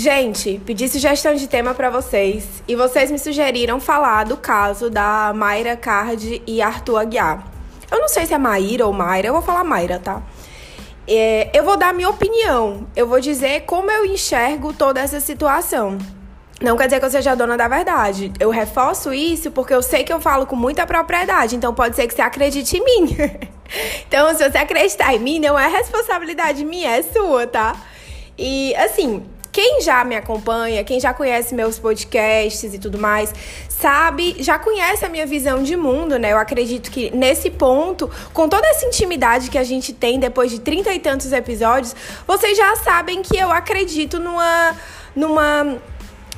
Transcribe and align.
Gente, 0.00 0.62
pedi 0.64 0.88
sugestão 0.88 1.34
de 1.34 1.48
tema 1.48 1.74
para 1.74 1.90
vocês 1.90 2.62
e 2.68 2.76
vocês 2.76 3.10
me 3.10 3.18
sugeriram 3.18 3.80
falar 3.80 4.26
do 4.26 4.36
caso 4.36 4.88
da 4.88 5.32
Mayra 5.34 5.76
Card 5.76 6.40
e 6.46 6.62
Arthur 6.62 6.98
Aguiar. 6.98 7.44
Eu 7.90 7.98
não 7.98 8.06
sei 8.06 8.24
se 8.24 8.32
é 8.32 8.38
Maíra 8.38 8.86
ou 8.86 8.92
Mayra, 8.92 9.26
eu 9.26 9.32
vou 9.32 9.42
falar 9.42 9.64
Mayra, 9.64 9.98
tá? 9.98 10.22
É, 11.04 11.50
eu 11.52 11.64
vou 11.64 11.76
dar 11.76 11.92
minha 11.92 12.08
opinião, 12.08 12.86
eu 12.94 13.08
vou 13.08 13.18
dizer 13.18 13.62
como 13.62 13.90
eu 13.90 14.04
enxergo 14.04 14.72
toda 14.72 15.00
essa 15.00 15.18
situação. 15.18 15.98
Não 16.60 16.76
quer 16.76 16.84
dizer 16.84 17.00
que 17.00 17.06
eu 17.06 17.10
seja 17.10 17.34
dona 17.34 17.56
da 17.56 17.66
verdade. 17.66 18.32
Eu 18.38 18.50
reforço 18.50 19.12
isso 19.12 19.50
porque 19.50 19.74
eu 19.74 19.82
sei 19.82 20.04
que 20.04 20.12
eu 20.12 20.20
falo 20.20 20.46
com 20.46 20.54
muita 20.54 20.86
propriedade. 20.86 21.56
Então 21.56 21.74
pode 21.74 21.96
ser 21.96 22.06
que 22.06 22.14
você 22.14 22.22
acredite 22.22 22.76
em 22.76 22.84
mim. 22.84 23.16
então, 24.06 24.32
se 24.32 24.48
você 24.48 24.58
acreditar 24.58 25.12
em 25.12 25.18
mim, 25.18 25.40
não 25.40 25.58
é 25.58 25.66
responsabilidade 25.66 26.64
minha, 26.64 26.88
é 26.88 27.02
sua, 27.02 27.48
tá? 27.48 27.74
E 28.38 28.72
assim, 28.76 29.26
quem 29.58 29.80
já 29.80 30.04
me 30.04 30.14
acompanha, 30.14 30.84
quem 30.84 31.00
já 31.00 31.12
conhece 31.12 31.52
meus 31.52 31.80
podcasts 31.80 32.72
e 32.72 32.78
tudo 32.78 32.96
mais, 32.96 33.34
sabe, 33.68 34.36
já 34.38 34.56
conhece 34.56 35.04
a 35.04 35.08
minha 35.08 35.26
visão 35.26 35.64
de 35.64 35.74
mundo, 35.76 36.16
né? 36.16 36.32
Eu 36.32 36.38
acredito 36.38 36.92
que 36.92 37.10
nesse 37.10 37.50
ponto, 37.50 38.08
com 38.32 38.48
toda 38.48 38.64
essa 38.68 38.86
intimidade 38.86 39.50
que 39.50 39.58
a 39.58 39.64
gente 39.64 39.92
tem 39.92 40.20
depois 40.20 40.52
de 40.52 40.60
trinta 40.60 40.94
e 40.94 41.00
tantos 41.00 41.32
episódios, 41.32 41.96
vocês 42.24 42.56
já 42.56 42.76
sabem 42.76 43.20
que 43.20 43.36
eu 43.36 43.50
acredito 43.50 44.20
numa 44.20 44.76
numa 45.16 45.76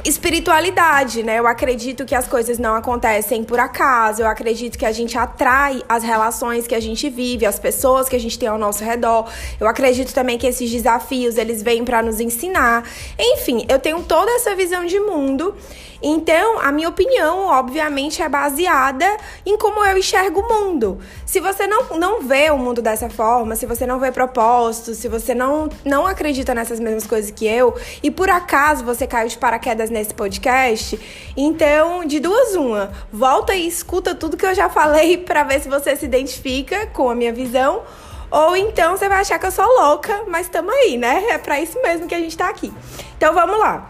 espiritualidade, 0.05 1.23
né? 1.23 1.39
Eu 1.39 1.47
acredito 1.47 2.05
que 2.05 2.15
as 2.15 2.27
coisas 2.27 2.59
não 2.59 2.75
acontecem 2.75 3.45
por 3.45 3.59
acaso, 3.59 4.23
eu 4.23 4.27
acredito 4.27 4.79
que 4.79 4.87
a 4.87 4.93
gente 4.93 5.17
atrai 5.19 5.83
as 5.89 6.03
relações 6.03 6.67
que 6.67 6.75
a 6.75 6.81
gente 6.81 7.09
vive, 7.11 7.45
as 7.45 7.59
pessoas 7.59 8.09
que 8.09 8.17
a 8.17 8.21
gente 8.21 8.39
tem 8.39 8.49
ao 8.49 8.59
nosso 8.59 8.83
redor. 8.83 9.31
Eu 9.59 9.67
acredito 9.67 10.13
também 10.15 10.39
que 10.39 10.47
esses 10.47 10.71
desafios, 10.71 11.37
eles 11.37 11.63
vêm 11.63 11.85
para 11.85 12.03
nos 12.03 12.21
ensinar. 12.21 12.85
Enfim, 13.19 13.67
eu 13.69 13.79
tenho 13.79 14.03
toda 14.03 14.31
essa 14.33 14.55
visão 14.55 14.87
de 14.87 14.99
mundo 14.99 15.55
então, 16.03 16.59
a 16.61 16.73
minha 16.73 16.89
opinião, 16.89 17.47
obviamente, 17.47 18.23
é 18.23 18.29
baseada 18.29 19.07
em 19.45 19.57
como 19.59 19.85
eu 19.85 19.99
enxergo 19.99 20.41
o 20.41 20.49
mundo. 20.49 20.99
Se 21.27 21.41
você 21.41 21.67
não, 21.67 21.99
não 21.99 22.23
vê 22.23 22.51
o 22.51 22.57
mundo 22.57 22.81
dessa 22.81 23.11
forma, 23.11 23.55
se 23.55 23.67
você 23.67 23.87
não 23.87 23.99
vê 23.99 24.11
propósito, 24.11 24.95
se 24.95 25.09
você 25.09 25.35
não, 25.35 25.69
não 25.85 26.07
acredita 26.07 26.55
nessas 26.55 26.81
mesmas 26.81 27.07
coisas 27.07 27.31
que 27.31 27.47
eu, 27.47 27.77
e 28.03 28.11
por 28.11 28.31
acaso 28.31 28.85
você 28.85 29.07
caiu 29.07 29.29
de 29.29 29.37
paraquedas 29.37 29.91
nesse 29.91 30.15
podcast, 30.15 30.99
então, 31.37 32.05
de 32.05 32.19
duas 32.19 32.55
uma, 32.55 32.91
volta 33.13 33.55
e 33.55 33.67
escuta 33.67 34.15
tudo 34.15 34.37
que 34.37 34.47
eu 34.47 34.55
já 34.55 34.69
falei 34.69 35.19
para 35.19 35.43
ver 35.43 35.61
se 35.61 35.69
você 35.69 35.95
se 35.97 36.07
identifica 36.07 36.87
com 36.87 37.11
a 37.11 37.15
minha 37.15 37.33
visão. 37.33 37.83
Ou 38.31 38.57
então 38.57 38.97
você 38.97 39.09
vai 39.09 39.21
achar 39.21 39.41
que 39.41 39.47
eu 39.47 39.51
sou 39.51 39.67
louca, 39.67 40.23
mas 40.29 40.49
tamo 40.49 40.71
aí, 40.71 40.97
né? 40.97 41.31
É 41.31 41.39
para 41.39 41.61
isso 41.61 41.83
mesmo 41.83 42.07
que 42.07 42.15
a 42.15 42.19
gente 42.19 42.37
tá 42.37 42.49
aqui. 42.49 42.73
Então 43.17 43.35
vamos 43.35 43.59
lá. 43.59 43.90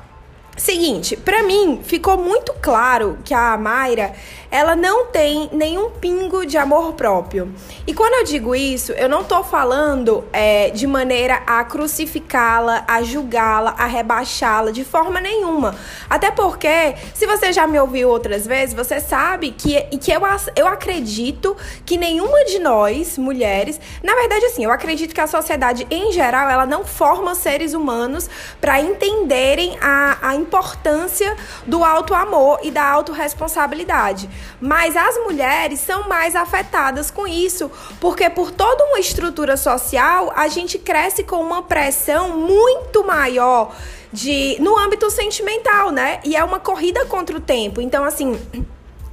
Seguinte, 0.60 1.16
para 1.16 1.42
mim 1.42 1.80
ficou 1.82 2.18
muito 2.18 2.52
claro 2.60 3.16
que 3.24 3.32
a 3.32 3.56
Mayra 3.56 4.12
ela 4.50 4.74
não 4.74 5.06
tem 5.06 5.48
nenhum 5.52 5.90
pingo 5.90 6.44
de 6.44 6.58
amor 6.58 6.94
próprio. 6.94 7.54
E 7.86 7.94
quando 7.94 8.14
eu 8.14 8.24
digo 8.24 8.54
isso, 8.54 8.92
eu 8.92 9.08
não 9.08 9.22
tô 9.22 9.44
falando 9.44 10.24
é, 10.32 10.70
de 10.70 10.86
maneira 10.86 11.42
a 11.46 11.62
crucificá-la, 11.64 12.84
a 12.88 13.02
julgá-la, 13.02 13.74
a 13.78 13.86
rebaixá-la, 13.86 14.70
de 14.70 14.84
forma 14.84 15.20
nenhuma. 15.20 15.76
Até 16.08 16.30
porque, 16.30 16.94
se 17.14 17.26
você 17.26 17.52
já 17.52 17.66
me 17.66 17.78
ouviu 17.78 18.08
outras 18.08 18.46
vezes, 18.46 18.74
você 18.74 18.98
sabe 18.98 19.52
que, 19.52 19.80
que 19.98 20.10
eu, 20.10 20.22
eu 20.56 20.66
acredito 20.66 21.56
que 21.86 21.96
nenhuma 21.96 22.44
de 22.44 22.58
nós, 22.58 23.16
mulheres, 23.16 23.80
na 24.02 24.14
verdade, 24.14 24.46
assim, 24.46 24.64
eu 24.64 24.72
acredito 24.72 25.14
que 25.14 25.20
a 25.20 25.26
sociedade 25.26 25.86
em 25.90 26.12
geral, 26.12 26.48
ela 26.48 26.66
não 26.66 26.84
forma 26.84 27.34
seres 27.34 27.74
humanos 27.74 28.28
para 28.60 28.80
entenderem 28.80 29.76
a, 29.80 30.18
a 30.22 30.34
importância 30.34 31.36
do 31.66 31.84
auto 31.84 32.14
amor 32.14 32.60
e 32.62 32.70
da 32.70 32.84
autorresponsabilidade. 32.84 34.28
Mas 34.60 34.96
as 34.96 35.16
mulheres 35.18 35.80
são 35.80 36.08
mais 36.08 36.36
afetadas 36.36 37.10
com 37.10 37.26
isso, 37.26 37.70
porque 38.00 38.28
por 38.28 38.50
toda 38.50 38.84
uma 38.84 38.98
estrutura 38.98 39.56
social, 39.56 40.32
a 40.36 40.48
gente 40.48 40.78
cresce 40.78 41.24
com 41.24 41.36
uma 41.36 41.62
pressão 41.62 42.36
muito 42.36 43.04
maior 43.04 43.74
de 44.12 44.56
no 44.60 44.76
âmbito 44.76 45.10
sentimental, 45.10 45.90
né? 45.90 46.20
E 46.24 46.36
é 46.36 46.42
uma 46.42 46.58
corrida 46.58 47.04
contra 47.06 47.36
o 47.36 47.40
tempo. 47.40 47.80
Então, 47.80 48.04
assim, 48.04 48.38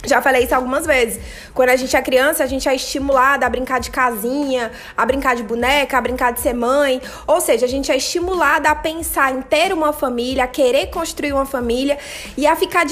já 0.05 0.21
falei 0.21 0.43
isso 0.43 0.53
algumas 0.53 0.85
vezes. 0.85 1.19
Quando 1.55 1.69
a 1.69 1.75
gente 1.75 1.95
é 1.95 2.01
criança, 2.03 2.43
a 2.43 2.47
gente 2.47 2.69
é 2.69 2.75
estimulada 2.75 3.47
a 3.47 3.49
brincar 3.49 3.79
de 3.79 3.89
casinha, 3.89 4.71
a 4.95 5.03
brincar 5.03 5.35
de 5.35 5.41
boneca, 5.41 5.97
a 5.97 6.01
brincar 6.01 6.31
de 6.31 6.39
ser 6.39 6.53
mãe. 6.53 7.01
Ou 7.25 7.41
seja, 7.41 7.65
a 7.65 7.69
gente 7.69 7.91
é 7.91 7.97
estimulada 7.97 8.69
a 8.69 8.75
pensar 8.75 9.33
em 9.33 9.41
ter 9.41 9.73
uma 9.73 9.91
família, 9.91 10.43
a 10.43 10.47
querer 10.47 10.87
construir 10.87 11.33
uma 11.33 11.47
família 11.47 11.97
e 12.37 12.45
a 12.45 12.55
ficar 12.55 12.85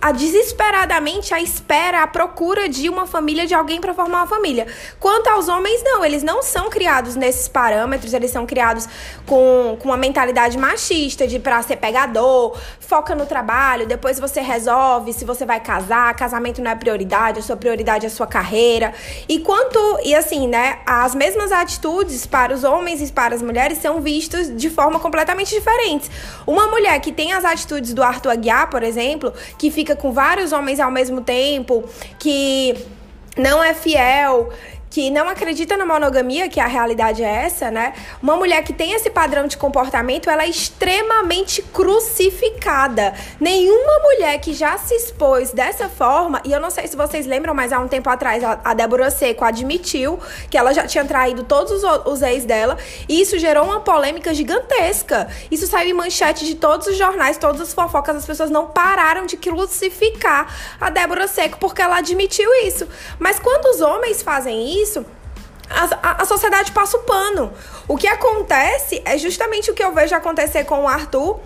a 0.00 0.12
desesperadamente 0.12 1.34
à 1.34 1.40
espera, 1.40 2.02
à 2.02 2.06
procura 2.06 2.68
de 2.70 2.88
uma 2.88 3.06
família, 3.06 3.46
de 3.46 3.54
alguém 3.54 3.78
para 3.78 3.92
formar 3.92 4.22
uma 4.22 4.26
família. 4.26 4.66
Quanto 4.98 5.28
aos 5.28 5.48
homens, 5.48 5.82
não. 5.84 6.02
Eles 6.02 6.22
não 6.22 6.42
são 6.42 6.70
criados 6.70 7.16
nesses 7.16 7.48
parâmetros, 7.48 8.14
eles 8.14 8.30
são 8.30 8.46
criados 8.46 8.88
com, 9.26 9.76
com 9.78 9.88
uma 9.88 9.96
mentalidade 9.96 10.56
machista, 10.56 11.26
de 11.26 11.38
pra 11.38 11.60
ser 11.62 11.76
pegador, 11.76 12.58
foca 12.80 13.14
no 13.14 13.26
trabalho, 13.26 13.86
depois 13.86 14.18
você 14.18 14.40
resolve 14.40 15.12
se 15.12 15.24
você 15.24 15.44
vai 15.44 15.60
casar, 15.60 16.14
casamento 16.14 16.45
não 16.60 16.70
é 16.70 16.74
prioridade, 16.74 17.38
a 17.38 17.42
sua 17.42 17.56
prioridade 17.56 18.04
é 18.04 18.08
a 18.08 18.10
sua 18.10 18.26
carreira. 18.26 18.92
E 19.28 19.38
quanto, 19.40 19.78
e 20.04 20.14
assim, 20.14 20.48
né, 20.48 20.78
as 20.86 21.14
mesmas 21.14 21.52
atitudes 21.52 22.26
para 22.26 22.54
os 22.54 22.64
homens 22.64 23.00
e 23.00 23.12
para 23.12 23.34
as 23.34 23.42
mulheres 23.42 23.78
são 23.78 24.00
vistas 24.00 24.54
de 24.54 24.70
forma 24.70 24.98
completamente 24.98 25.54
diferentes. 25.54 26.10
Uma 26.46 26.66
mulher 26.66 26.98
que 27.00 27.12
tem 27.12 27.32
as 27.32 27.44
atitudes 27.44 27.92
do 27.92 28.02
Arthur 28.02 28.30
Aguiar, 28.30 28.70
por 28.70 28.82
exemplo, 28.82 29.32
que 29.58 29.70
fica 29.70 29.94
com 29.94 30.12
vários 30.12 30.52
homens 30.52 30.80
ao 30.80 30.90
mesmo 30.90 31.20
tempo, 31.20 31.84
que 32.18 32.74
não 33.36 33.62
é 33.62 33.74
fiel, 33.74 34.50
que 34.96 35.10
não 35.10 35.28
acredita 35.28 35.76
na 35.76 35.84
monogamia, 35.84 36.48
que 36.48 36.58
a 36.58 36.66
realidade 36.66 37.22
é 37.22 37.28
essa, 37.28 37.70
né? 37.70 37.92
Uma 38.22 38.34
mulher 38.34 38.64
que 38.64 38.72
tem 38.72 38.94
esse 38.94 39.10
padrão 39.10 39.46
de 39.46 39.54
comportamento, 39.54 40.30
ela 40.30 40.44
é 40.44 40.48
extremamente 40.48 41.60
crucificada. 41.60 43.12
Nenhuma 43.38 43.98
mulher 43.98 44.40
que 44.40 44.54
já 44.54 44.78
se 44.78 44.94
expôs 44.94 45.52
dessa 45.52 45.86
forma, 45.90 46.40
e 46.46 46.50
eu 46.50 46.58
não 46.58 46.70
sei 46.70 46.86
se 46.86 46.96
vocês 46.96 47.26
lembram, 47.26 47.52
mas 47.52 47.74
há 47.74 47.78
um 47.78 47.86
tempo 47.86 48.08
atrás 48.08 48.42
a 48.42 48.72
Débora 48.72 49.10
Seco 49.10 49.44
admitiu 49.44 50.18
que 50.48 50.56
ela 50.56 50.72
já 50.72 50.86
tinha 50.86 51.04
traído 51.04 51.44
todos 51.44 51.72
os, 51.72 52.06
os 52.06 52.22
ex 52.22 52.46
dela, 52.46 52.78
e 53.06 53.20
isso 53.20 53.38
gerou 53.38 53.66
uma 53.66 53.80
polêmica 53.80 54.32
gigantesca. 54.32 55.28
Isso 55.50 55.66
saiu 55.66 55.90
em 55.90 55.92
manchete 55.92 56.46
de 56.46 56.54
todos 56.54 56.86
os 56.86 56.96
jornais, 56.96 57.36
todas 57.36 57.60
as 57.60 57.74
fofocas, 57.74 58.16
as 58.16 58.24
pessoas 58.24 58.48
não 58.48 58.68
pararam 58.68 59.26
de 59.26 59.36
crucificar 59.36 60.56
a 60.80 60.88
Débora 60.88 61.28
Seco 61.28 61.58
porque 61.58 61.82
ela 61.82 61.98
admitiu 61.98 62.50
isso. 62.64 62.88
Mas 63.18 63.38
quando 63.38 63.66
os 63.66 63.82
homens 63.82 64.22
fazem 64.22 64.80
isso, 64.80 64.85
isso, 64.86 65.04
a, 65.68 66.22
a, 66.22 66.24
sociedade 66.24 66.70
passa 66.72 66.96
o 66.96 67.00
pano. 67.00 67.52
O 67.88 67.96
que 67.96 68.06
acontece 68.06 69.02
é 69.04 69.18
justamente 69.18 69.70
o 69.70 69.74
que 69.74 69.82
eu 69.82 69.92
vejo 69.92 70.14
acontecer 70.14 70.64
com 70.64 70.84
o 70.84 70.88
Arthur, 70.88 71.40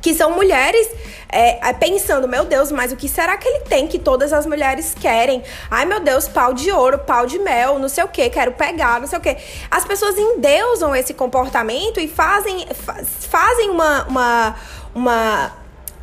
que 0.00 0.14
são 0.14 0.32
mulheres 0.32 0.88
é, 1.28 1.68
é, 1.68 1.72
pensando, 1.72 2.26
meu 2.26 2.44
Deus, 2.44 2.72
mas 2.72 2.92
o 2.92 2.96
que 2.96 3.08
será 3.08 3.36
que 3.36 3.46
ele 3.46 3.60
tem 3.60 3.86
que 3.86 3.98
todas 3.98 4.32
as 4.32 4.46
mulheres 4.46 4.94
querem? 4.98 5.42
Ai, 5.70 5.84
meu 5.84 6.00
Deus, 6.00 6.26
pau 6.26 6.54
de 6.54 6.72
ouro, 6.72 6.98
pau 6.98 7.26
de 7.26 7.38
mel, 7.38 7.78
não 7.78 7.88
sei 7.88 8.04
o 8.04 8.08
que, 8.08 8.28
quero 8.30 8.52
pegar, 8.52 8.98
não 8.98 9.06
sei 9.06 9.18
o 9.18 9.22
que. 9.22 9.36
As 9.70 9.84
pessoas 9.84 10.16
endeusam 10.16 10.96
esse 10.96 11.12
comportamento 11.12 12.00
e 12.00 12.08
fazem, 12.08 12.66
fazem 13.30 13.70
uma, 13.70 14.04
uma, 14.08 14.56
uma 14.94 15.61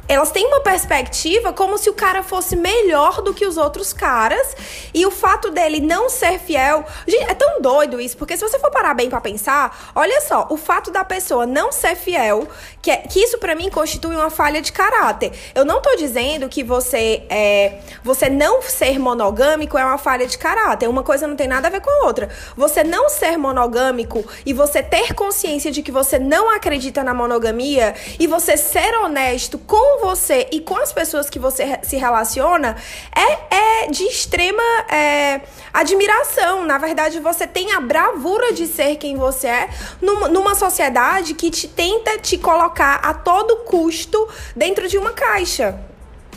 elas 0.10 0.32
têm 0.32 0.48
uma 0.48 0.60
perspectiva 0.62 1.54
como 1.54 1.78
se 1.78 1.88
o 1.88 1.94
cara 1.94 2.24
fosse 2.24 2.56
melhor 2.56 3.22
do 3.22 3.32
que 3.32 3.46
os 3.46 3.58
outros 3.58 3.94
caras 3.94 4.56
e 4.92 5.06
o 5.06 5.12
fato 5.12 5.52
dele 5.52 5.80
não 5.80 6.10
ser 6.10 6.40
fiel. 6.40 6.84
Gente, 7.08 7.30
é 7.30 7.36
tão 7.36 7.62
doido 7.62 8.02
isso, 8.02 8.18
porque 8.18 8.36
se 8.36 8.42
você 8.42 8.58
for 8.58 8.72
parar 8.72 8.96
bem 8.96 9.08
para 9.08 9.22
pensar, 9.22 9.92
olha 9.94 10.20
só, 10.22 10.48
o 10.50 10.58
fato 10.58 10.90
da 10.90 11.04
pessoa 11.04 11.46
não 11.46 11.72
ser 11.72 11.96
fiel, 11.96 12.48
que, 12.82 12.90
é, 12.90 12.98
que 12.98 13.20
isso 13.20 13.38
para 13.38 13.54
mim 13.54 13.70
constitui 13.70 14.16
uma 14.16 14.32
falha 14.32 14.64
de 14.64 14.72
caráter. 14.72 15.32
Eu 15.54 15.64
não 15.64 15.80
tô 15.80 15.96
dizendo 15.96 16.50
que 16.50 16.64
você 16.64 17.22
é, 17.30 17.80
você 18.04 18.32
não 18.32 18.64
ser 18.64 18.98
monogâmico 18.98 19.78
é 19.78 19.86
uma 19.86 20.00
falha 20.00 20.26
de 20.26 20.40
caráter. 20.40 20.90
Uma 20.90 21.04
coisa 21.04 21.28
não 21.28 21.36
tem 21.36 21.48
nada 21.48 21.68
a 21.68 21.72
ver 21.72 21.82
com 21.82 21.90
a 21.92 22.08
outra. 22.08 22.30
Você 22.58 22.84
não 22.84 23.10
ser 23.10 23.38
monogâmico 23.38 24.26
e 24.44 24.54
você 24.54 24.82
ter 24.82 25.14
consciência 25.14 25.72
de 25.72 25.84
que 25.84 25.92
você 25.92 26.18
não 26.18 26.50
acredita 26.50 27.04
na 27.04 27.14
monogamia 27.14 27.94
e 28.20 28.26
você 28.26 28.58
ser 28.58 28.96
honesto 28.96 29.60
com 29.60 29.99
você 30.00 30.48
e 30.52 30.60
com 30.60 30.78
as 30.78 30.92
pessoas 30.92 31.30
que 31.30 31.40
você 31.40 31.80
se 31.84 31.98
relaciona 31.98 32.76
é, 33.16 33.84
é 33.84 33.88
de 33.88 34.04
extrema 34.04 34.64
é, 34.90 35.42
admiração. 35.74 36.66
Na 36.66 36.78
verdade, 36.78 37.20
você 37.20 37.46
tem 37.46 37.74
a 37.74 37.80
bravura 37.80 38.54
de 38.54 38.68
ser 38.68 38.96
quem 38.96 39.16
você 39.16 39.48
é 39.48 39.70
numa, 40.02 40.28
numa 40.28 40.56
sociedade 40.56 41.34
que 41.34 41.50
te 41.50 41.68
tenta 41.68 42.18
te 42.18 42.38
colocar 42.38 42.96
a 42.96 43.14
todo 43.14 43.58
custo 43.58 44.28
dentro 44.56 44.88
de 44.88 44.98
uma 44.98 45.12
caixa. 45.12 45.80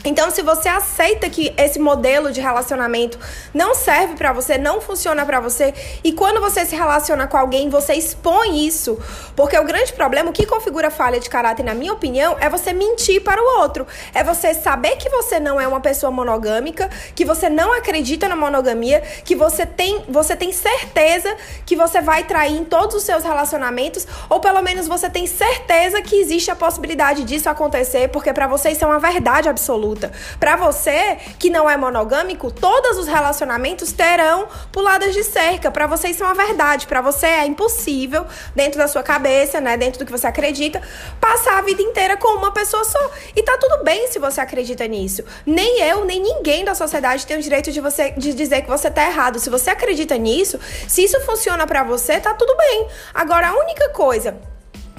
Então, 0.05 0.33
se 0.33 0.43
você 0.43 0.69
aceita 0.69 1.31
que 1.31 1.55
esse 1.57 1.79
modelo 1.79 2.33
de 2.33 2.41
relacionamento 2.41 3.19
não 3.55 3.73
serve 3.73 4.17
para 4.17 4.33
você, 4.33 4.59
não 4.59 4.81
funciona 4.81 5.25
para 5.25 5.39
você, 5.39 5.73
e 6.03 6.13
quando 6.13 6.41
você 6.41 6.67
se 6.67 6.75
relaciona 6.75 7.29
com 7.29 7.37
alguém, 7.37 7.69
você 7.69 7.95
expõe 7.95 8.67
isso, 8.67 8.99
porque 9.37 9.57
o 9.57 9.65
grande 9.65 9.93
problema, 9.93 10.31
o 10.31 10.33
que 10.33 10.45
configura 10.45 10.91
falha 10.91 11.21
de 11.21 11.31
caráter, 11.31 11.63
na 11.63 11.73
minha 11.73 11.93
opinião, 11.93 12.37
é 12.41 12.49
você 12.49 12.73
mentir 12.73 13.23
para 13.23 13.41
o 13.41 13.61
outro. 13.61 13.87
É 14.13 14.25
você 14.25 14.55
saber 14.55 14.97
que 14.97 15.09
você 15.09 15.39
não 15.39 15.61
é 15.61 15.69
uma 15.69 15.81
pessoa 15.81 16.11
monogâmica, 16.11 16.91
que 17.15 17.25
você 17.25 17.49
não 17.49 17.73
acredita 17.73 18.27
na 18.29 18.35
monogamia, 18.35 19.01
que 19.25 19.37
você 19.37 19.65
tem, 19.65 20.05
você 20.09 20.35
tem 20.35 20.51
certeza 20.51 21.37
que 21.65 21.77
você 21.77 22.01
vai 22.01 22.25
trair 22.25 22.57
em 22.57 22.65
todos 22.65 22.97
os 22.97 23.05
seus 23.05 23.23
relacionamentos, 23.23 24.07
ou 24.29 24.41
pelo 24.41 24.63
menos 24.63 24.89
você 24.89 25.09
tem 25.09 25.29
certeza 25.29 26.03
que 26.03 26.17
existe 26.17 26.51
a 26.51 26.57
possibilidade 26.57 27.23
disso 27.23 27.49
acontecer, 27.49 28.09
porque 28.09 28.33
para 28.33 28.49
você 28.49 28.71
isso 28.71 28.85
é 28.85 28.87
uma 28.89 28.99
verdade 28.99 29.49
absoluta 29.49 29.92
Para 30.39 30.57
você 30.57 31.17
que 31.39 31.51
não 31.51 31.69
é 31.69 31.77
monogâmico, 31.77 32.51
todos 32.51 32.99
os 32.99 33.07
relacionamentos 33.07 33.93
terão 33.93 34.49
puladas 34.71 35.15
de 35.15 35.25
cerca. 35.25 35.71
Para 35.71 35.87
você 35.87 36.09
isso 36.09 36.23
é 36.23 36.27
uma 36.27 36.35
verdade. 36.35 36.87
Para 36.87 37.01
você 37.01 37.27
é 37.27 37.47
impossível, 37.47 38.27
dentro 38.55 38.79
da 38.79 38.89
sua 38.89 39.03
cabeça, 39.03 39.61
né, 39.61 39.77
dentro 39.77 39.99
do 39.99 40.07
que 40.07 40.13
você 40.13 40.27
acredita, 40.27 40.81
passar 41.21 41.59
a 41.59 41.63
vida 41.63 41.83
inteira 41.83 42.17
com 42.17 42.37
uma 42.37 42.53
pessoa 42.53 42.85
só. 42.85 43.11
E 43.35 43.43
tá 43.43 43.57
tudo 43.59 43.83
bem 43.85 44.09
se 44.09 44.19
você 44.19 44.41
acredita 44.41 44.87
nisso. 44.87 45.23
Nem 45.45 45.81
eu, 45.83 46.05
nem 46.05 46.21
ninguém 46.21 46.65
da 46.65 46.75
sociedade 46.75 47.27
tem 47.27 47.39
o 47.39 47.43
direito 47.43 47.71
de 47.71 47.81
você 47.81 48.11
de 48.13 48.35
dizer 48.35 48.63
que 48.63 48.69
você 48.69 48.91
tá 48.91 49.05
errado. 49.05 49.39
Se 49.39 49.51
você 49.51 49.71
acredita 49.71 50.17
nisso, 50.17 50.59
se 50.89 51.05
isso 51.05 51.21
funciona 51.21 51.67
para 51.67 51.83
você, 51.83 52.21
tá 52.21 52.35
tudo 52.35 52.57
bem. 52.57 52.87
Agora 53.15 53.49
a 53.49 53.55
única 53.55 53.89
coisa 53.91 54.52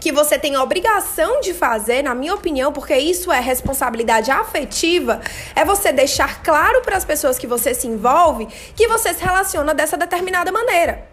que 0.04 0.12
você 0.12 0.38
tem 0.38 0.54
a 0.54 0.62
obrigação 0.62 1.40
de 1.40 1.54
fazer, 1.54 2.04
na 2.04 2.14
minha 2.14 2.36
opinião, 2.36 2.74
porque 2.74 2.94
isso 2.94 3.32
é 3.32 3.40
responsabilidade 3.40 4.30
afetiva, 4.30 5.22
é 5.56 5.64
você 5.64 5.94
deixar 5.94 6.44
claro 6.44 6.82
para 6.82 6.98
as 6.98 7.06
pessoas 7.06 7.40
que 7.40 7.48
você 7.48 7.74
se 7.74 7.88
envolve 7.88 8.46
que 8.76 8.86
você 8.86 9.14
se 9.14 9.24
relaciona 9.24 9.74
dessa 9.74 9.96
determinada 9.96 10.52
maneira. 10.52 11.08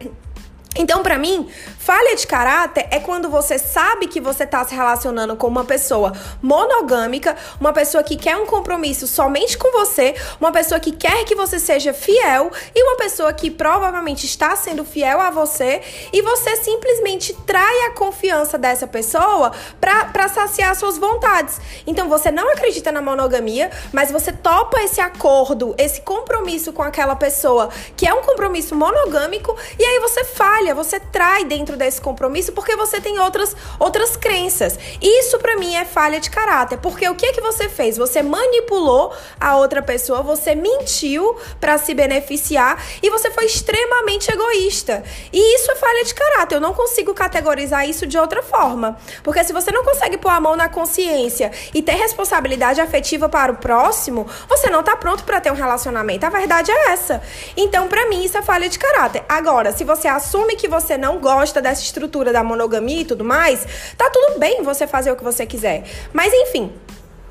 Então, 0.76 1.02
para 1.02 1.18
mim, 1.18 1.48
falha 1.78 2.14
de 2.14 2.24
caráter 2.28 2.86
é 2.92 3.00
quando 3.00 3.28
você 3.28 3.58
sabe 3.58 4.06
que 4.06 4.20
você 4.20 4.44
está 4.44 4.64
se 4.64 4.72
relacionando 4.72 5.34
com 5.34 5.48
uma 5.48 5.64
pessoa 5.64 6.12
monogâmica, 6.40 7.36
uma 7.60 7.72
pessoa 7.72 8.04
que 8.04 8.16
quer 8.16 8.36
um 8.36 8.46
compromisso 8.46 9.08
somente 9.08 9.58
com 9.58 9.72
você, 9.72 10.14
uma 10.40 10.52
pessoa 10.52 10.78
que 10.78 10.92
quer 10.92 11.24
que 11.24 11.34
você 11.34 11.58
seja 11.58 11.92
fiel 11.92 12.52
e 12.72 12.84
uma 12.84 12.96
pessoa 12.96 13.32
que 13.32 13.50
provavelmente 13.50 14.26
está 14.26 14.54
sendo 14.54 14.84
fiel 14.84 15.20
a 15.20 15.28
você 15.28 15.82
e 16.12 16.22
você 16.22 16.54
simplesmente 16.56 17.34
trai 17.44 17.86
a 17.86 17.90
confiança 17.90 18.56
dessa 18.56 18.86
pessoa 18.86 19.50
para 19.80 20.28
saciar 20.28 20.76
suas 20.76 20.98
vontades. 20.98 21.60
Então, 21.84 22.08
você 22.08 22.30
não 22.30 22.48
acredita 22.52 22.92
na 22.92 23.02
monogamia, 23.02 23.72
mas 23.92 24.12
você 24.12 24.32
topa 24.32 24.80
esse 24.82 25.00
acordo, 25.00 25.74
esse 25.76 26.00
compromisso 26.02 26.72
com 26.72 26.82
aquela 26.84 27.16
pessoa 27.16 27.70
que 27.96 28.06
é 28.06 28.14
um 28.14 28.22
compromisso 28.22 28.76
monogâmico 28.76 29.56
e 29.76 29.84
aí 29.84 29.98
você 29.98 30.22
faz 30.22 30.59
falha, 30.60 30.74
você 30.74 31.00
trai 31.00 31.44
dentro 31.44 31.74
desse 31.74 32.00
compromisso 32.00 32.52
porque 32.52 32.76
você 32.76 33.00
tem 33.00 33.18
outras, 33.18 33.56
outras 33.78 34.14
crenças. 34.16 34.78
Isso 35.00 35.38
para 35.38 35.56
mim 35.56 35.74
é 35.74 35.86
falha 35.86 36.20
de 36.20 36.28
caráter, 36.28 36.78
porque 36.78 37.08
o 37.08 37.14
que 37.14 37.26
é 37.26 37.32
que 37.32 37.40
você 37.40 37.68
fez? 37.68 37.96
Você 37.96 38.22
manipulou 38.22 39.12
a 39.40 39.56
outra 39.56 39.82
pessoa, 39.82 40.22
você 40.22 40.54
mentiu 40.54 41.34
para 41.58 41.78
se 41.78 41.94
beneficiar 41.94 42.82
e 43.02 43.08
você 43.08 43.30
foi 43.30 43.46
extremamente 43.46 44.30
egoísta. 44.30 45.02
E 45.32 45.56
isso 45.56 45.70
é 45.70 45.76
falha 45.76 46.04
de 46.04 46.14
caráter. 46.14 46.56
Eu 46.56 46.60
não 46.60 46.74
consigo 46.74 47.14
categorizar 47.14 47.88
isso 47.88 48.06
de 48.06 48.18
outra 48.18 48.42
forma, 48.42 48.98
porque 49.22 49.42
se 49.42 49.54
você 49.54 49.72
não 49.72 49.82
consegue 49.82 50.18
pôr 50.18 50.30
a 50.30 50.40
mão 50.40 50.56
na 50.56 50.68
consciência 50.68 51.50
e 51.72 51.80
ter 51.80 51.94
responsabilidade 51.94 52.82
afetiva 52.82 53.30
para 53.30 53.52
o 53.52 53.56
próximo, 53.56 54.26
você 54.46 54.68
não 54.68 54.82
tá 54.82 54.94
pronto 54.94 55.24
para 55.24 55.40
ter 55.40 55.50
um 55.50 55.54
relacionamento. 55.54 56.26
A 56.26 56.30
verdade 56.30 56.70
é 56.70 56.92
essa. 56.92 57.22
Então, 57.56 57.88
para 57.88 58.08
mim, 58.10 58.24
isso 58.24 58.36
é 58.36 58.42
falha 58.42 58.68
de 58.68 58.78
caráter. 58.78 59.24
Agora, 59.26 59.72
se 59.72 59.84
você 59.84 60.06
assume 60.06 60.49
assume 60.50 60.56
que 60.56 60.68
você 60.68 60.96
não 60.96 61.18
gosta 61.18 61.60
dessa 61.60 61.82
estrutura 61.82 62.32
da 62.32 62.42
monogamia 62.42 63.02
e 63.02 63.04
tudo 63.04 63.24
mais, 63.24 63.66
tá 63.96 64.10
tudo 64.10 64.38
bem 64.38 64.62
você 64.62 64.86
fazer 64.86 65.10
o 65.12 65.16
que 65.16 65.24
você 65.24 65.46
quiser. 65.46 65.84
Mas 66.12 66.32
enfim, 66.32 66.72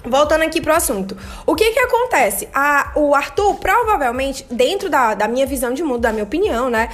Voltando 0.02 0.44
aqui 0.44 0.62
pro 0.62 0.74
assunto. 0.74 1.18
O 1.46 1.54
que 1.56 1.72
que 1.72 1.80
acontece? 1.80 2.48
A, 2.54 2.94
o 2.96 3.14
Arthur 3.14 3.56
provavelmente, 3.56 4.46
dentro 4.50 4.90
da, 4.90 5.14
da 5.14 5.28
minha 5.28 5.46
visão 5.46 5.74
de 5.74 5.84
mundo, 5.84 6.00
da 6.00 6.14
minha 6.14 6.24
opinião, 6.24 6.70
né? 6.70 6.88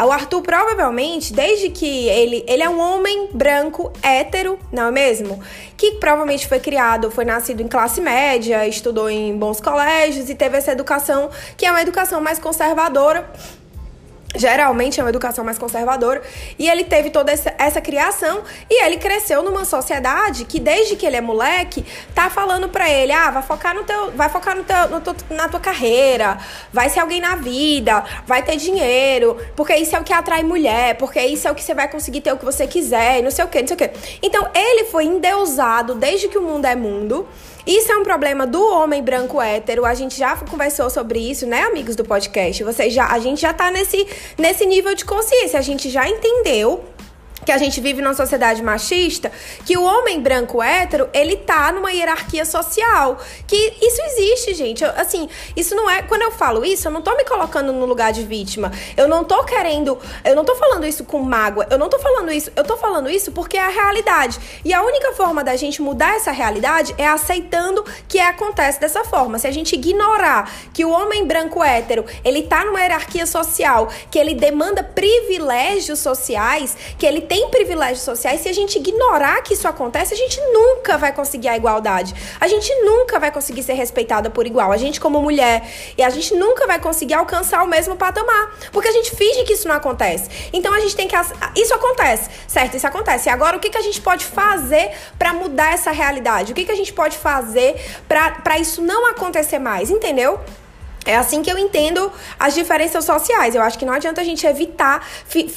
O 0.00 0.12
Arthur 0.12 0.42
provavelmente, 0.42 1.32
desde 1.32 1.70
que 1.70 2.08
ele, 2.08 2.44
ele 2.46 2.62
é 2.62 2.68
um 2.68 2.78
homem 2.78 3.30
branco, 3.34 3.92
hétero, 4.00 4.60
não 4.70 4.86
é 4.86 4.90
mesmo? 4.92 5.42
Que 5.76 5.96
provavelmente 5.96 6.46
foi 6.46 6.60
criado, 6.60 7.10
foi 7.10 7.24
nascido 7.24 7.60
em 7.62 7.66
classe 7.66 8.00
média, 8.00 8.64
estudou 8.68 9.10
em 9.10 9.36
bons 9.36 9.60
colégios 9.60 10.30
e 10.30 10.34
teve 10.36 10.56
essa 10.56 10.70
educação, 10.70 11.30
que 11.56 11.66
é 11.66 11.70
uma 11.70 11.82
educação 11.82 12.20
mais 12.20 12.38
conservadora 12.38 13.28
geralmente 14.34 15.00
é 15.00 15.02
uma 15.02 15.10
educação 15.10 15.44
mais 15.44 15.58
conservadora, 15.58 16.22
e 16.58 16.68
ele 16.68 16.84
teve 16.84 17.10
toda 17.10 17.32
essa, 17.32 17.54
essa, 17.58 17.80
criação 17.80 18.42
e 18.70 18.84
ele 18.84 18.96
cresceu 18.96 19.42
numa 19.42 19.64
sociedade 19.64 20.44
que 20.44 20.60
desde 20.60 20.96
que 20.96 21.04
ele 21.04 21.16
é 21.16 21.20
moleque 21.20 21.84
tá 22.14 22.30
falando 22.30 22.68
para 22.68 22.88
ele, 22.88 23.12
ah, 23.12 23.30
vai 23.30 23.42
focar 23.42 23.74
no 23.74 23.84
teu, 23.84 24.12
vai 24.12 24.28
focar 24.28 24.56
no 24.56 24.64
teu, 24.64 24.88
no 24.88 25.00
teu, 25.00 25.14
na 25.30 25.48
tua 25.48 25.60
carreira, 25.60 26.38
vai 26.72 26.88
ser 26.88 27.00
alguém 27.00 27.20
na 27.20 27.34
vida, 27.34 28.04
vai 28.26 28.42
ter 28.42 28.56
dinheiro, 28.56 29.36
porque 29.56 29.74
isso 29.74 29.96
é 29.96 30.00
o 30.00 30.04
que 30.04 30.12
atrai 30.12 30.42
mulher, 30.42 30.96
porque 30.96 31.20
isso 31.20 31.48
é 31.48 31.50
o 31.50 31.54
que 31.54 31.62
você 31.62 31.74
vai 31.74 31.88
conseguir 31.88 32.20
ter 32.20 32.32
o 32.32 32.38
que 32.38 32.44
você 32.44 32.66
quiser, 32.66 33.22
não 33.22 33.30
sei 33.30 33.44
o 33.44 33.48
que, 33.48 33.60
não 33.60 33.68
sei 33.68 33.74
o 33.74 33.78
que. 33.78 33.90
Então 34.22 34.48
ele 34.54 34.84
foi 34.84 35.04
endeusado 35.04 35.94
desde 35.94 36.28
que 36.28 36.38
o 36.38 36.42
mundo 36.42 36.66
é 36.66 36.76
mundo. 36.76 37.26
Isso 37.66 37.92
é 37.92 37.96
um 37.96 38.02
problema 38.02 38.44
do 38.44 38.60
homem 38.60 39.00
branco 39.00 39.40
hétero. 39.40 39.84
A 39.84 39.94
gente 39.94 40.18
já 40.18 40.36
conversou 40.36 40.90
sobre 40.90 41.20
isso, 41.20 41.46
né, 41.46 41.62
amigos 41.62 41.94
do 41.94 42.04
podcast? 42.04 42.64
Vocês 42.64 42.92
já, 42.92 43.06
a 43.06 43.18
gente 43.20 43.40
já 43.40 43.52
tá 43.52 43.70
nesse, 43.70 44.04
nesse 44.38 44.66
nível 44.66 44.94
de 44.94 45.04
consciência. 45.04 45.58
A 45.58 45.62
gente 45.62 45.90
já 45.90 46.08
entendeu 46.08 46.84
que 47.44 47.52
a 47.52 47.58
gente 47.58 47.80
vive 47.80 48.00
numa 48.00 48.14
sociedade 48.14 48.62
machista, 48.62 49.30
que 49.64 49.76
o 49.76 49.84
homem 49.84 50.20
branco 50.20 50.62
hétero, 50.62 51.08
ele 51.12 51.36
tá 51.36 51.72
numa 51.72 51.92
hierarquia 51.92 52.44
social. 52.44 53.18
Que 53.46 53.56
isso 53.80 54.00
existe, 54.02 54.54
gente. 54.54 54.84
Eu, 54.84 54.90
assim, 54.96 55.28
isso 55.56 55.74
não 55.74 55.90
é. 55.90 56.02
Quando 56.02 56.22
eu 56.22 56.30
falo 56.30 56.64
isso, 56.64 56.88
eu 56.88 56.92
não 56.92 57.02
tô 57.02 57.16
me 57.16 57.24
colocando 57.24 57.72
no 57.72 57.86
lugar 57.86 58.12
de 58.12 58.22
vítima. 58.22 58.70
Eu 58.96 59.08
não 59.08 59.24
tô 59.24 59.44
querendo. 59.44 59.98
Eu 60.24 60.36
não 60.36 60.44
tô 60.44 60.54
falando 60.54 60.86
isso 60.86 61.04
com 61.04 61.20
mágoa. 61.20 61.66
Eu 61.70 61.78
não 61.78 61.88
tô 61.88 61.98
falando 61.98 62.30
isso. 62.32 62.50
Eu 62.54 62.64
tô 62.64 62.76
falando 62.76 63.10
isso 63.10 63.32
porque 63.32 63.56
é 63.56 63.62
a 63.62 63.68
realidade. 63.68 64.38
E 64.64 64.72
a 64.72 64.82
única 64.82 65.12
forma 65.12 65.42
da 65.42 65.56
gente 65.56 65.82
mudar 65.82 66.16
essa 66.16 66.30
realidade 66.30 66.94
é 66.98 67.06
aceitando 67.06 67.84
que 68.06 68.18
acontece 68.20 68.80
dessa 68.80 69.04
forma. 69.04 69.38
Se 69.38 69.46
a 69.46 69.50
gente 69.50 69.74
ignorar 69.74 70.50
que 70.72 70.84
o 70.84 70.90
homem 70.90 71.26
branco 71.26 71.62
hétero, 71.62 72.04
ele 72.24 72.42
tá 72.42 72.64
numa 72.64 72.80
hierarquia 72.80 73.26
social, 73.26 73.88
que 74.10 74.18
ele 74.18 74.34
demanda 74.34 74.82
privilégios 74.82 75.98
sociais, 75.98 76.76
que 76.98 77.06
ele 77.06 77.20
tem 77.32 77.48
privilégios 77.48 78.02
sociais, 78.02 78.42
se 78.42 78.48
a 78.50 78.52
gente 78.52 78.76
ignorar 78.76 79.40
que 79.40 79.54
isso 79.54 79.66
acontece, 79.66 80.12
a 80.12 80.16
gente 80.18 80.38
nunca 80.52 80.98
vai 80.98 81.14
conseguir 81.14 81.48
a 81.48 81.56
igualdade. 81.56 82.14
A 82.38 82.46
gente 82.46 82.70
nunca 82.84 83.18
vai 83.18 83.32
conseguir 83.32 83.62
ser 83.62 83.72
respeitada 83.72 84.28
por 84.28 84.46
igual. 84.46 84.70
A 84.70 84.76
gente, 84.76 85.00
como 85.00 85.18
mulher, 85.22 85.66
e 85.96 86.02
a 86.02 86.10
gente 86.10 86.34
nunca 86.34 86.66
vai 86.66 86.78
conseguir 86.78 87.14
alcançar 87.14 87.62
o 87.62 87.66
mesmo 87.66 87.96
patamar. 87.96 88.54
Porque 88.70 88.86
a 88.86 88.92
gente 88.92 89.16
finge 89.16 89.44
que 89.44 89.54
isso 89.54 89.66
não 89.66 89.74
acontece. 89.74 90.28
Então 90.52 90.74
a 90.74 90.80
gente 90.80 90.94
tem 90.94 91.08
que. 91.08 91.16
Isso 91.56 91.72
acontece, 91.72 92.28
certo? 92.46 92.76
Isso 92.76 92.86
acontece. 92.86 93.30
E 93.30 93.32
agora, 93.32 93.56
o 93.56 93.60
que, 93.60 93.70
que 93.70 93.78
a 93.78 93.82
gente 93.82 94.02
pode 94.02 94.26
fazer 94.26 94.90
para 95.18 95.32
mudar 95.32 95.72
essa 95.72 95.90
realidade? 95.90 96.52
O 96.52 96.54
que, 96.54 96.66
que 96.66 96.72
a 96.72 96.76
gente 96.76 96.92
pode 96.92 97.16
fazer 97.16 97.80
para 98.06 98.58
isso 98.58 98.82
não 98.82 99.06
acontecer 99.06 99.58
mais? 99.58 99.90
Entendeu? 99.90 100.38
É 101.04 101.16
assim 101.16 101.42
que 101.42 101.50
eu 101.50 101.58
entendo 101.58 102.12
as 102.38 102.54
diferenças 102.54 103.04
sociais. 103.04 103.54
Eu 103.54 103.62
acho 103.62 103.78
que 103.78 103.84
não 103.84 103.92
adianta 103.92 104.20
a 104.20 104.24
gente 104.24 104.46
evitar 104.46 105.06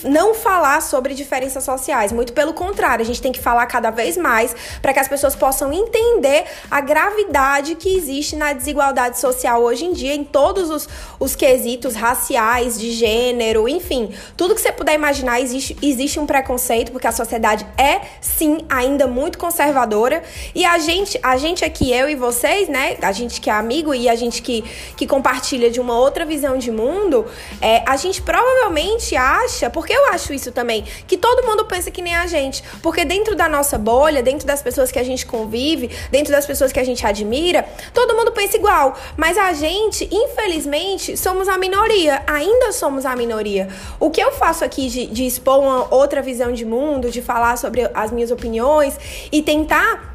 não 0.04 0.34
falar 0.34 0.82
sobre 0.82 1.14
diferenças 1.14 1.64
sociais. 1.64 2.12
Muito 2.12 2.34
pelo 2.34 2.54
contrário, 2.54 3.04
a 3.04 3.06
gente 3.06 3.22
tem 3.22 3.32
que 3.32 3.40
falar 3.40 3.66
cada 3.68 3.92
vez 3.92 4.18
mais 4.18 4.56
para 4.82 4.94
que 4.94 5.00
as 5.00 5.08
pessoas 5.08 5.36
possam 5.36 5.72
entender 5.72 6.46
a 6.70 6.82
gravidade 6.82 7.76
que 7.76 7.96
existe 7.96 8.36
na 8.36 8.54
desigualdade 8.54 9.20
social 9.20 9.62
hoje 9.62 9.86
em 9.86 9.94
dia, 9.94 10.16
em 10.16 10.24
todos 10.24 10.70
os, 10.70 10.90
os 11.20 11.36
quesitos 11.36 11.94
raciais, 11.96 12.80
de 12.80 12.92
gênero, 12.92 13.70
enfim. 13.70 14.14
Tudo 14.36 14.56
que 14.56 14.62
você 14.62 14.72
puder 14.72 14.96
imaginar, 14.96 15.40
existe, 15.40 15.78
existe 15.82 16.20
um 16.20 16.26
preconceito, 16.26 16.92
porque 16.92 17.08
a 17.08 17.12
sociedade 17.12 17.66
é, 17.78 18.02
sim, 18.20 18.60
ainda 18.68 19.06
muito 19.06 19.38
conservadora. 19.38 20.24
E 20.56 20.66
a 20.66 20.80
gente, 20.80 21.20
a 21.22 21.38
gente 21.38 21.64
aqui, 21.64 21.92
eu 21.94 22.10
e 22.10 22.16
vocês, 22.16 22.68
né? 22.68 22.98
A 23.02 23.12
gente 23.12 23.40
que 23.40 23.50
é 23.50 23.54
amigo 23.54 23.94
e 23.94 24.10
a 24.10 24.16
gente 24.16 24.42
que, 24.42 24.64
que 24.98 25.06
compartilha 25.06 25.35
compartilha 25.36 25.70
de 25.70 25.82
uma 25.82 25.98
outra 26.00 26.24
visão 26.24 26.58
de 26.58 26.72
mundo, 26.72 27.26
é, 27.62 27.84
a 27.86 27.98
gente 27.98 28.22
provavelmente 28.22 29.16
acha, 29.18 29.70
porque 29.70 29.92
eu 29.92 30.08
acho 30.14 30.34
isso 30.34 30.52
também, 30.52 30.84
que 31.06 31.18
todo 31.18 31.46
mundo 31.46 31.66
pensa 31.66 31.92
que 31.92 32.02
nem 32.02 32.16
a 32.16 32.26
gente. 32.26 32.64
Porque 32.82 33.04
dentro 33.04 33.36
da 33.36 33.50
nossa 33.50 33.78
bolha, 33.78 34.24
dentro 34.24 34.48
das 34.48 34.62
pessoas 34.62 34.92
que 34.92 35.00
a 35.00 35.04
gente 35.04 35.26
convive, 35.26 35.90
dentro 36.10 36.32
das 36.32 36.46
pessoas 36.46 36.72
que 36.72 36.80
a 36.80 36.84
gente 36.86 37.06
admira, 37.06 37.66
todo 37.94 38.16
mundo 38.16 38.32
pensa 38.32 38.56
igual. 38.56 38.96
Mas 39.18 39.38
a 39.38 39.52
gente, 39.52 40.08
infelizmente, 40.10 41.18
somos 41.18 41.50
a 41.50 41.58
minoria. 41.58 42.24
Ainda 42.28 42.72
somos 42.72 43.06
a 43.06 43.14
minoria. 43.16 43.68
O 44.00 44.10
que 44.10 44.22
eu 44.22 44.32
faço 44.32 44.64
aqui 44.64 44.88
de, 44.88 45.06
de 45.08 45.26
expor 45.26 45.60
uma 45.60 45.94
outra 45.94 46.22
visão 46.22 46.54
de 46.54 46.64
mundo, 46.64 47.12
de 47.12 47.22
falar 47.22 47.58
sobre 47.58 47.90
as 47.94 48.10
minhas 48.12 48.32
opiniões 48.32 48.98
e 49.32 49.42
tentar 49.42 50.15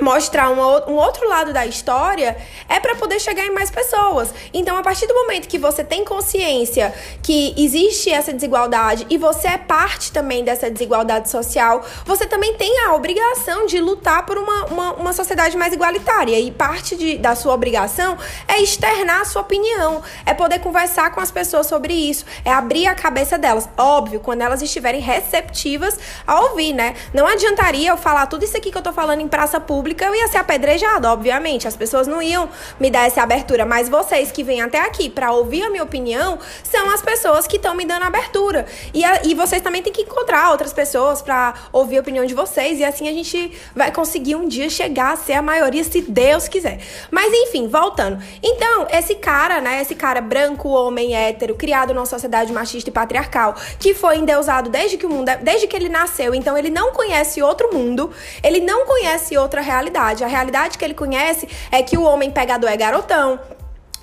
mostrar 0.00 0.50
um, 0.50 0.94
outro 0.94 1.28
lado 1.28 1.52
da 1.52 1.66
história 1.66 2.36
é 2.68 2.80
para 2.80 2.94
poder 2.94 3.20
chegar 3.20 3.46
em 3.46 3.52
mais 3.52 3.70
pessoas. 3.70 4.32
Então, 4.52 4.76
a 4.76 4.82
partir 4.82 5.06
do 5.06 5.14
momento 5.14 5.48
que 5.48 5.58
você 5.58 5.82
tem 5.82 6.04
consciência 6.04 6.94
que 7.22 7.54
existe 7.56 8.10
essa 8.10 8.32
desigualdade 8.32 9.06
e 9.10 9.18
você 9.18 9.48
é 9.48 9.58
parte 9.58 10.12
também 10.12 10.44
dessa 10.44 10.70
desigualdade 10.70 11.28
social, 11.28 11.84
você 12.04 12.26
também 12.26 12.54
tem 12.54 12.86
a 12.86 12.94
obrigação 12.94 13.66
de 13.66 13.80
lutar 13.80 14.24
por 14.24 14.38
uma, 14.38 14.64
uma, 14.66 14.92
uma 14.94 15.12
sociedade 15.12 15.56
mais 15.56 15.72
igualitária. 15.72 16.38
E 16.38 16.50
parte 16.50 16.96
de, 16.96 17.18
da 17.18 17.34
sua 17.34 17.54
obrigação 17.54 18.16
é 18.46 18.60
externar 18.60 19.22
a 19.22 19.24
sua 19.24 19.42
opinião, 19.42 20.02
é 20.24 20.34
poder 20.34 20.60
conversar 20.60 21.12
com 21.14 21.20
as 21.20 21.30
pessoas 21.30 21.66
sobre 21.66 21.92
isso, 21.92 22.24
é 22.44 22.52
abrir 22.52 22.86
a 22.86 22.94
cabeça 22.94 23.38
delas. 23.38 23.68
Óbvio, 23.76 24.20
quando 24.20 24.42
elas 24.42 24.62
estiverem 24.62 25.00
receptivas 25.00 25.98
a 26.26 26.40
ouvir, 26.40 26.72
né? 26.72 26.94
Não 27.12 27.26
adiantaria 27.26 27.90
eu 27.90 27.96
falar 27.96 28.26
tudo 28.26 28.44
isso 28.44 28.56
aqui 28.56 28.70
que 28.70 28.78
eu 28.78 28.82
tô 28.82 28.92
falando 28.92 29.20
em 29.20 29.28
praça 29.28 29.60
pública 29.60 29.87
pública, 29.88 30.04
eu 30.04 30.14
ia 30.14 30.28
ser 30.28 30.38
apedrejada, 30.38 31.10
obviamente. 31.10 31.66
As 31.66 31.76
pessoas 31.76 32.06
não 32.06 32.20
iam 32.20 32.48
me 32.78 32.90
dar 32.90 33.06
essa 33.06 33.22
abertura. 33.22 33.64
Mas 33.64 33.88
vocês 33.88 34.30
que 34.30 34.42
vêm 34.42 34.60
até 34.60 34.80
aqui 34.80 35.08
para 35.08 35.32
ouvir 35.32 35.62
a 35.62 35.70
minha 35.70 35.82
opinião 35.82 36.38
são 36.62 36.90
as 36.90 37.00
pessoas 37.00 37.46
que 37.46 37.56
estão 37.56 37.74
me 37.74 37.84
dando 37.84 38.02
abertura. 38.02 38.66
E, 38.92 39.04
a, 39.04 39.22
e 39.24 39.34
vocês 39.34 39.62
também 39.62 39.82
têm 39.82 39.92
que 39.92 40.02
encontrar 40.02 40.50
outras 40.50 40.72
pessoas 40.72 41.22
para 41.22 41.54
ouvir 41.72 41.98
a 41.98 42.00
opinião 42.00 42.26
de 42.26 42.34
vocês. 42.34 42.78
E 42.78 42.84
assim 42.84 43.08
a 43.08 43.12
gente 43.12 43.52
vai 43.74 43.90
conseguir 43.90 44.36
um 44.36 44.46
dia 44.46 44.68
chegar 44.68 45.12
a 45.12 45.16
ser 45.16 45.34
a 45.34 45.42
maioria, 45.42 45.82
se 45.84 46.02
Deus 46.02 46.48
quiser. 46.48 46.80
Mas 47.10 47.32
enfim, 47.32 47.68
voltando. 47.68 48.22
Então, 48.42 48.86
esse 48.90 49.14
cara, 49.14 49.60
né? 49.60 49.80
Esse 49.80 49.94
cara 49.94 50.20
branco, 50.20 50.68
homem, 50.68 51.14
hétero, 51.14 51.54
criado 51.54 51.94
numa 51.94 52.06
sociedade 52.06 52.52
machista 52.52 52.90
e 52.90 52.92
patriarcal, 52.92 53.54
que 53.78 53.94
foi 53.94 54.18
endeusado 54.18 54.68
desde 54.68 54.96
que 54.96 55.06
o 55.06 55.08
mundo, 55.08 55.28
é, 55.28 55.36
desde 55.36 55.66
que 55.66 55.76
ele 55.76 55.88
nasceu. 55.88 56.34
Então, 56.34 56.58
ele 56.58 56.70
não 56.70 56.92
conhece 56.92 57.40
outro 57.42 57.72
mundo, 57.72 58.10
ele 58.42 58.60
não 58.60 58.84
conhece 58.84 59.36
outra 59.36 59.60
realidade 59.60 59.77
realidade. 59.78 60.24
A 60.24 60.26
realidade 60.26 60.76
que 60.76 60.84
ele 60.84 60.94
conhece 60.94 61.48
é 61.70 61.82
que 61.82 61.96
o 61.96 62.02
homem 62.02 62.30
pegador 62.30 62.70
é 62.70 62.76
garotão, 62.76 63.38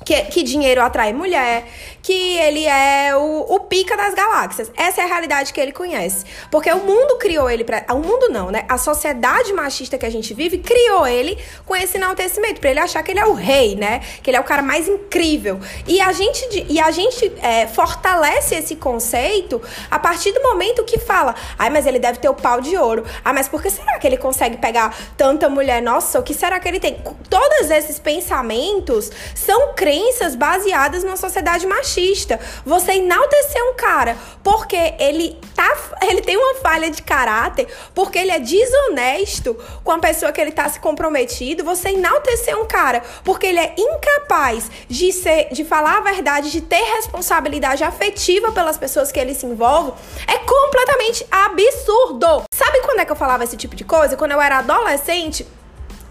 que, 0.05 0.21
que 0.25 0.43
dinheiro 0.43 0.81
atrai 0.81 1.11
mulher, 1.11 1.65
que 2.03 2.37
ele 2.37 2.65
é 2.65 3.15
o, 3.15 3.55
o 3.55 3.59
pica 3.61 3.97
das 3.97 4.13
galáxias. 4.13 4.71
Essa 4.77 5.01
é 5.01 5.03
a 5.03 5.07
realidade 5.07 5.51
que 5.51 5.59
ele 5.59 5.71
conhece. 5.71 6.23
Porque 6.51 6.71
o 6.71 6.77
mundo 6.77 7.17
criou 7.17 7.49
ele 7.49 7.63
para. 7.63 7.83
O 7.89 7.97
mundo 7.97 8.29
não, 8.29 8.51
né? 8.51 8.63
A 8.69 8.77
sociedade 8.77 9.51
machista 9.51 9.97
que 9.97 10.05
a 10.05 10.09
gente 10.09 10.31
vive 10.35 10.59
criou 10.59 11.07
ele 11.07 11.37
com 11.65 11.75
esse 11.75 11.97
enaltecimento, 11.97 12.61
para 12.61 12.69
ele 12.69 12.79
achar 12.79 13.01
que 13.01 13.11
ele 13.11 13.19
é 13.19 13.25
o 13.25 13.33
rei, 13.33 13.75
né? 13.75 14.01
Que 14.21 14.29
ele 14.29 14.37
é 14.37 14.39
o 14.39 14.43
cara 14.43 14.61
mais 14.61 14.87
incrível. 14.87 15.59
E 15.87 15.99
a 15.99 16.11
gente, 16.13 16.65
e 16.69 16.79
a 16.79 16.91
gente 16.91 17.33
é, 17.41 17.65
fortalece 17.65 18.53
esse 18.53 18.75
conceito 18.75 19.59
a 19.89 19.97
partir 19.97 20.31
do 20.31 20.43
momento 20.43 20.83
que 20.83 20.99
fala: 20.99 21.33
ai, 21.57 21.71
mas 21.71 21.87
ele 21.87 21.97
deve 21.97 22.19
ter 22.19 22.29
o 22.29 22.35
pau 22.35 22.61
de 22.61 22.77
ouro. 22.77 23.03
Ah, 23.23 23.33
mas 23.33 23.47
por 23.47 23.59
que 23.59 23.71
será 23.71 23.97
que 23.97 24.05
ele 24.05 24.17
consegue 24.17 24.57
pegar 24.57 24.95
tanta 25.17 25.49
mulher? 25.49 25.81
Nossa, 25.81 26.19
o 26.19 26.23
que 26.23 26.35
será 26.35 26.59
que 26.59 26.67
ele 26.67 26.79
tem? 26.79 27.01
Todos 27.27 27.71
esses 27.71 27.97
pensamentos 27.97 29.11
são 29.33 29.73
crenças 29.73 29.94
baseadas 30.35 31.03
numa 31.03 31.17
sociedade 31.17 31.65
machista. 31.65 32.39
Você 32.65 32.93
enaltecer 32.93 33.63
um 33.63 33.75
cara 33.75 34.17
porque 34.43 34.93
ele 34.99 35.39
tá, 35.55 35.77
ele 36.07 36.21
tem 36.21 36.37
uma 36.37 36.55
falha 36.55 36.89
de 36.89 37.01
caráter, 37.01 37.67
porque 37.93 38.17
ele 38.17 38.31
é 38.31 38.39
desonesto 38.39 39.55
com 39.83 39.91
a 39.91 39.99
pessoa 39.99 40.31
que 40.31 40.41
ele 40.41 40.51
tá 40.51 40.67
se 40.69 40.79
comprometido, 40.79 41.63
você 41.63 41.89
enaltecer 41.89 42.57
um 42.57 42.65
cara 42.65 43.01
porque 43.23 43.47
ele 43.47 43.59
é 43.59 43.73
incapaz 43.77 44.69
de 44.87 45.11
ser, 45.11 45.49
de 45.51 45.63
falar 45.63 45.97
a 45.97 46.01
verdade, 46.01 46.51
de 46.51 46.61
ter 46.61 46.83
responsabilidade 46.95 47.83
afetiva 47.83 48.51
pelas 48.51 48.77
pessoas 48.77 49.11
que 49.11 49.19
ele 49.19 49.33
se 49.33 49.45
envolve, 49.45 49.93
é 50.27 50.37
completamente 50.39 51.25
absurdo. 51.31 52.43
Sabe 52.53 52.81
quando 52.81 52.99
é 52.99 53.05
que 53.05 53.11
eu 53.11 53.15
falava 53.15 53.43
esse 53.43 53.57
tipo 53.57 53.75
de 53.75 53.83
coisa? 53.83 54.17
Quando 54.17 54.31
eu 54.31 54.41
era 54.41 54.59
adolescente, 54.59 55.45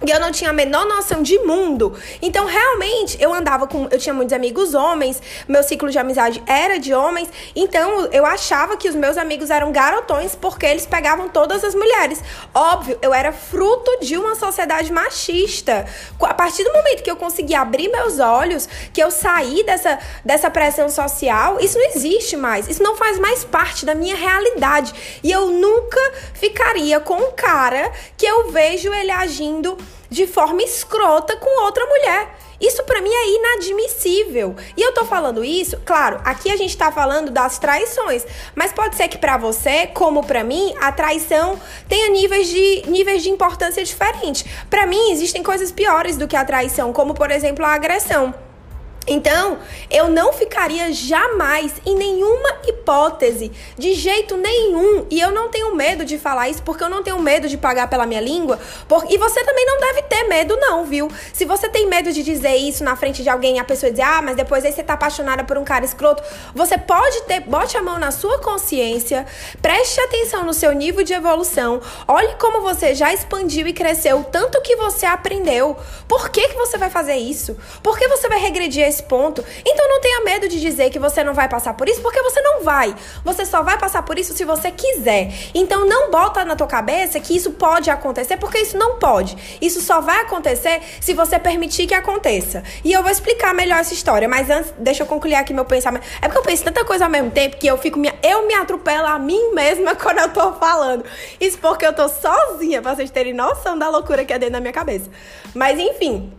e 0.07 0.11
eu 0.11 0.21
não 0.21 0.31
tinha 0.31 0.51
a 0.51 0.53
menor 0.53 0.87
noção 0.87 1.23
de 1.23 1.39
mundo. 1.39 1.99
Então, 2.21 2.45
realmente, 2.47 3.17
eu 3.21 3.33
andava 3.33 3.67
com. 3.67 3.89
Eu 3.91 3.99
tinha 3.99 4.13
muitos 4.13 4.33
amigos 4.35 4.75
homens, 4.75 5.21
meu 5.49 5.63
ciclo 5.63 5.91
de 5.91 5.99
amizade 5.99 6.43
era 6.47 6.79
de 6.79 6.93
homens. 6.93 7.29
Então, 7.57 8.07
eu 8.13 8.27
achava 8.27 8.77
que 8.77 8.89
os 8.89 8.95
meus 8.95 9.17
amigos 9.17 9.51
eram 9.51 9.73
garotões 9.73 10.35
porque 10.35 10.67
eles 10.67 10.85
pegavam 10.85 11.29
todas 11.29 11.65
as 11.65 11.75
mulheres. 11.75 12.23
Óbvio, 12.55 12.99
eu 13.01 13.15
era 13.15 13.33
fruto 13.33 13.99
de 14.01 14.17
uma 14.17 14.35
sociedade 14.35 14.93
machista. 14.93 15.87
A 16.21 16.35
partir 16.35 16.65
do 16.65 16.73
momento 16.73 17.03
que 17.03 17.11
eu 17.11 17.17
consegui 17.17 17.55
abrir 17.55 17.89
meus 17.89 18.19
olhos, 18.19 18.69
que 18.93 19.03
eu 19.03 19.11
saí 19.11 19.65
dessa, 19.65 19.99
dessa 20.25 20.51
pressão 20.51 20.89
social, 20.89 21.59
isso 21.61 21.79
não 21.79 21.87
existe 21.87 22.37
mais. 22.37 22.69
Isso 22.69 22.83
não 22.83 22.97
faz 22.97 23.19
mais 23.19 23.43
parte 23.45 23.87
da 23.87 23.95
minha 23.95 24.17
realidade. 24.17 24.93
E 25.23 25.33
eu 25.33 25.51
nunca 25.51 26.01
ficaria 26.35 27.01
com 27.01 27.15
um 27.15 27.33
cara 27.33 27.91
que 28.17 28.27
eu 28.27 28.51
vejo 28.51 28.93
ele 28.93 29.11
agindo 29.11 29.79
de 30.11 30.27
forma 30.27 30.63
escrota 30.63 31.37
com 31.37 31.65
outra 31.65 31.85
mulher. 31.87 32.37
Isso 32.61 32.83
para 32.85 33.01
mim 33.03 33.11
é 33.13 33.29
inadmissível. 33.37 34.55
E 34.77 34.81
eu 34.81 34.93
tô 34.93 35.05
falando 35.05 35.45
isso, 35.45 35.79
claro, 35.85 36.21
aqui 36.25 36.51
a 36.51 36.57
gente 36.57 36.77
tá 36.77 36.91
falando 36.91 37.31
das 37.31 37.59
traições, 37.59 38.25
mas 38.55 38.73
pode 38.73 38.97
ser 38.97 39.09
que 39.09 39.19
para 39.19 39.37
você, 39.37 39.89
como 39.89 40.25
para 40.25 40.45
mim, 40.45 40.75
a 40.81 40.93
traição 40.93 41.61
tenha 41.89 42.09
níveis 42.09 42.49
de 42.49 42.85
níveis 42.87 43.23
de 43.23 43.31
importância 43.31 43.85
diferentes. 43.85 44.45
Para 44.71 44.87
mim 44.87 45.11
existem 45.11 45.43
coisas 45.43 45.73
piores 45.73 46.17
do 46.17 46.29
que 46.29 46.37
a 46.37 46.45
traição, 46.45 46.93
como 46.93 47.13
por 47.13 47.31
exemplo 47.31 47.65
a 47.65 47.75
agressão. 47.75 48.35
Então, 49.07 49.59
eu 49.91 50.09
não 50.09 50.33
ficaria 50.33 50.93
jamais 50.93 51.75
em 51.85 51.95
nenhuma 51.95 52.59
hipótese, 52.67 53.53
de 53.77 53.93
jeito 53.93 54.37
nenhum, 54.37 55.07
e 55.11 55.21
eu 55.21 55.31
não 55.31 55.49
tenho 55.49 55.75
medo 55.75 56.05
de 56.05 56.19
falar 56.19 56.49
isso 56.49 56.63
porque 56.63 56.83
eu 56.83 56.89
não 56.89 57.03
tenho 57.03 57.19
medo 57.19 57.47
de 57.47 57.59
pagar 57.59 57.89
pela 57.89 58.07
minha 58.07 58.21
língua, 58.21 58.59
por... 58.89 59.05
e 59.11 59.19
você 59.19 59.45
também 59.45 59.67
não 59.67 59.79
deve 59.79 60.03
ter 60.03 60.25
medo 60.25 60.57
não, 60.57 60.85
viu? 60.85 61.11
Se 61.33 61.45
você 61.45 61.69
tem 61.69 61.87
medo 61.87 62.13
de 62.13 62.23
dizer 62.23 62.57
isso 62.57 62.83
na 62.83 62.97
frente 62.97 63.23
de 63.23 63.29
alguém 63.29 63.57
e 63.57 63.59
a 63.59 63.65
pessoa 63.65 63.91
dizer, 63.91 64.03
ah, 64.03 64.23
mas 64.23 64.37
depois 64.37 64.65
aí 64.65 64.73
você 64.73 64.83
tá 64.83 64.95
apaixonada 64.95 65.45
por 65.45 65.59
um 65.59 65.65
cara 65.65 65.85
escroto, 65.85 66.23
você 66.55 66.79
pode 66.79 67.23
ter, 67.23 67.41
bote 67.41 67.77
a 67.77 67.83
mão 67.83 67.99
na 67.99 68.11
sua 68.11 68.39
consciência, 68.39 69.27
preste 69.61 70.01
atenção 70.01 70.45
no 70.45 70.55
seu 70.55 70.73
nível 70.73 71.05
de 71.05 71.13
evolução, 71.13 71.81
olhe 72.09 72.35
como 72.39 72.63
você 72.63 72.95
já 72.95 73.13
expandiu 73.13 73.67
e 73.67 73.73
cresceu, 73.73 74.25
tanto 74.25 74.63
que 74.63 74.77
você 74.77 75.05
aprendeu. 75.05 75.77
Por 76.09 76.31
que, 76.31 76.49
que 76.49 76.57
você 76.57 76.79
vai 76.79 76.89
fazer 76.89 77.17
isso? 77.17 77.57
Por 77.83 77.99
que 77.99 78.09
você 78.09 78.29
vai 78.29 78.39
regredir 78.39 78.94
esse 78.95 79.03
ponto. 79.03 79.45
Então 79.65 79.89
não 79.89 80.01
tenha 80.01 80.21
medo 80.25 80.49
de 80.49 80.61
dizer 80.61 80.91
que 80.91 80.99
você 80.99 81.23
não 81.23 81.35
vai 81.35 81.49
passar 81.49 81.75
por 81.75 81.89
isso, 81.89 82.01
porque 82.01 82.23
você 82.23 82.41
não 82.41 82.63
vai. 82.63 82.95
Você 83.25 83.45
só 83.45 83.63
vai 83.63 83.79
passar 83.79 84.03
por 84.03 84.19
isso 84.19 84.33
se 84.35 84.45
você 84.45 84.71
quiser. 84.71 85.33
Então 85.55 85.87
não 85.87 86.11
bota 86.11 86.45
na 86.45 86.57
tua 86.57 86.67
cabeça 86.67 87.21
que 87.21 87.37
isso 87.37 87.53
pode 87.53 87.91
acontecer, 87.91 88.37
porque 88.37 88.59
isso 88.59 88.77
não 88.79 88.99
pode. 88.99 89.59
Isso 89.61 89.81
só 89.81 90.01
vai 90.01 90.21
acontecer 90.21 90.81
se 91.01 91.13
você 91.15 91.39
permitir 91.39 91.87
que 91.87 91.95
aconteça. 91.95 92.63
E 92.85 92.93
eu 92.93 93.03
vou 93.03 93.11
explicar 93.11 93.53
melhor 93.55 93.81
essa 93.81 93.93
história, 93.93 94.29
mas 94.29 94.49
antes, 94.49 94.73
deixa 94.79 95.03
eu 95.03 95.07
concluir 95.07 95.35
aqui 95.35 95.53
meu 95.53 95.65
pensamento. 95.65 96.07
É 96.23 96.29
porque 96.29 96.39
eu 96.39 96.43
penso 96.43 96.65
tanta 96.65 96.85
coisa 96.85 97.05
ao 97.05 97.11
mesmo 97.11 97.31
tempo 97.31 97.57
que 97.57 97.67
eu 97.67 97.77
fico 97.77 97.99
me, 97.99 98.13
eu 98.23 98.47
me 98.47 98.55
atropelo 98.55 99.07
a 99.07 99.19
mim 99.19 99.53
mesma 99.53 99.95
quando 99.97 100.19
eu 100.19 100.29
tô 100.31 100.53
falando. 100.53 101.05
Isso 101.41 101.59
porque 101.59 101.85
eu 101.85 101.93
tô 101.93 102.09
sozinha, 102.09 102.81
pra 102.81 102.95
vocês 102.95 103.11
terem 103.11 103.33
noção 103.33 103.79
da 103.79 103.89
loucura 103.89 104.25
que 104.25 104.33
é 104.33 104.39
dentro 104.39 104.55
da 104.55 104.61
minha 104.61 104.73
cabeça. 104.73 105.11
Mas 105.55 105.79
enfim, 105.79 106.33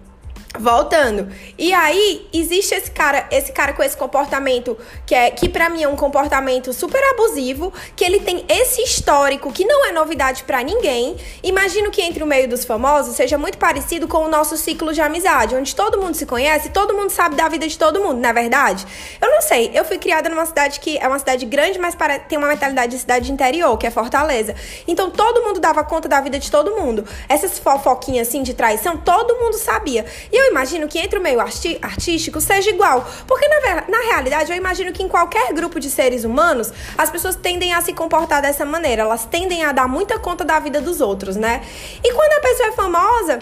Voltando. 0.59 1.27
E 1.57 1.74
aí, 1.74 2.27
existe 2.33 2.74
esse 2.74 2.91
cara, 2.91 3.27
esse 3.31 3.51
cara 3.51 3.74
com 3.74 3.83
esse 3.83 3.95
comportamento 3.95 4.77
que 5.05 5.13
é 5.13 5.29
que 5.31 5.50
para 5.50 5.69
mim 5.69 5.83
é 5.83 5.88
um 5.88 5.95
comportamento 5.95 6.71
super 6.74 7.01
abusivo, 7.12 7.74
que 7.95 8.03
ele 8.03 8.19
tem 8.19 8.45
esse 8.47 8.81
histórico 8.81 9.51
que 9.51 9.65
não 9.65 9.85
é 9.85 9.91
novidade 9.91 10.43
para 10.43 10.62
ninguém. 10.63 11.17
Imagino 11.43 11.91
que 11.91 12.01
entre 12.01 12.24
o 12.24 12.27
meio 12.27 12.47
dos 12.47 12.65
famosos 12.65 13.15
seja 13.15 13.38
muito 13.38 13.57
parecido 13.57 14.07
com 14.07 14.19
o 14.19 14.29
nosso 14.29 14.57
ciclo 14.57 14.93
de 14.93 15.01
amizade, 15.01 15.55
onde 15.55 15.75
todo 15.75 16.00
mundo 16.01 16.15
se 16.15 16.25
conhece, 16.25 16.69
todo 16.69 16.93
mundo 16.93 17.09
sabe 17.09 17.35
da 17.35 17.47
vida 17.47 17.67
de 17.67 17.77
todo 17.77 18.01
mundo, 18.01 18.19
não 18.19 18.29
é 18.29 18.33
verdade? 18.33 18.85
Eu 19.21 19.29
não 19.29 19.41
sei, 19.41 19.71
eu 19.74 19.83
fui 19.85 19.97
criada 19.97 20.29
numa 20.29 20.45
cidade 20.45 20.79
que 20.79 20.97
é 20.97 21.07
uma 21.07 21.19
cidade 21.19 21.45
grande, 21.45 21.77
mas 21.79 21.95
tem 22.27 22.38
uma 22.38 22.47
mentalidade 22.47 22.93
de 22.93 23.00
cidade 23.00 23.31
interior, 23.31 23.77
que 23.77 23.88
é 23.88 23.91
Fortaleza. 23.91 24.55
Então 24.88 25.09
todo 25.09 25.41
mundo 25.43 25.59
dava 25.59 25.83
conta 25.83 26.07
da 26.07 26.21
vida 26.21 26.39
de 26.39 26.50
todo 26.50 26.71
mundo. 26.75 27.05
Essas 27.27 27.59
fofoquinhas 27.59 28.27
assim 28.27 28.43
de 28.43 28.53
traição, 28.53 28.97
todo 28.97 29.35
mundo 29.35 29.55
sabia. 29.55 30.05
E 30.31 30.35
eu 30.35 30.44
eu 30.45 30.51
imagino 30.51 30.87
que 30.87 30.99
entre 30.99 31.19
o 31.19 31.21
meio 31.21 31.39
artístico 31.39 32.39
seja 32.39 32.69
igual. 32.69 33.05
Porque, 33.27 33.47
na, 33.47 33.83
na 33.87 34.01
realidade, 34.09 34.51
eu 34.51 34.57
imagino 34.57 34.91
que 34.91 35.03
em 35.03 35.07
qualquer 35.07 35.53
grupo 35.53 35.79
de 35.79 35.89
seres 35.89 36.23
humanos, 36.23 36.71
as 36.97 37.09
pessoas 37.09 37.35
tendem 37.35 37.73
a 37.73 37.81
se 37.81 37.93
comportar 37.93 38.41
dessa 38.41 38.65
maneira. 38.65 39.03
Elas 39.03 39.25
tendem 39.25 39.63
a 39.63 39.71
dar 39.71 39.87
muita 39.87 40.19
conta 40.19 40.43
da 40.43 40.59
vida 40.59 40.79
dos 40.81 41.01
outros, 41.01 41.35
né? 41.35 41.61
E 42.03 42.13
quando 42.13 42.33
a 42.33 42.39
pessoa 42.41 42.69
é 42.69 42.71
famosa, 42.71 43.39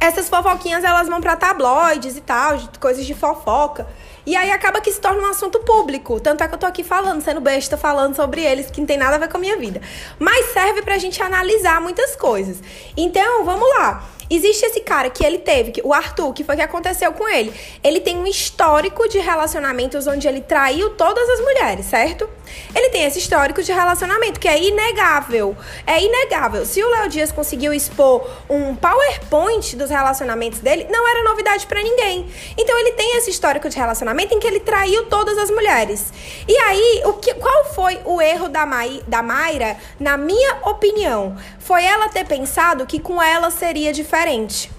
essas 0.00 0.28
fofoquinhas 0.28 0.82
elas 0.82 1.08
vão 1.08 1.20
para 1.20 1.36
tabloides 1.36 2.16
e 2.16 2.20
tal, 2.20 2.58
coisas 2.80 3.06
de 3.06 3.14
fofoca. 3.14 3.86
E 4.26 4.34
aí 4.34 4.50
acaba 4.50 4.80
que 4.80 4.90
se 4.90 5.00
torna 5.00 5.22
um 5.22 5.30
assunto 5.30 5.60
público. 5.60 6.18
Tanto 6.18 6.42
é 6.42 6.48
que 6.48 6.54
eu 6.54 6.58
tô 6.58 6.66
aqui 6.66 6.82
falando, 6.82 7.22
sendo 7.22 7.40
besta, 7.40 7.76
falando 7.76 8.16
sobre 8.16 8.42
eles, 8.42 8.68
que 8.68 8.80
não 8.80 8.86
tem 8.86 8.98
nada 8.98 9.14
a 9.14 9.18
ver 9.18 9.28
com 9.28 9.36
a 9.36 9.40
minha 9.40 9.56
vida. 9.56 9.80
Mas 10.18 10.46
serve 10.46 10.82
pra 10.82 10.98
gente 10.98 11.22
analisar 11.22 11.80
muitas 11.80 12.16
coisas. 12.16 12.60
Então, 12.96 13.44
vamos 13.44 13.68
lá. 13.78 14.15
Existe 14.28 14.66
esse 14.66 14.80
cara 14.80 15.08
que 15.08 15.24
ele 15.24 15.38
teve, 15.38 15.80
o 15.84 15.94
Arthur, 15.94 16.32
que 16.32 16.42
foi 16.42 16.54
o 16.54 16.58
que 16.58 16.64
aconteceu 16.64 17.12
com 17.12 17.28
ele. 17.28 17.52
Ele 17.82 18.00
tem 18.00 18.16
um 18.16 18.26
histórico 18.26 19.08
de 19.08 19.18
relacionamentos 19.18 20.06
onde 20.06 20.26
ele 20.26 20.40
traiu 20.40 20.90
todas 20.90 21.28
as 21.30 21.40
mulheres, 21.40 21.86
certo? 21.86 22.28
Ele 22.74 22.90
tem 22.90 23.04
esse 23.04 23.18
histórico 23.18 23.62
de 23.62 23.72
relacionamento 23.72 24.38
que 24.40 24.48
é 24.48 24.62
inegável. 24.62 25.56
É 25.86 26.02
inegável. 26.02 26.64
Se 26.64 26.82
o 26.82 26.88
Léo 26.88 27.08
Dias 27.08 27.32
conseguiu 27.32 27.72
expor 27.72 28.28
um 28.48 28.74
PowerPoint 28.74 29.76
dos 29.76 29.90
relacionamentos 29.90 30.60
dele, 30.60 30.86
não 30.90 31.08
era 31.08 31.22
novidade 31.22 31.66
para 31.66 31.82
ninguém. 31.82 32.28
Então 32.56 32.78
ele 32.78 32.92
tem 32.92 33.16
esse 33.16 33.30
histórico 33.30 33.68
de 33.68 33.76
relacionamento 33.76 34.34
em 34.34 34.40
que 34.40 34.46
ele 34.46 34.60
traiu 34.60 35.06
todas 35.06 35.38
as 35.38 35.50
mulheres. 35.50 36.12
E 36.48 36.56
aí, 36.56 37.02
o 37.04 37.14
que, 37.14 37.34
qual 37.34 37.64
foi 37.66 38.00
o 38.04 38.20
erro 38.20 38.48
da, 38.48 38.66
Mai, 38.66 39.02
da 39.06 39.22
Mayra, 39.22 39.76
na 39.98 40.16
minha 40.16 40.56
opinião? 40.64 41.36
Foi 41.66 41.84
ela 41.84 42.08
ter 42.08 42.24
pensado 42.24 42.86
que 42.86 43.00
com 43.00 43.20
ela 43.20 43.50
seria 43.50 43.92
diferente. 43.92 44.70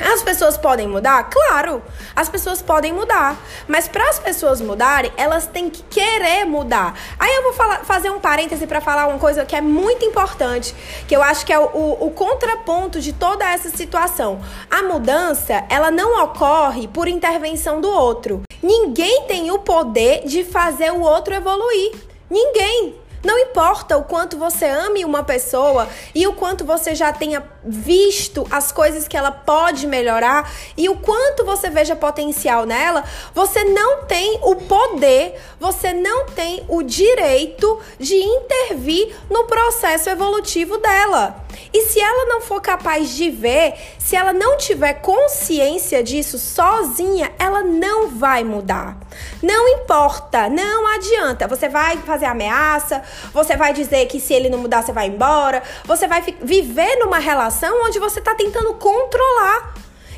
As 0.00 0.20
pessoas 0.20 0.56
podem 0.56 0.88
mudar? 0.88 1.30
Claro, 1.30 1.80
as 2.14 2.28
pessoas 2.28 2.60
podem 2.60 2.92
mudar. 2.92 3.40
Mas 3.68 3.86
para 3.86 4.02
as 4.10 4.18
pessoas 4.18 4.60
mudarem, 4.60 5.12
elas 5.16 5.46
têm 5.46 5.70
que 5.70 5.80
querer 5.84 6.44
mudar. 6.44 6.98
Aí 7.20 7.32
eu 7.36 7.44
vou 7.44 7.52
falar, 7.52 7.84
fazer 7.84 8.10
um 8.10 8.18
parêntese 8.18 8.66
para 8.66 8.80
falar 8.80 9.06
uma 9.06 9.20
coisa 9.20 9.44
que 9.44 9.54
é 9.54 9.60
muito 9.60 10.04
importante, 10.04 10.74
que 11.06 11.14
eu 11.14 11.22
acho 11.22 11.46
que 11.46 11.52
é 11.52 11.58
o, 11.58 11.66
o, 11.66 12.06
o 12.06 12.10
contraponto 12.10 13.00
de 13.00 13.12
toda 13.12 13.48
essa 13.48 13.68
situação. 13.70 14.40
A 14.68 14.82
mudança, 14.82 15.64
ela 15.68 15.92
não 15.92 16.24
ocorre 16.24 16.88
por 16.88 17.06
intervenção 17.06 17.80
do 17.80 17.88
outro. 17.88 18.42
Ninguém 18.60 19.22
tem 19.28 19.52
o 19.52 19.60
poder 19.60 20.24
de 20.26 20.42
fazer 20.42 20.90
o 20.90 21.00
outro 21.00 21.32
evoluir. 21.32 21.94
Ninguém. 22.28 23.07
Não 23.28 23.38
importa 23.38 23.98
o 23.98 24.04
quanto 24.04 24.38
você 24.38 24.64
ame 24.64 25.04
uma 25.04 25.22
pessoa 25.22 25.86
e 26.14 26.26
o 26.26 26.32
quanto 26.32 26.64
você 26.64 26.94
já 26.94 27.12
tenha 27.12 27.44
visto 27.62 28.46
as 28.50 28.72
coisas 28.72 29.06
que 29.06 29.18
ela 29.18 29.30
pode 29.30 29.86
melhorar 29.86 30.50
e 30.78 30.88
o 30.88 30.96
quanto 30.96 31.44
você 31.44 31.68
veja 31.68 31.94
potencial 31.94 32.64
nela, 32.64 33.04
você 33.34 33.64
não 33.64 34.04
tem 34.04 34.38
o 34.42 34.56
poder, 34.56 35.38
você 35.60 35.92
não 35.92 36.24
tem 36.24 36.64
o 36.68 36.82
direito 36.82 37.78
de 37.98 38.14
intervir 38.16 39.14
no 39.28 39.44
processo 39.44 40.08
evolutivo 40.08 40.78
dela. 40.78 41.47
E 41.72 41.82
se 41.82 42.00
ela 42.00 42.26
não 42.26 42.40
for 42.40 42.60
capaz 42.60 43.14
de 43.14 43.30
ver, 43.30 43.74
se 43.98 44.16
ela 44.16 44.32
não 44.32 44.56
tiver 44.56 44.94
consciência 44.94 46.02
disso 46.02 46.38
sozinha, 46.38 47.32
ela 47.38 47.62
não 47.62 48.08
vai 48.08 48.44
mudar. 48.44 48.96
Não 49.42 49.68
importa, 49.68 50.48
não 50.48 50.86
adianta. 50.94 51.46
Você 51.46 51.68
vai 51.68 51.96
fazer 51.98 52.26
ameaça, 52.26 53.02
você 53.32 53.56
vai 53.56 53.72
dizer 53.72 54.06
que 54.06 54.20
se 54.20 54.32
ele 54.34 54.48
não 54.48 54.58
mudar, 54.58 54.82
você 54.82 54.92
vai 54.92 55.08
embora. 55.08 55.62
Você 55.84 56.06
vai 56.06 56.22
viver 56.42 56.96
numa 56.96 57.18
relação 57.18 57.84
onde 57.84 57.98
você 57.98 58.18
está 58.18 58.34
tentando 58.34 58.74
controlar. 58.74 59.74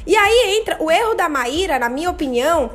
E 0.06 0.16
aí 0.16 0.58
entra 0.58 0.76
o 0.80 0.90
erro 0.90 1.14
da 1.14 1.28
Maíra, 1.28 1.78
na 1.78 1.88
minha 1.88 2.10
opinião, 2.10 2.70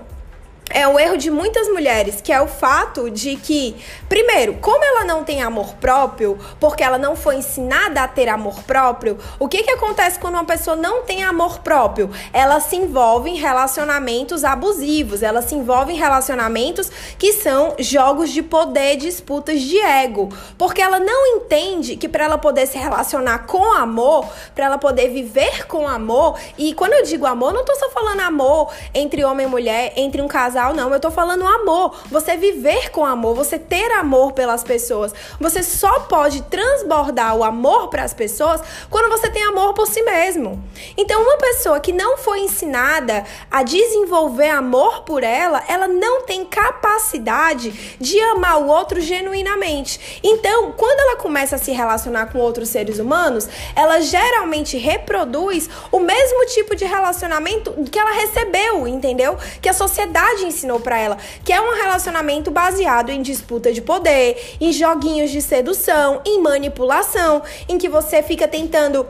é 0.72 0.88
o 0.88 1.00
erro 1.00 1.16
de 1.16 1.30
muitas 1.30 1.68
mulheres, 1.68 2.22
que 2.22 2.34
é 2.34 2.42
o 2.42 2.48
fato 2.48 3.10
de 3.10 3.36
que, 3.36 3.76
primeiro, 4.10 4.56
como 4.56 4.84
ela 4.84 5.06
não 5.06 5.24
tem 5.24 5.42
amor 5.42 5.76
próprio, 5.76 6.40
porque 6.60 6.84
ela 6.84 6.98
não 6.98 7.16
foi 7.16 7.36
ensinada 7.36 8.02
a 8.02 8.08
ter 8.08 8.28
amor 8.28 8.64
próprio, 8.64 9.18
o 9.40 9.48
que, 9.48 9.62
que 9.64 9.72
acontece 9.72 10.20
quando 10.20 10.34
uma 10.34 10.46
pessoa 10.46 10.76
não 10.76 11.04
tem 11.04 11.24
amor 11.24 11.60
próprio? 11.60 12.10
Ela 12.34 12.60
se 12.60 12.76
envolve 12.76 13.30
em 13.30 13.36
relacionamentos 13.36 14.44
abusivos, 14.44 15.22
ela 15.22 15.42
se 15.42 15.54
envolve 15.54 15.94
em 15.94 15.98
relacionamentos 15.98 16.92
que 17.18 17.34
são 17.34 17.76
jogos 17.80 18.32
de 18.32 18.42
poder, 18.42 18.98
disputas 18.98 19.62
de 19.62 19.80
ego, 19.80 20.30
porque 20.58 20.82
ela 20.82 21.00
não 21.00 21.38
entende 21.38 21.96
que 21.96 22.10
para 22.10 22.26
ela 22.26 22.38
poder 22.38 22.66
se 22.66 22.78
relacionar 22.78 23.46
com 23.46 23.72
amor, 23.74 24.28
para 24.56 24.66
ela 24.66 24.78
poder 24.78 25.10
viver 25.10 25.68
com 25.68 25.88
amor, 25.88 26.40
e 26.58 26.74
quando 26.74 26.94
eu 26.94 27.04
digo 27.04 27.26
amor, 27.26 27.54
não 27.54 27.64
tô 27.64 27.76
só 27.76 27.90
falando 27.92 28.22
amor 28.22 28.74
entre 28.94 29.24
homem 29.24 29.46
e 29.46 29.50
mulher, 29.50 29.94
entre 29.96 30.22
um 30.22 30.28
casal 30.28 30.55
casal, 30.56 30.74
não. 30.74 30.94
Eu 30.94 31.00
tô 31.00 31.12
falando 31.12 31.46
amor. 31.46 31.98
Você 32.10 32.38
viver 32.38 32.90
com 32.90 33.06
amor, 33.06 33.36
você 33.36 33.60
ter 33.60 33.92
amor 33.92 34.32
pelas 34.32 34.64
pessoas. 34.64 35.14
Você 35.40 35.62
só 35.62 36.02
pode 36.02 36.42
transbordar 36.44 37.36
o 37.36 37.44
amor 37.44 37.90
para 37.90 38.04
as 38.04 38.14
pessoas 38.14 38.62
quando 38.90 39.10
você 39.10 39.30
tem 39.30 39.44
amor 39.44 39.74
por 39.74 39.86
si 39.86 40.02
mesmo. 40.02 40.64
Então, 40.96 41.22
uma 41.22 41.38
pessoa 41.38 41.80
que 41.80 41.92
não 41.92 42.18
foi 42.18 42.40
ensinada 42.40 43.26
a 43.52 43.64
desenvolver 43.64 44.50
amor 44.50 45.02
por 45.02 45.24
ela, 45.24 45.62
ela 45.68 45.88
não 45.88 46.22
tem 46.22 46.46
capacidade 46.46 47.98
de 48.00 48.20
amar 48.22 48.62
o 48.62 48.68
outro 48.68 49.02
genuinamente. 49.02 50.22
Então, 50.24 50.72
quando 50.72 51.00
ela 51.02 51.18
começa 51.18 51.58
a 51.58 51.60
se 51.60 51.72
relacionar 51.74 52.28
com 52.28 52.40
outros 52.40 52.70
seres 52.70 53.00
humanos, 53.00 53.50
ela 53.76 54.00
geralmente 54.00 54.78
reproduz 54.78 55.70
o 55.92 56.00
mesmo 56.00 56.46
tipo 56.48 56.76
de 56.76 56.86
relacionamento 56.86 57.74
que 57.92 58.00
ela 58.00 58.12
recebeu, 58.12 58.88
entendeu? 58.88 59.38
Que 59.62 59.68
a 59.68 59.74
sociedade 59.74 60.45
ensinou 60.46 60.80
para 60.80 60.98
ela, 60.98 61.18
que 61.44 61.52
é 61.52 61.60
um 61.60 61.74
relacionamento 61.74 62.52
baseado 62.52 63.10
em 63.10 63.22
disputa 63.22 63.72
de 63.72 63.82
poder, 63.82 64.56
em 64.60 64.72
joguinhos 64.72 65.32
de 65.32 65.42
sedução, 65.42 66.22
em 66.26 66.42
manipulação, 66.42 67.42
em 67.68 67.78
que 67.78 67.90
você 67.90 68.24
fica 68.24 68.48
tentando 68.48 69.06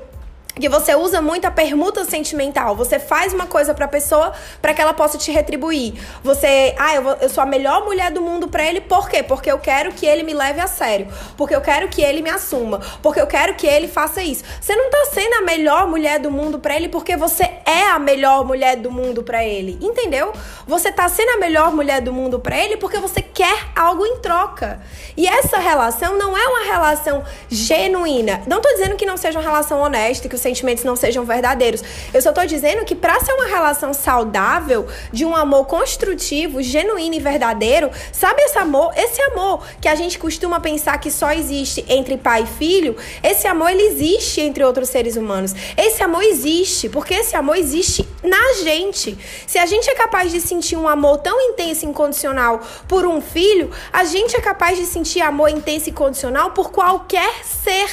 que 0.59 0.69
você 0.69 0.95
usa 0.95 1.21
muito 1.21 1.45
a 1.45 1.51
permuta 1.51 2.05
sentimental. 2.05 2.75
Você 2.75 2.97
faz 2.97 3.33
uma 3.33 3.45
coisa 3.45 3.73
pra 3.73 3.87
pessoa 3.87 4.33
para 4.61 4.73
que 4.73 4.81
ela 4.81 4.93
possa 4.93 5.17
te 5.17 5.31
retribuir. 5.31 5.93
Você, 6.23 6.73
ah, 6.77 6.95
eu, 6.95 7.01
vou, 7.03 7.13
eu 7.21 7.29
sou 7.29 7.43
a 7.43 7.45
melhor 7.45 7.83
mulher 7.83 8.11
do 8.11 8.21
mundo 8.21 8.47
para 8.47 8.63
ele, 8.63 8.81
por 8.81 9.09
quê? 9.09 9.21
Porque 9.21 9.51
eu 9.51 9.59
quero 9.59 9.91
que 9.91 10.05
ele 10.05 10.23
me 10.23 10.33
leve 10.33 10.61
a 10.61 10.67
sério. 10.67 11.07
Porque 11.35 11.55
eu 11.55 11.61
quero 11.61 11.89
que 11.89 12.01
ele 12.01 12.21
me 12.21 12.29
assuma. 12.29 12.79
Porque 13.01 13.19
eu 13.19 13.27
quero 13.27 13.55
que 13.55 13.67
ele 13.67 13.87
faça 13.87 14.23
isso. 14.23 14.43
Você 14.61 14.75
não 14.75 14.89
tá 14.89 15.05
sendo 15.13 15.33
a 15.35 15.41
melhor 15.41 15.87
mulher 15.87 16.19
do 16.19 16.31
mundo 16.31 16.59
para 16.59 16.75
ele 16.75 16.87
porque 16.87 17.17
você 17.17 17.43
é 17.65 17.87
a 17.89 17.99
melhor 17.99 18.45
mulher 18.45 18.77
do 18.77 18.89
mundo 18.89 19.23
para 19.23 19.43
ele. 19.43 19.77
Entendeu? 19.81 20.31
Você 20.65 20.91
tá 20.91 21.07
sendo 21.09 21.31
a 21.31 21.37
melhor 21.37 21.73
mulher 21.73 22.01
do 22.01 22.13
mundo 22.13 22.39
para 22.39 22.57
ele 22.57 22.77
porque 22.77 22.97
você 22.97 23.21
quer 23.21 23.67
algo 23.75 24.05
em 24.05 24.17
troca. 24.19 24.79
E 25.17 25.27
essa 25.27 25.57
relação 25.57 26.17
não 26.17 26.37
é 26.37 26.47
uma 26.47 26.63
relação 26.63 27.23
genuína. 27.49 28.41
Não 28.47 28.61
tô 28.61 28.69
dizendo 28.69 28.95
que 28.95 29.05
não 29.05 29.17
seja 29.17 29.37
uma 29.37 29.45
relação 29.45 29.81
honesta, 29.81 30.29
que 30.29 30.35
sentimentos 30.45 30.84
não 30.84 30.95
sejam 30.95 31.25
verdadeiros. 31.25 31.84
Eu 32.13 32.21
só 32.21 32.31
tô 32.31 32.45
dizendo 32.45 32.86
que 32.86 32.93
para 32.93 33.19
ser 33.19 33.34
uma 33.34 33.47
relação 33.47 33.93
saudável, 33.93 34.88
de 35.12 35.25
um 35.25 35.36
amor 35.36 35.65
construtivo, 35.65 36.62
genuíno 36.62 37.15
e 37.15 37.19
verdadeiro, 37.19 37.89
sabe 38.12 38.41
esse 38.43 38.58
amor, 38.60 38.93
esse 38.95 39.19
amor 39.23 39.65
que 39.81 39.88
a 39.88 39.95
gente 39.95 40.19
costuma 40.19 40.60
pensar 40.60 40.99
que 40.99 41.10
só 41.10 41.31
existe 41.31 41.84
entre 41.89 42.15
pai 42.17 42.43
e 42.43 42.58
filho, 42.58 42.95
esse 43.23 43.47
amor 43.47 43.71
ele 43.71 43.81
existe 43.84 44.41
entre 44.41 44.63
outros 44.63 44.89
seres 44.89 45.15
humanos. 45.15 45.53
Esse 45.75 46.03
amor 46.03 46.23
existe, 46.23 46.88
porque 46.89 47.15
esse 47.15 47.36
amor 47.36 47.58
existe 47.58 48.08
na 48.23 48.53
gente. 48.63 49.17
Se 49.47 49.58
a 49.58 49.65
gente 49.65 49.89
é 49.89 49.95
capaz 49.95 50.31
de 50.31 50.39
sentir 50.39 50.75
um 50.75 50.88
amor 50.88 51.17
tão 51.17 51.39
intenso 51.41 51.86
e 51.86 51.89
incondicional 51.89 52.62
por 52.88 53.05
um 53.05 53.19
filho, 53.19 53.71
a 53.91 54.03
gente 54.03 54.36
é 54.36 54.41
capaz 54.41 54.77
de 54.77 54.86
sentir 54.86 55.21
amor 55.21 55.49
intenso 55.49 55.89
e 55.89 55.91
incondicional 55.91 56.51
por 56.51 56.71
qualquer 56.71 57.34
ser. 57.43 57.89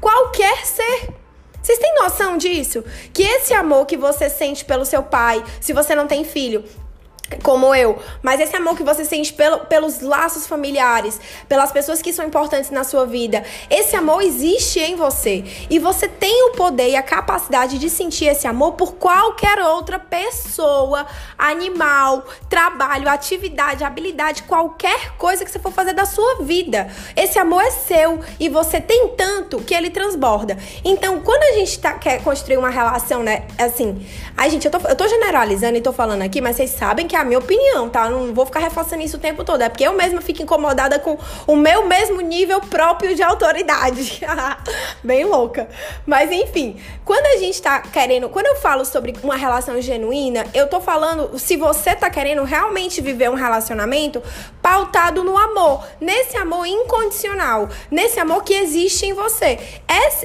Qualquer 0.00 0.66
ser. 0.66 1.25
Vocês 1.66 1.80
têm 1.80 1.96
noção 1.96 2.38
disso? 2.38 2.84
Que 3.12 3.24
esse 3.24 3.52
amor 3.52 3.86
que 3.86 3.96
você 3.96 4.30
sente 4.30 4.64
pelo 4.64 4.84
seu 4.84 5.02
pai, 5.02 5.42
se 5.60 5.72
você 5.72 5.96
não 5.96 6.06
tem 6.06 6.24
filho, 6.24 6.62
como 7.42 7.74
eu, 7.74 7.98
mas 8.22 8.40
esse 8.40 8.54
amor 8.54 8.76
que 8.76 8.82
você 8.82 9.04
sente 9.04 9.32
pelo, 9.32 9.60
pelos 9.66 10.00
laços 10.00 10.46
familiares, 10.46 11.20
pelas 11.48 11.72
pessoas 11.72 12.00
que 12.00 12.12
são 12.12 12.24
importantes 12.24 12.70
na 12.70 12.84
sua 12.84 13.04
vida, 13.04 13.42
esse 13.68 13.96
amor 13.96 14.22
existe 14.22 14.78
em 14.78 14.94
você 14.94 15.44
e 15.68 15.78
você 15.78 16.06
tem 16.06 16.48
o 16.48 16.52
poder 16.52 16.90
e 16.90 16.96
a 16.96 17.02
capacidade 17.02 17.78
de 17.78 17.90
sentir 17.90 18.26
esse 18.26 18.46
amor 18.46 18.72
por 18.72 18.94
qualquer 18.94 19.58
outra 19.58 19.98
pessoa, 19.98 21.06
animal, 21.36 22.24
trabalho, 22.48 23.08
atividade, 23.08 23.82
habilidade, 23.82 24.44
qualquer 24.44 25.16
coisa 25.16 25.44
que 25.44 25.50
você 25.50 25.58
for 25.58 25.72
fazer 25.72 25.94
da 25.94 26.06
sua 26.06 26.42
vida. 26.42 26.88
Esse 27.16 27.38
amor 27.38 27.62
é 27.62 27.70
seu 27.70 28.20
e 28.38 28.48
você 28.48 28.80
tem 28.80 29.08
tanto 29.16 29.58
que 29.58 29.74
ele 29.74 29.90
transborda. 29.90 30.56
Então, 30.84 31.20
quando 31.20 31.42
a 31.42 31.58
gente 31.58 31.78
tá, 31.78 31.94
quer 31.94 32.22
construir 32.22 32.56
uma 32.56 32.70
relação, 32.70 33.22
né, 33.22 33.46
assim, 33.58 34.06
ai 34.36 34.48
gente, 34.48 34.64
eu 34.64 34.70
tô, 34.70 34.78
eu 34.88 34.94
tô 34.94 35.08
generalizando 35.08 35.76
e 35.76 35.80
tô 35.80 35.92
falando 35.92 36.22
aqui, 36.22 36.40
mas 36.40 36.56
vocês 36.56 36.70
sabem 36.70 37.06
que 37.06 37.15
é 37.16 37.20
a 37.20 37.24
minha 37.24 37.38
opinião, 37.38 37.88
tá? 37.88 38.08
Não 38.08 38.34
vou 38.34 38.46
ficar 38.46 38.60
reforçando 38.60 39.02
isso 39.02 39.16
o 39.16 39.20
tempo 39.20 39.44
todo. 39.44 39.62
É 39.62 39.68
porque 39.68 39.84
eu 39.84 39.92
mesma 39.92 40.20
fico 40.20 40.42
incomodada 40.42 40.98
com 40.98 41.18
o 41.46 41.56
meu 41.56 41.86
mesmo 41.86 42.20
nível 42.20 42.60
próprio 42.60 43.14
de 43.14 43.22
autoridade. 43.22 44.20
Bem 45.02 45.24
louca. 45.24 45.68
Mas 46.04 46.30
enfim, 46.30 46.76
quando 47.04 47.26
a 47.26 47.36
gente 47.38 47.60
tá 47.60 47.80
querendo. 47.80 48.28
Quando 48.28 48.46
eu 48.46 48.56
falo 48.56 48.84
sobre 48.84 49.14
uma 49.22 49.36
relação 49.36 49.80
genuína, 49.80 50.44
eu 50.52 50.68
tô 50.68 50.80
falando 50.80 51.38
se 51.38 51.56
você 51.56 51.94
tá 51.94 52.10
querendo 52.10 52.42
realmente 52.42 53.00
viver 53.00 53.30
um 53.30 53.34
relacionamento 53.34 54.22
pautado 54.60 55.24
no 55.24 55.36
amor. 55.36 55.86
Nesse 56.00 56.36
amor 56.36 56.66
incondicional. 56.66 57.68
Nesse 57.90 58.20
amor 58.20 58.42
que 58.44 58.54
existe 58.54 59.06
em 59.06 59.12
você. 59.12 59.58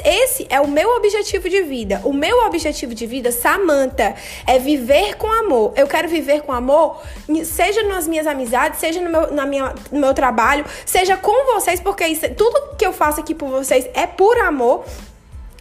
Esse 0.04 0.46
é 0.50 0.60
o 0.60 0.68
meu 0.68 0.96
objetivo 0.96 1.50
de 1.50 1.62
vida. 1.62 2.02
O 2.04 2.12
meu 2.14 2.46
objetivo 2.46 2.94
de 2.94 3.06
vida, 3.06 3.32
Samantha, 3.32 4.16
é 4.46 4.60
viver 4.60 5.16
com 5.16 5.32
amor. 5.32 5.74
Eu 5.76 5.88
quero 5.88 6.10
viver 6.10 6.42
com 6.42 6.52
amor 6.52 6.81
seja 7.46 7.84
nas 7.84 8.08
minhas 8.08 8.28
amizades, 8.28 8.80
seja 8.80 9.02
no 9.02 9.10
meu, 9.10 9.34
na 9.34 9.46
minha, 9.46 9.74
no 9.92 10.00
meu 10.00 10.14
trabalho, 10.14 10.66
seja 10.86 11.18
com 11.18 11.54
vocês, 11.54 11.80
porque 11.80 12.06
isso, 12.08 12.28
tudo 12.36 12.76
que 12.78 12.86
eu 12.86 12.94
faço 12.94 13.20
aqui 13.20 13.34
por 13.34 13.50
vocês 13.50 13.90
é 13.94 14.06
por 14.08 14.38
amor. 14.40 14.84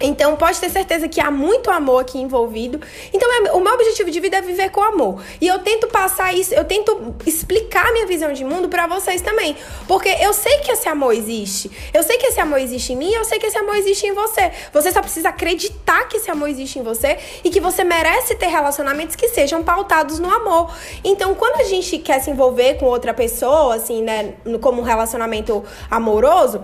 Então, 0.00 0.36
pode 0.36 0.58
ter 0.58 0.70
certeza 0.70 1.08
que 1.08 1.20
há 1.20 1.30
muito 1.30 1.70
amor 1.70 2.00
aqui 2.00 2.18
envolvido. 2.18 2.80
Então, 3.12 3.28
é, 3.32 3.52
o 3.52 3.60
meu 3.60 3.74
objetivo 3.74 4.10
de 4.10 4.18
vida 4.18 4.38
é 4.38 4.40
viver 4.40 4.70
com 4.70 4.82
amor. 4.82 5.22
E 5.40 5.46
eu 5.46 5.58
tento 5.58 5.88
passar 5.88 6.32
isso, 6.32 6.54
eu 6.54 6.64
tento 6.64 7.14
explicar 7.26 7.92
minha 7.92 8.06
visão 8.06 8.32
de 8.32 8.44
mundo 8.44 8.68
para 8.68 8.86
vocês 8.86 9.20
também. 9.20 9.56
Porque 9.86 10.08
eu 10.20 10.32
sei 10.32 10.58
que 10.58 10.70
esse 10.70 10.88
amor 10.88 11.12
existe. 11.12 11.70
Eu 11.92 12.02
sei 12.02 12.16
que 12.16 12.26
esse 12.26 12.40
amor 12.40 12.58
existe 12.58 12.92
em 12.92 12.96
mim, 12.96 13.12
eu 13.12 13.24
sei 13.24 13.38
que 13.38 13.46
esse 13.46 13.58
amor 13.58 13.76
existe 13.76 14.06
em 14.06 14.12
você. 14.12 14.50
Você 14.72 14.90
só 14.90 15.02
precisa 15.02 15.28
acreditar 15.28 16.08
que 16.08 16.16
esse 16.16 16.30
amor 16.30 16.48
existe 16.48 16.78
em 16.78 16.82
você 16.82 17.18
e 17.44 17.50
que 17.50 17.60
você 17.60 17.84
merece 17.84 18.34
ter 18.34 18.46
relacionamentos 18.46 19.16
que 19.16 19.28
sejam 19.28 19.62
pautados 19.62 20.18
no 20.18 20.32
amor. 20.32 20.74
Então, 21.04 21.34
quando 21.34 21.60
a 21.60 21.64
gente 21.64 21.98
quer 21.98 22.20
se 22.20 22.30
envolver 22.30 22.74
com 22.74 22.86
outra 22.86 23.12
pessoa, 23.12 23.74
assim, 23.74 24.02
né, 24.02 24.34
como 24.60 24.80
um 24.80 24.84
relacionamento 24.84 25.62
amoroso, 25.90 26.62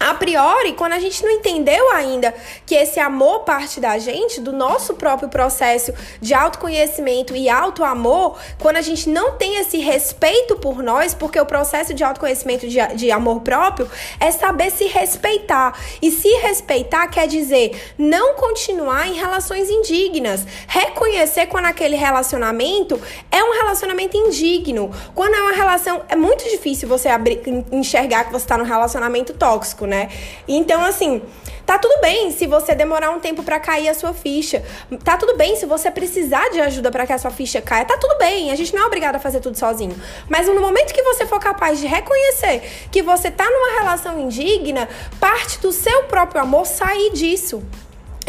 a 0.00 0.14
priori, 0.14 0.72
quando 0.72 0.94
a 0.94 0.98
gente 0.98 1.22
não 1.22 1.30
entendeu 1.30 1.92
ainda 1.92 2.34
que 2.64 2.74
esse 2.74 2.98
amor 2.98 3.40
parte 3.40 3.78
da 3.78 3.98
gente, 3.98 4.40
do 4.40 4.50
nosso 4.50 4.94
próprio 4.94 5.28
processo 5.28 5.92
de 6.22 6.32
autoconhecimento 6.32 7.36
e 7.36 7.50
auto-amor, 7.50 8.38
quando 8.58 8.78
a 8.78 8.80
gente 8.80 9.10
não 9.10 9.32
tem 9.32 9.56
esse 9.56 9.76
respeito 9.76 10.56
por 10.56 10.82
nós, 10.82 11.12
porque 11.12 11.38
o 11.38 11.44
processo 11.44 11.92
de 11.92 12.02
autoconhecimento 12.02 12.66
de, 12.66 12.78
de 12.96 13.10
amor 13.10 13.42
próprio 13.42 13.90
é 14.18 14.30
saber 14.30 14.70
se 14.70 14.86
respeitar. 14.86 15.78
E 16.00 16.10
se 16.10 16.28
respeitar 16.38 17.06
quer 17.08 17.28
dizer 17.28 17.92
não 17.98 18.36
continuar 18.36 19.06
em 19.06 19.12
relações 19.12 19.68
indignas, 19.68 20.46
reconhecer 20.66 21.44
quando 21.46 21.66
aquele 21.66 21.96
relacionamento 21.96 22.98
é 23.30 23.44
um 23.44 23.52
relacionamento 23.52 24.16
indigno, 24.16 24.90
quando 25.14 25.34
é 25.34 25.42
uma 25.42 25.52
relação. 25.52 26.00
É 26.08 26.16
muito 26.16 26.44
difícil 26.44 26.88
você 26.88 27.10
abrir, 27.10 27.42
enxergar 27.70 28.24
que 28.24 28.32
você 28.32 28.46
está 28.46 28.56
num 28.56 28.64
relacionamento 28.64 29.34
tóxico, 29.34 29.89
né? 29.90 30.08
Então, 30.48 30.82
assim, 30.82 31.20
tá 31.66 31.76
tudo 31.78 32.00
bem 32.00 32.30
se 32.30 32.46
você 32.46 32.74
demorar 32.74 33.10
um 33.10 33.20
tempo 33.20 33.42
para 33.42 33.60
cair 33.60 33.88
a 33.88 33.94
sua 33.94 34.14
ficha. 34.14 34.64
Tá 35.04 35.18
tudo 35.18 35.36
bem 35.36 35.56
se 35.56 35.66
você 35.66 35.90
precisar 35.90 36.48
de 36.50 36.60
ajuda 36.60 36.90
para 36.90 37.06
que 37.06 37.12
a 37.12 37.18
sua 37.18 37.30
ficha 37.30 37.60
caia. 37.60 37.84
Tá 37.84 37.98
tudo 37.98 38.16
bem. 38.16 38.50
A 38.50 38.54
gente 38.54 38.74
não 38.74 38.84
é 38.84 38.86
obrigado 38.86 39.16
a 39.16 39.18
fazer 39.18 39.40
tudo 39.40 39.58
sozinho. 39.58 39.94
Mas 40.28 40.46
no 40.46 40.60
momento 40.60 40.94
que 40.94 41.02
você 41.02 41.26
for 41.26 41.38
capaz 41.38 41.78
de 41.78 41.86
reconhecer 41.86 42.62
que 42.90 43.02
você 43.02 43.30
tá 43.30 43.44
numa 43.44 43.80
relação 43.80 44.18
indigna, 44.18 44.88
parte 45.18 45.60
do 45.60 45.72
seu 45.72 46.04
próprio 46.04 46.40
amor 46.40 46.64
sair 46.64 47.12
disso. 47.12 47.62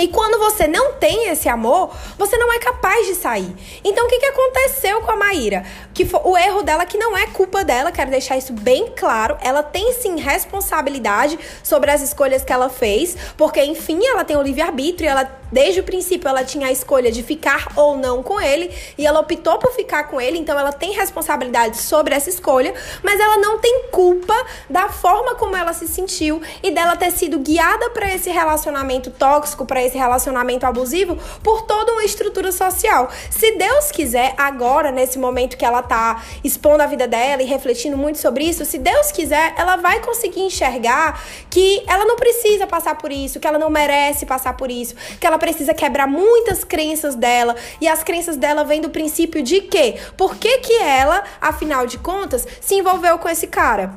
E 0.01 0.07
quando 0.07 0.39
você 0.39 0.67
não 0.67 0.93
tem 0.93 1.29
esse 1.29 1.47
amor, 1.47 1.95
você 2.17 2.35
não 2.35 2.51
é 2.51 2.57
capaz 2.57 3.05
de 3.05 3.13
sair. 3.13 3.55
Então, 3.83 4.07
o 4.07 4.09
que, 4.09 4.17
que 4.17 4.25
aconteceu 4.25 4.99
com 5.01 5.11
a 5.11 5.15
Maíra? 5.15 5.63
Que 5.93 6.09
o 6.23 6.35
erro 6.35 6.63
dela, 6.63 6.87
que 6.87 6.97
não 6.97 7.15
é 7.15 7.27
culpa 7.27 7.63
dela, 7.63 7.91
quero 7.91 8.09
deixar 8.09 8.35
isso 8.35 8.51
bem 8.51 8.93
claro. 8.95 9.37
Ela 9.41 9.61
tem 9.61 9.93
sim 9.93 10.19
responsabilidade 10.19 11.37
sobre 11.61 11.91
as 11.91 12.01
escolhas 12.01 12.43
que 12.43 12.51
ela 12.51 12.67
fez, 12.67 13.15
porque, 13.37 13.63
enfim, 13.63 14.03
ela 14.03 14.25
tem 14.25 14.35
o 14.35 14.41
livre-arbítrio, 14.41 15.07
ela 15.07 15.40
Desde 15.51 15.79
o 15.79 15.83
princípio, 15.83 16.29
ela 16.29 16.43
tinha 16.43 16.67
a 16.67 16.71
escolha 16.71 17.11
de 17.11 17.21
ficar 17.21 17.67
ou 17.75 17.97
não 17.97 18.23
com 18.23 18.39
ele 18.39 18.71
e 18.97 19.05
ela 19.05 19.19
optou 19.19 19.57
por 19.57 19.71
ficar 19.73 20.05
com 20.05 20.19
ele, 20.19 20.37
então 20.37 20.57
ela 20.57 20.71
tem 20.71 20.91
responsabilidade 20.91 21.77
sobre 21.77 22.15
essa 22.15 22.29
escolha, 22.29 22.73
mas 23.03 23.19
ela 23.19 23.37
não 23.37 23.59
tem 23.59 23.83
culpa 23.91 24.35
da 24.69 24.89
forma 24.89 25.35
como 25.35 25.55
ela 25.55 25.73
se 25.73 25.87
sentiu 25.87 26.41
e 26.63 26.71
dela 26.71 26.95
ter 26.95 27.11
sido 27.11 27.39
guiada 27.39 27.89
para 27.89 28.13
esse 28.13 28.29
relacionamento 28.29 29.11
tóxico, 29.11 29.65
para 29.65 29.83
esse 29.83 29.97
relacionamento 29.97 30.65
abusivo 30.65 31.17
por 31.43 31.63
toda 31.63 31.91
uma 31.91 32.03
estrutura 32.03 32.51
social. 32.51 33.09
Se 33.29 33.51
Deus 33.57 33.91
quiser, 33.91 34.33
agora, 34.37 34.91
nesse 34.91 35.19
momento 35.19 35.57
que 35.57 35.65
ela 35.65 35.81
tá 35.81 36.23
expondo 36.43 36.83
a 36.83 36.87
vida 36.87 37.07
dela 37.07 37.41
e 37.41 37.45
refletindo 37.45 37.97
muito 37.97 38.19
sobre 38.19 38.45
isso, 38.45 38.63
se 38.65 38.77
Deus 38.77 39.11
quiser, 39.11 39.53
ela 39.57 39.75
vai 39.75 39.99
conseguir 39.99 40.41
enxergar 40.41 41.21
que 41.49 41.83
ela 41.87 42.05
não 42.05 42.15
precisa 42.15 42.65
passar 42.65 42.97
por 42.97 43.11
isso, 43.11 43.39
que 43.39 43.47
ela 43.47 43.57
não 43.57 43.69
merece 43.69 44.25
passar 44.25 44.55
por 44.55 44.71
isso, 44.71 44.95
que 45.19 45.25
ela 45.25 45.37
precisa 45.41 45.73
quebrar 45.73 46.08
muitas 46.08 46.63
crenças 46.63 47.15
dela. 47.15 47.56
E 47.82 47.88
as 47.88 48.04
crenças 48.04 48.38
dela 48.38 48.63
vêm 48.63 48.80
do 48.80 48.91
princípio 48.91 49.41
de 49.41 49.62
quê? 49.62 49.99
Por 50.15 50.36
que, 50.36 50.60
que 50.60 50.77
ela, 50.77 51.23
afinal 51.41 51.88
de 51.88 51.97
contas, 51.97 52.47
se 52.62 52.75
envolveu 52.75 53.17
com 53.17 53.27
esse 53.27 53.47
cara? 53.47 53.91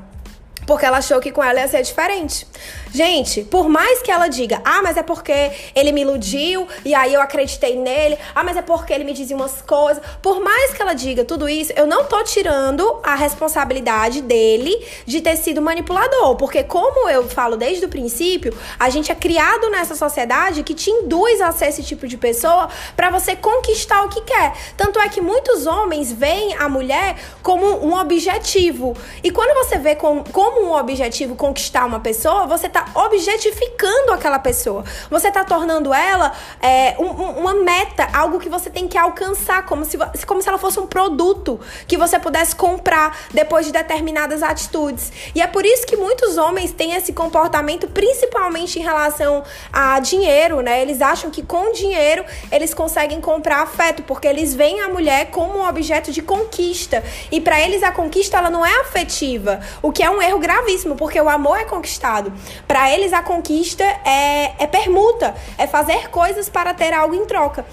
Porque 0.66 0.86
ela 0.86 0.98
achou 0.98 1.20
que 1.20 1.30
com 1.30 1.44
ela 1.44 1.60
ia 1.60 1.68
ser 1.68 1.82
diferente. 1.82 2.46
Gente, 2.94 3.42
por 3.42 3.68
mais 3.68 4.00
que 4.02 4.10
ela 4.12 4.28
diga, 4.28 4.62
ah, 4.64 4.80
mas 4.80 4.96
é 4.96 5.02
porque 5.02 5.50
ele 5.74 5.90
me 5.90 6.02
iludiu 6.02 6.68
e 6.84 6.94
aí 6.94 7.12
eu 7.12 7.20
acreditei 7.20 7.74
nele, 7.74 8.16
ah, 8.32 8.44
mas 8.44 8.56
é 8.56 8.62
porque 8.62 8.92
ele 8.92 9.02
me 9.02 9.12
dizia 9.12 9.34
umas 9.34 9.60
coisas. 9.62 10.00
Por 10.22 10.38
mais 10.38 10.72
que 10.72 10.80
ela 10.80 10.94
diga 10.94 11.24
tudo 11.24 11.48
isso, 11.48 11.72
eu 11.74 11.88
não 11.88 12.04
tô 12.04 12.22
tirando 12.22 13.00
a 13.02 13.16
responsabilidade 13.16 14.20
dele 14.22 14.72
de 15.04 15.20
ter 15.20 15.34
sido 15.36 15.60
manipulador. 15.60 16.36
Porque, 16.36 16.62
como 16.62 17.08
eu 17.08 17.28
falo 17.28 17.56
desde 17.56 17.84
o 17.84 17.88
princípio, 17.88 18.56
a 18.78 18.88
gente 18.90 19.10
é 19.10 19.14
criado 19.16 19.68
nessa 19.70 19.96
sociedade 19.96 20.62
que 20.62 20.72
te 20.72 20.88
induz 20.88 21.40
a 21.40 21.50
ser 21.50 21.70
esse 21.70 21.82
tipo 21.82 22.06
de 22.06 22.16
pessoa 22.16 22.68
para 22.94 23.10
você 23.10 23.34
conquistar 23.34 24.04
o 24.04 24.08
que 24.08 24.20
quer. 24.20 24.56
Tanto 24.76 25.00
é 25.00 25.08
que 25.08 25.20
muitos 25.20 25.66
homens 25.66 26.12
veem 26.12 26.54
a 26.60 26.68
mulher 26.68 27.16
como 27.42 27.84
um 27.84 27.98
objetivo. 27.98 28.96
E 29.20 29.32
quando 29.32 29.52
você 29.64 29.78
vê 29.78 29.96
como, 29.96 30.22
como 30.30 30.64
um 30.64 30.76
objetivo 30.76 31.34
conquistar 31.34 31.86
uma 31.86 31.98
pessoa, 31.98 32.46
você 32.46 32.68
tá 32.68 32.83
objetificando 32.94 34.12
aquela 34.12 34.38
pessoa. 34.38 34.84
Você 35.10 35.28
está 35.28 35.44
tornando 35.44 35.92
ela 35.92 36.32
é, 36.60 36.96
um, 36.98 37.06
uma 37.06 37.54
meta, 37.54 38.08
algo 38.12 38.38
que 38.38 38.48
você 38.48 38.70
tem 38.70 38.88
que 38.88 38.98
alcançar, 38.98 39.64
como 39.66 39.84
se, 39.84 39.98
como 40.26 40.42
se 40.42 40.48
ela 40.48 40.58
fosse 40.58 40.78
um 40.80 40.86
produto 40.86 41.60
que 41.86 41.96
você 41.96 42.18
pudesse 42.18 42.54
comprar 42.56 43.16
depois 43.32 43.66
de 43.66 43.72
determinadas 43.72 44.42
atitudes. 44.42 45.12
E 45.34 45.40
é 45.40 45.46
por 45.46 45.64
isso 45.64 45.86
que 45.86 45.96
muitos 45.96 46.36
homens 46.36 46.72
têm 46.72 46.94
esse 46.94 47.12
comportamento, 47.12 47.88
principalmente 47.88 48.78
em 48.78 48.82
relação 48.82 49.42
a 49.72 49.98
dinheiro, 50.00 50.60
né? 50.60 50.80
Eles 50.80 51.00
acham 51.00 51.30
que 51.30 51.42
com 51.42 51.72
dinheiro 51.72 52.24
eles 52.50 52.74
conseguem 52.74 53.20
comprar 53.20 53.62
afeto, 53.62 54.02
porque 54.02 54.26
eles 54.26 54.54
veem 54.54 54.80
a 54.80 54.88
mulher 54.88 55.30
como 55.30 55.58
um 55.58 55.68
objeto 55.68 56.12
de 56.12 56.22
conquista. 56.22 57.02
E 57.30 57.40
para 57.40 57.60
eles 57.60 57.82
a 57.82 57.92
conquista 57.92 58.38
ela 58.38 58.50
não 58.50 58.64
é 58.64 58.80
afetiva, 58.80 59.60
o 59.82 59.92
que 59.92 60.02
é 60.02 60.10
um 60.10 60.20
erro 60.20 60.38
gravíssimo, 60.38 60.96
porque 60.96 61.20
o 61.20 61.28
amor 61.28 61.58
é 61.58 61.64
conquistado. 61.64 62.32
Para 62.74 62.90
eles, 62.90 63.12
a 63.12 63.22
conquista 63.22 63.84
é, 63.84 64.52
é 64.58 64.66
permuta, 64.66 65.32
é 65.56 65.64
fazer 65.64 66.10
coisas 66.10 66.48
para 66.48 66.74
ter 66.74 66.92
algo 66.92 67.14
em 67.14 67.24
troca. 67.24 67.64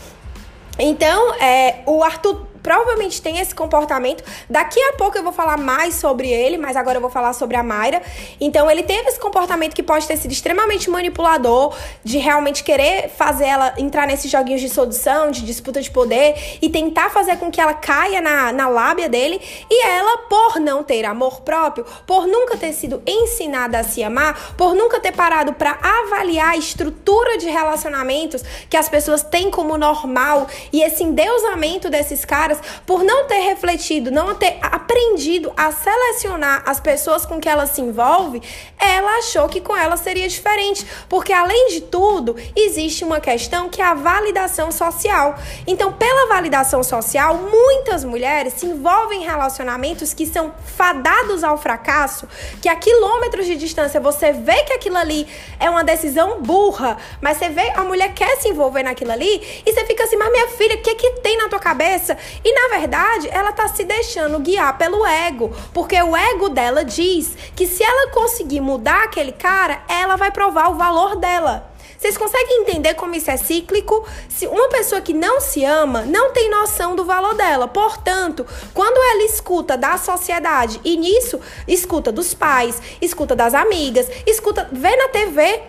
Então, 0.77 1.33
é, 1.41 1.81
o 1.87 2.03
Arthur 2.03 2.45
provavelmente 2.62 3.21
tem 3.21 3.39
esse 3.39 3.54
comportamento. 3.54 4.24
Daqui 4.50 4.80
a 4.80 4.93
pouco 4.93 5.17
eu 5.17 5.24
vou 5.24 5.32
falar 5.32 5.58
mais 5.58 5.95
sobre 5.95 6.30
ele, 6.30 6.58
mas 6.58 6.76
agora 6.76 6.97
eu 6.97 7.02
vou 7.02 7.10
falar 7.10 7.34
sobre 7.34 7.58
a 7.58 7.63
Mayra. 7.63 8.02
Então, 8.39 8.69
ele 8.69 8.84
teve 8.84 9.10
esse 9.10 9.19
comportamento 9.19 9.74
que 9.74 9.84
pode 9.84 10.08
ter 10.08 10.17
sido 10.17 10.32
extremamente 10.32 10.89
manipulador, 10.89 11.76
de 12.04 12.17
realmente 12.17 12.63
querer 12.63 13.10
fazer 13.10 13.45
ela 13.45 13.74
entrar 13.78 14.08
nesses 14.08 14.30
joguinhos 14.30 14.62
de 14.62 14.69
sedução, 14.69 15.32
de 15.32 15.41
disputa 15.45 15.82
de 15.82 15.89
poder 15.89 16.58
e 16.62 16.69
tentar 16.69 17.10
fazer 17.10 17.38
com 17.38 17.52
que 17.52 17.60
ela 17.60 17.74
caia 17.74 18.21
na, 18.21 18.52
na 18.52 18.67
lábia 18.67 19.10
dele. 19.10 19.41
E 19.69 19.86
ela, 19.86 20.17
por 20.30 20.60
não 20.60 20.84
ter 20.84 21.06
amor 21.06 21.41
próprio, 21.41 21.86
por 22.06 22.28
nunca 22.28 22.58
ter 22.58 22.74
sido 22.74 23.02
ensinada 23.06 23.80
a 23.80 23.84
se 23.84 24.04
amar, 24.04 24.56
por 24.56 24.76
nunca 24.76 25.00
ter 25.00 25.12
parado 25.12 25.54
para 25.54 25.78
avaliar 25.82 26.50
a 26.50 26.58
estrutura 26.58 27.38
de 27.38 27.50
relacionamentos 27.50 28.43
que 28.69 28.78
as 28.78 28.89
pessoas 28.89 29.24
têm 29.24 29.50
como 29.50 29.78
normal 29.78 30.47
e 30.71 30.82
esse 30.82 31.04
endeusamento 31.04 31.89
desses 31.89 32.26
caras 32.26 32.50
por 32.85 33.03
não 33.03 33.25
ter 33.27 33.39
refletido, 33.39 34.11
não 34.11 34.35
ter 34.35 34.57
aprendido 34.61 35.51
a 35.55 35.71
selecionar 35.71 36.63
as 36.65 36.79
pessoas 36.79 37.25
com 37.25 37.39
que 37.39 37.49
ela 37.49 37.65
se 37.65 37.81
envolve, 37.81 38.41
ela 38.79 39.17
achou 39.17 39.47
que 39.47 39.61
com 39.61 39.75
ela 39.75 39.97
seria 39.97 40.27
diferente. 40.27 40.85
Porque, 41.07 41.33
além 41.33 41.69
de 41.69 41.81
tudo, 41.81 42.35
existe 42.55 43.03
uma 43.03 43.19
questão 43.19 43.69
que 43.69 43.81
é 43.81 43.85
a 43.85 43.93
validação 43.93 44.71
social. 44.71 45.35
Então, 45.67 45.93
pela 45.93 46.27
validação 46.27 46.83
social, 46.83 47.35
muitas 47.35 48.03
mulheres 48.03 48.53
se 48.53 48.65
envolvem 48.65 49.23
em 49.23 49.25
relacionamentos 49.25 50.13
que 50.13 50.25
são 50.25 50.53
fadados 50.65 51.43
ao 51.43 51.57
fracasso, 51.57 52.27
que 52.61 52.69
a 52.69 52.75
quilômetros 52.75 53.45
de 53.45 53.55
distância 53.55 53.99
você 53.99 54.31
vê 54.31 54.63
que 54.63 54.73
aquilo 54.73 54.97
ali 54.97 55.27
é 55.59 55.69
uma 55.69 55.83
decisão 55.83 56.41
burra, 56.41 56.97
mas 57.21 57.37
você 57.37 57.49
vê 57.49 57.71
a 57.75 57.83
mulher 57.83 58.13
quer 58.13 58.37
se 58.37 58.49
envolver 58.49 58.83
naquilo 58.83 59.11
ali 59.11 59.63
e 59.65 59.71
você 59.71 59.85
fica 59.85 60.03
assim, 60.03 60.15
mas 60.15 60.31
minha 60.31 60.47
filha, 60.49 60.75
o 60.75 60.81
que, 60.81 60.95
que 60.95 61.11
tem 61.21 61.37
na 61.37 61.49
tua 61.49 61.59
cabeça? 61.59 62.17
E 62.43 62.54
na 62.54 62.77
verdade, 62.77 63.30
ela 63.30 63.51
tá 63.51 63.67
se 63.67 63.84
deixando 63.84 64.39
guiar 64.39 64.77
pelo 64.77 65.06
ego, 65.06 65.56
porque 65.73 66.01
o 66.01 66.15
ego 66.15 66.49
dela 66.49 66.84
diz 66.84 67.36
que 67.56 67.67
se 67.67 67.84
ela 67.84 68.12
conseguir 68.12 68.62
mudar 68.62 69.04
aquele 69.04 69.32
cara, 69.32 69.84
ela 69.88 70.15
vai 70.15 70.32
provar 70.32 70.69
o 70.69 70.75
valor 70.75 71.15
dela. 71.15 71.71
Vocês 72.01 72.17
conseguem 72.17 72.62
entender 72.62 72.95
como 72.95 73.13
isso 73.13 73.30
é 73.30 73.38
cíclico? 73.38 74.04
Se 74.27 74.47
uma 74.47 74.69
pessoa 74.69 75.01
que 75.01 75.13
não 75.13 75.39
se 75.39 75.63
ama 75.63 76.01
não 76.01 76.32
tem 76.32 76.49
noção 76.49 76.95
do 76.95 77.06
valor 77.06 77.36
dela. 77.36 77.67
Portanto, 77.67 78.43
quando 78.73 78.97
ela 78.97 79.23
escuta 79.23 79.77
da 79.77 79.99
sociedade 79.99 80.82
e 80.84 80.97
nisso 80.97 81.39
escuta 81.67 82.12
dos 82.12 82.34
pais, 82.34 82.82
escuta 82.99 83.36
das 83.36 83.54
amigas, 83.54 84.10
escuta, 84.25 84.67
vê 84.71 84.95
na 84.95 85.10
TV 85.10 85.62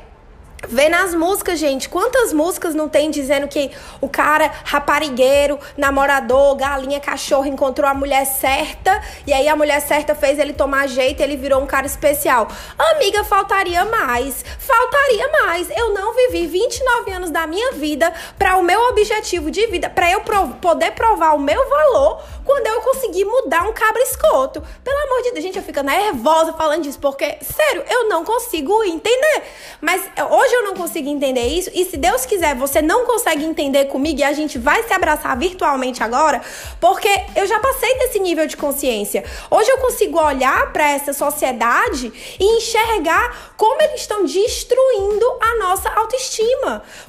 Vê 0.68 0.88
nas 0.88 1.12
músicas, 1.12 1.58
gente. 1.58 1.88
Quantas 1.88 2.32
músicas 2.32 2.74
não 2.74 2.88
tem 2.88 3.10
dizendo 3.10 3.48
que 3.48 3.72
o 4.00 4.08
cara 4.08 4.50
raparigueiro, 4.64 5.58
namorador, 5.76 6.54
galinha, 6.54 7.00
cachorro 7.00 7.46
encontrou 7.46 7.88
a 7.88 7.94
mulher 7.94 8.24
certa 8.24 9.02
e 9.26 9.32
aí 9.32 9.48
a 9.48 9.56
mulher 9.56 9.80
certa 9.80 10.14
fez 10.14 10.38
ele 10.38 10.52
tomar 10.52 10.86
jeito 10.86 11.20
e 11.20 11.22
ele 11.24 11.36
virou 11.36 11.60
um 11.60 11.66
cara 11.66 11.86
especial. 11.86 12.48
Amiga, 12.78 13.24
faltaria 13.24 13.84
mais. 13.84 14.44
Faltaria 14.58 15.28
mais. 15.44 15.68
Eu 15.76 15.92
não 15.92 16.11
vivi 16.32 16.46
29 16.46 17.10
anos 17.12 17.30
da 17.30 17.46
minha 17.46 17.72
vida 17.72 18.12
para 18.38 18.56
o 18.56 18.62
meu 18.62 18.80
objetivo 18.88 19.50
de 19.50 19.66
vida, 19.66 19.90
para 19.90 20.10
eu 20.10 20.20
prov 20.20 20.54
poder 20.60 20.92
provar 20.92 21.34
o 21.34 21.40
meu 21.40 21.68
valor 21.68 22.22
quando 22.44 22.66
eu 22.66 22.80
conseguir 22.82 23.24
mudar 23.24 23.68
um 23.68 23.72
cabra 23.72 24.02
escoto. 24.02 24.62
Pelo 24.82 24.98
amor 24.98 25.22
de 25.22 25.30
Deus, 25.32 25.44
gente, 25.44 25.58
eu 25.58 25.64
fico 25.64 25.82
nervosa 25.82 26.52
falando 26.52 26.82
disso 26.82 26.98
porque, 27.00 27.38
sério, 27.42 27.84
eu 27.88 28.08
não 28.08 28.24
consigo 28.24 28.82
entender. 28.84 29.42
Mas 29.80 30.02
hoje 30.30 30.52
hoje 30.52 30.54
eu 30.54 30.64
não 30.64 30.74
consigo 30.74 31.08
entender 31.08 31.46
isso, 31.46 31.70
e 31.72 31.84
se 31.84 31.96
Deus 31.96 32.26
quiser, 32.26 32.54
você 32.54 32.82
não 32.82 33.06
consegue 33.06 33.44
entender 33.44 33.86
comigo 33.86 34.20
e 34.20 34.24
a 34.24 34.32
gente 34.32 34.58
vai 34.58 34.82
se 34.82 34.92
abraçar 34.92 35.36
virtualmente 35.38 36.02
agora, 36.02 36.42
porque 36.78 37.08
eu 37.34 37.46
já 37.46 37.58
passei 37.58 37.98
desse 37.98 38.20
nível 38.20 38.46
de 38.46 38.56
consciência. 38.56 39.24
Hoje 39.50 39.70
eu 39.70 39.78
consigo 39.78 40.20
olhar 40.20 40.72
para 40.72 40.90
essa 40.90 41.12
sociedade 41.12 42.12
e 42.38 42.44
enxergar 42.56 43.54
como 43.56 43.80
eles 43.82 44.02
estão 44.02 44.24
destruindo 44.24 45.26
a 45.40 45.58
nossa 45.58 45.88
autoestima. 45.90 46.21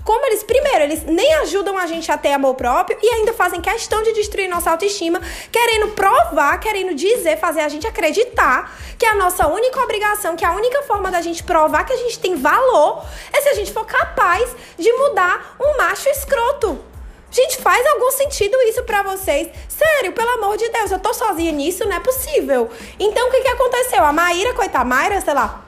Como 0.03 0.25
eles, 0.25 0.43
primeiro, 0.43 0.83
eles 0.83 1.03
nem 1.03 1.33
ajudam 1.35 1.77
a 1.77 1.85
gente 1.85 2.11
a 2.11 2.17
ter 2.17 2.33
amor 2.33 2.55
próprio 2.55 2.97
e 3.01 3.09
ainda 3.09 3.33
fazem 3.33 3.61
questão 3.61 4.01
de 4.03 4.13
destruir 4.13 4.47
nossa 4.47 4.71
autoestima, 4.71 5.21
querendo 5.51 5.89
provar, 5.89 6.59
querendo 6.59 6.93
dizer, 6.95 7.37
fazer 7.37 7.61
a 7.61 7.69
gente 7.69 7.87
acreditar 7.87 8.75
que 8.97 9.05
a 9.05 9.15
nossa 9.15 9.47
única 9.47 9.79
obrigação, 9.81 10.35
que 10.35 10.45
a 10.45 10.51
única 10.51 10.81
forma 10.83 11.11
da 11.11 11.21
gente 11.21 11.43
provar 11.43 11.85
que 11.85 11.93
a 11.93 11.97
gente 11.97 12.19
tem 12.19 12.35
valor 12.35 13.03
é 13.31 13.41
se 13.41 13.49
a 13.49 13.53
gente 13.53 13.71
for 13.71 13.85
capaz 13.85 14.55
de 14.77 14.91
mudar 14.93 15.55
um 15.59 15.77
macho 15.77 16.09
escroto. 16.09 16.79
Gente, 17.33 17.57
faz 17.57 17.83
algum 17.87 18.11
sentido 18.11 18.55
isso 18.69 18.83
para 18.83 19.01
vocês? 19.01 19.49
Sério, 19.67 20.13
pelo 20.13 20.29
amor 20.31 20.55
de 20.55 20.69
Deus, 20.69 20.91
eu 20.91 20.99
tô 20.99 21.11
sozinha 21.15 21.51
nisso, 21.51 21.83
não 21.83 21.95
é 21.95 21.99
possível. 21.99 22.69
Então, 22.99 23.27
o 23.27 23.31
que 23.31 23.41
que 23.41 23.47
aconteceu? 23.47 24.03
A 24.03 24.13
Maíra, 24.13 24.53
coitada, 24.53 24.85
Maíra, 24.85 25.19
sei 25.19 25.33
lá, 25.33 25.65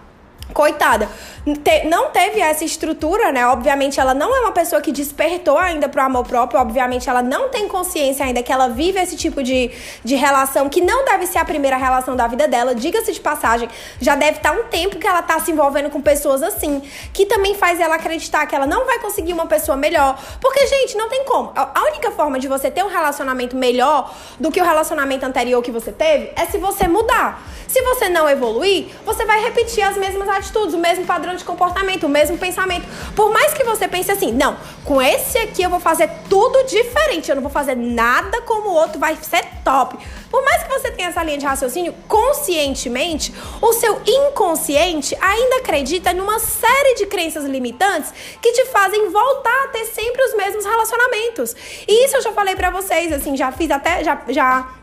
coitada, 0.54 1.10
te, 1.54 1.84
não 1.86 2.10
teve 2.10 2.40
essa 2.40 2.66
estrutura, 2.66 3.32
né? 3.32 3.46
Obviamente, 3.46 4.00
ela 4.00 4.16
não 4.16 4.36
é 4.36 4.40
uma 4.40 4.52
pessoa 4.52 4.82
que 4.82 4.92
despertou 4.92 5.60
ainda 5.60 5.88
pro 5.88 6.02
amor 6.02 6.26
próprio, 6.26 6.60
obviamente, 6.60 7.08
ela 7.08 7.22
não 7.22 7.50
tem 7.50 7.68
consciência 7.68 8.26
ainda 8.26 8.42
que 8.42 8.52
ela 8.52 8.68
vive 8.70 9.00
esse 9.00 9.16
tipo 9.16 9.44
de, 9.44 9.70
de 10.04 10.16
relação, 10.16 10.68
que 10.68 10.82
não 10.82 11.06
deve 11.06 11.28
ser 11.28 11.38
a 11.38 11.46
primeira 11.46 11.78
relação 11.78 12.16
da 12.16 12.26
vida 12.26 12.48
dela. 12.48 12.74
Diga-se 12.74 13.12
de 13.12 13.20
passagem, 13.20 13.70
já 14.02 14.16
deve 14.16 14.38
estar 14.38 14.54
tá 14.54 14.60
um 14.60 14.64
tempo 14.64 14.98
que 14.98 15.06
ela 15.06 15.22
tá 15.22 15.40
se 15.40 15.52
envolvendo 15.52 15.92
com 15.92 16.02
pessoas 16.02 16.42
assim, 16.42 16.82
que 17.14 17.28
também 17.28 17.54
faz 17.54 17.80
ela 17.80 17.96
acreditar 17.96 18.48
que 18.48 18.56
ela 18.56 18.66
não 18.66 18.86
vai 18.86 18.98
conseguir 18.98 19.34
uma 19.34 19.46
pessoa 19.46 19.78
melhor. 19.78 20.20
Porque, 20.42 20.66
gente, 20.66 20.98
não 20.98 21.10
tem 21.10 21.26
como. 21.26 21.52
A 21.56 21.84
única 21.92 22.10
forma 22.10 22.40
de 22.40 22.48
você 22.48 22.72
ter 22.72 22.84
um 22.84 22.90
relacionamento 22.90 23.56
melhor 23.56 24.12
do 24.40 24.52
que 24.52 24.60
o 24.60 24.64
relacionamento 24.64 25.26
anterior 25.26 25.62
que 25.62 25.72
você 25.72 25.92
teve 25.92 26.32
é 26.36 26.46
se 26.46 26.58
você 26.58 26.88
mudar. 26.88 27.44
Se 27.68 27.82
você 27.82 28.10
não 28.10 28.28
evoluir, 28.30 28.88
você 29.06 29.26
vai 29.26 29.44
repetir 29.44 29.84
as 29.84 29.98
mesmas 29.98 30.30
atitudes, 30.30 30.74
o 30.74 30.78
mesmo 30.78 31.06
padrão 31.06 31.35
de 31.36 31.44
comportamento, 31.44 32.06
o 32.06 32.10
mesmo 32.10 32.38
pensamento. 32.38 32.88
Por 33.16 33.32
mais 33.32 33.54
que 33.54 33.64
você 33.64 33.88
pense 33.88 34.12
assim, 34.12 34.32
não, 34.32 34.58
com 34.84 35.02
esse 35.02 35.38
aqui 35.38 35.64
eu 35.64 35.70
vou 35.70 35.80
fazer 35.80 36.10
tudo 36.30 36.64
diferente, 36.64 37.30
eu 37.30 37.36
não 37.36 37.42
vou 37.42 37.52
fazer 37.52 37.76
nada 37.76 38.42
como 38.42 38.70
o 38.70 38.74
outro, 38.74 39.00
vai 39.00 39.18
ser 39.22 39.46
top. 39.64 39.98
Por 40.30 40.44
mais 40.44 40.64
que 40.64 40.70
você 40.70 40.92
tenha 40.92 41.10
essa 41.10 41.24
linha 41.24 41.38
de 41.38 41.46
raciocínio, 41.46 41.94
conscientemente, 42.08 43.34
o 43.62 43.74
seu 43.74 44.02
inconsciente 44.06 45.16
ainda 45.22 45.58
acredita 45.58 46.14
numa 46.14 46.40
série 46.40 46.96
de 46.96 47.06
crenças 47.06 47.46
limitantes 47.46 48.14
que 48.42 48.52
te 48.52 48.66
fazem 48.66 49.10
voltar 49.10 49.64
a 49.64 49.68
ter 49.70 49.86
sempre 49.86 50.22
os 50.24 50.36
mesmos 50.36 50.66
relacionamentos. 50.66 51.56
E 51.88 52.06
isso 52.06 52.18
eu 52.18 52.22
já 52.22 52.32
falei 52.32 52.56
para 52.56 52.70
vocês, 52.70 53.12
assim, 53.12 53.38
já 53.38 53.52
fiz 53.52 53.72
até, 53.72 54.04
já, 54.04 54.22
já 54.28 54.75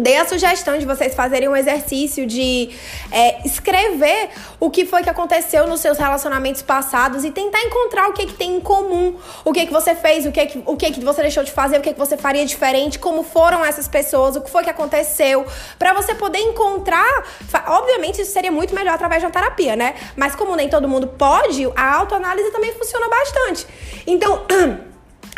Dei 0.00 0.16
a 0.16 0.26
sugestão 0.26 0.78
de 0.78 0.86
vocês 0.86 1.14
fazerem 1.14 1.48
um 1.48 1.56
exercício 1.56 2.26
de 2.26 2.70
é, 3.10 3.46
escrever 3.46 4.30
o 4.60 4.70
que 4.70 4.86
foi 4.86 5.02
que 5.02 5.10
aconteceu 5.10 5.66
nos 5.66 5.80
seus 5.80 5.98
relacionamentos 5.98 6.62
passados 6.62 7.24
e 7.24 7.30
tentar 7.30 7.60
encontrar 7.62 8.08
o 8.08 8.12
que, 8.12 8.26
que 8.26 8.34
tem 8.34 8.56
em 8.56 8.60
comum, 8.60 9.16
o 9.44 9.52
que, 9.52 9.66
que 9.66 9.72
você 9.72 9.94
fez, 9.94 10.24
o 10.24 10.32
que, 10.32 10.46
que, 10.46 10.62
o 10.64 10.76
que, 10.76 10.92
que 10.92 11.04
você 11.04 11.22
deixou 11.22 11.42
de 11.42 11.50
fazer, 11.50 11.78
o 11.78 11.80
que, 11.80 11.92
que 11.92 11.98
você 11.98 12.16
faria 12.16 12.44
diferente, 12.46 12.98
como 12.98 13.22
foram 13.22 13.64
essas 13.64 13.88
pessoas, 13.88 14.36
o 14.36 14.40
que 14.40 14.50
foi 14.50 14.62
que 14.62 14.70
aconteceu, 14.70 15.44
para 15.78 15.92
você 15.92 16.14
poder 16.14 16.38
encontrar. 16.38 17.24
Obviamente, 17.66 18.22
isso 18.22 18.32
seria 18.32 18.52
muito 18.52 18.74
melhor 18.74 18.94
através 18.94 19.20
de 19.20 19.26
uma 19.26 19.32
terapia, 19.32 19.74
né? 19.74 19.94
Mas 20.16 20.34
como 20.34 20.54
nem 20.54 20.68
todo 20.68 20.88
mundo 20.88 21.08
pode, 21.08 21.70
a 21.74 21.94
autoanálise 21.96 22.50
também 22.52 22.72
funciona 22.72 23.08
bastante. 23.08 23.66
Então. 24.06 24.46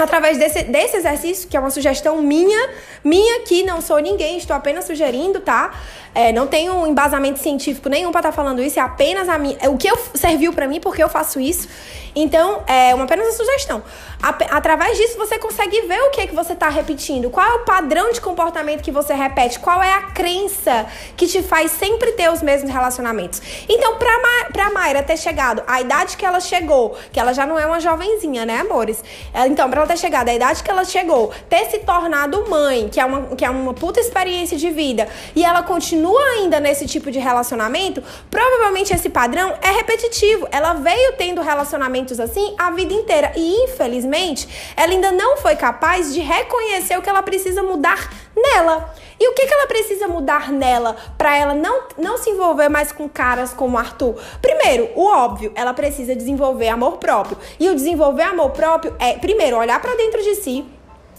através 0.04 0.38
desse, 0.38 0.64
desse 0.64 0.96
exercício, 0.96 1.48
que 1.48 1.56
é 1.56 1.60
uma 1.60 1.70
sugestão 1.70 2.20
minha, 2.22 2.70
minha 3.04 3.38
aqui, 3.38 3.62
não 3.62 3.80
sou 3.80 3.98
ninguém, 3.98 4.38
estou 4.38 4.56
apenas 4.56 4.84
sugerindo, 4.84 5.40
tá? 5.40 5.72
É, 6.14 6.32
não 6.32 6.46
tenho 6.46 6.86
embasamento 6.86 7.38
científico 7.38 7.88
nenhum 7.88 8.10
para 8.10 8.20
estar 8.20 8.30
tá 8.30 8.36
falando 8.36 8.62
isso, 8.62 8.78
é 8.78 8.82
apenas 8.82 9.28
a 9.28 9.38
minha, 9.38 9.56
é 9.60 9.68
o 9.68 9.76
que 9.76 9.88
eu, 9.88 9.96
serviu 10.14 10.52
para 10.52 10.66
mim, 10.66 10.80
porque 10.80 11.02
eu 11.02 11.08
faço 11.08 11.38
isso. 11.38 11.68
Então, 12.14 12.62
é 12.66 12.94
uma 12.94 13.04
apenas 13.04 13.26
uma 13.26 13.32
sugestão. 13.34 13.82
Através 14.22 14.98
disso, 14.98 15.16
você 15.16 15.38
consegue 15.38 15.80
ver 15.82 15.98
o 16.02 16.10
que, 16.10 16.20
é 16.20 16.26
que 16.26 16.34
você 16.34 16.52
está 16.52 16.68
repetindo, 16.68 17.30
qual 17.30 17.46
é 17.46 17.54
o 17.54 17.58
padrão 17.60 18.12
de 18.12 18.20
comportamento 18.20 18.82
que 18.82 18.90
você 18.90 19.14
repete, 19.14 19.58
qual 19.58 19.82
é 19.82 19.94
a 19.94 20.02
crença 20.02 20.86
que 21.16 21.26
te 21.26 21.42
faz 21.42 21.70
sempre 21.70 22.12
ter 22.12 22.30
os 22.30 22.42
mesmos 22.42 22.70
relacionamentos. 22.70 23.40
Então, 23.66 23.96
pra, 23.96 24.10
Ma 24.20 24.50
pra 24.52 24.70
Mayra 24.70 25.02
ter 25.02 25.16
chegado 25.16 25.62
à 25.66 25.80
idade 25.80 26.18
que 26.18 26.26
ela 26.26 26.38
chegou, 26.38 26.96
que 27.10 27.18
ela 27.18 27.32
já 27.32 27.46
não 27.46 27.58
é 27.58 27.64
uma 27.64 27.80
jovenzinha, 27.80 28.44
né, 28.44 28.58
amores? 28.58 29.02
Então, 29.46 29.70
pra 29.70 29.80
ela 29.80 29.88
ter 29.88 29.96
chegado 29.96 30.28
à 30.28 30.34
idade 30.34 30.62
que 30.62 30.70
ela 30.70 30.84
chegou, 30.84 31.32
ter 31.48 31.70
se 31.70 31.78
tornado 31.78 32.44
mãe, 32.48 32.90
que 32.90 33.00
é 33.00 33.04
uma, 33.06 33.34
que 33.34 33.44
é 33.44 33.48
uma 33.48 33.72
puta 33.72 34.00
experiência 34.00 34.58
de 34.58 34.68
vida, 34.70 35.08
e 35.34 35.42
ela 35.42 35.62
continua 35.62 36.20
ainda 36.36 36.60
nesse 36.60 36.86
tipo 36.86 37.10
de 37.10 37.18
relacionamento, 37.18 38.02
provavelmente 38.30 38.92
esse 38.92 39.08
padrão 39.08 39.54
é 39.62 39.70
repetitivo. 39.70 40.46
Ela 40.50 40.74
veio 40.74 41.14
tendo 41.16 41.40
relacionamentos 41.40 42.20
assim 42.20 42.54
a 42.58 42.70
vida 42.70 42.92
inteira. 42.92 43.32
E, 43.34 43.64
infelizmente, 43.64 44.09
infelizmente, 44.10 44.48
ela 44.76 44.92
ainda 44.92 45.12
não 45.12 45.36
foi 45.36 45.56
capaz 45.56 46.12
de 46.12 46.20
reconhecer 46.20 46.98
o 46.98 47.02
que 47.02 47.08
ela 47.08 47.22
precisa 47.22 47.62
mudar 47.62 48.10
nela. 48.36 48.92
E 49.18 49.28
o 49.28 49.34
que, 49.34 49.46
que 49.46 49.52
ela 49.52 49.66
precisa 49.66 50.08
mudar 50.08 50.50
nela 50.50 50.96
para 51.18 51.36
ela 51.36 51.54
não, 51.54 51.82
não 51.98 52.16
se 52.16 52.30
envolver 52.30 52.68
mais 52.68 52.90
com 52.90 53.08
caras 53.08 53.52
como 53.52 53.78
Arthur? 53.78 54.16
Primeiro, 54.40 54.90
o 54.94 55.06
óbvio, 55.06 55.52
ela 55.54 55.74
precisa 55.74 56.14
desenvolver 56.16 56.68
amor 56.68 56.96
próprio. 56.96 57.36
E 57.58 57.68
o 57.68 57.74
desenvolver 57.74 58.22
amor 58.22 58.50
próprio 58.50 58.94
é, 58.98 59.14
primeiro, 59.14 59.58
olhar 59.58 59.80
para 59.80 59.94
dentro 59.94 60.22
de 60.22 60.36
si, 60.36 60.64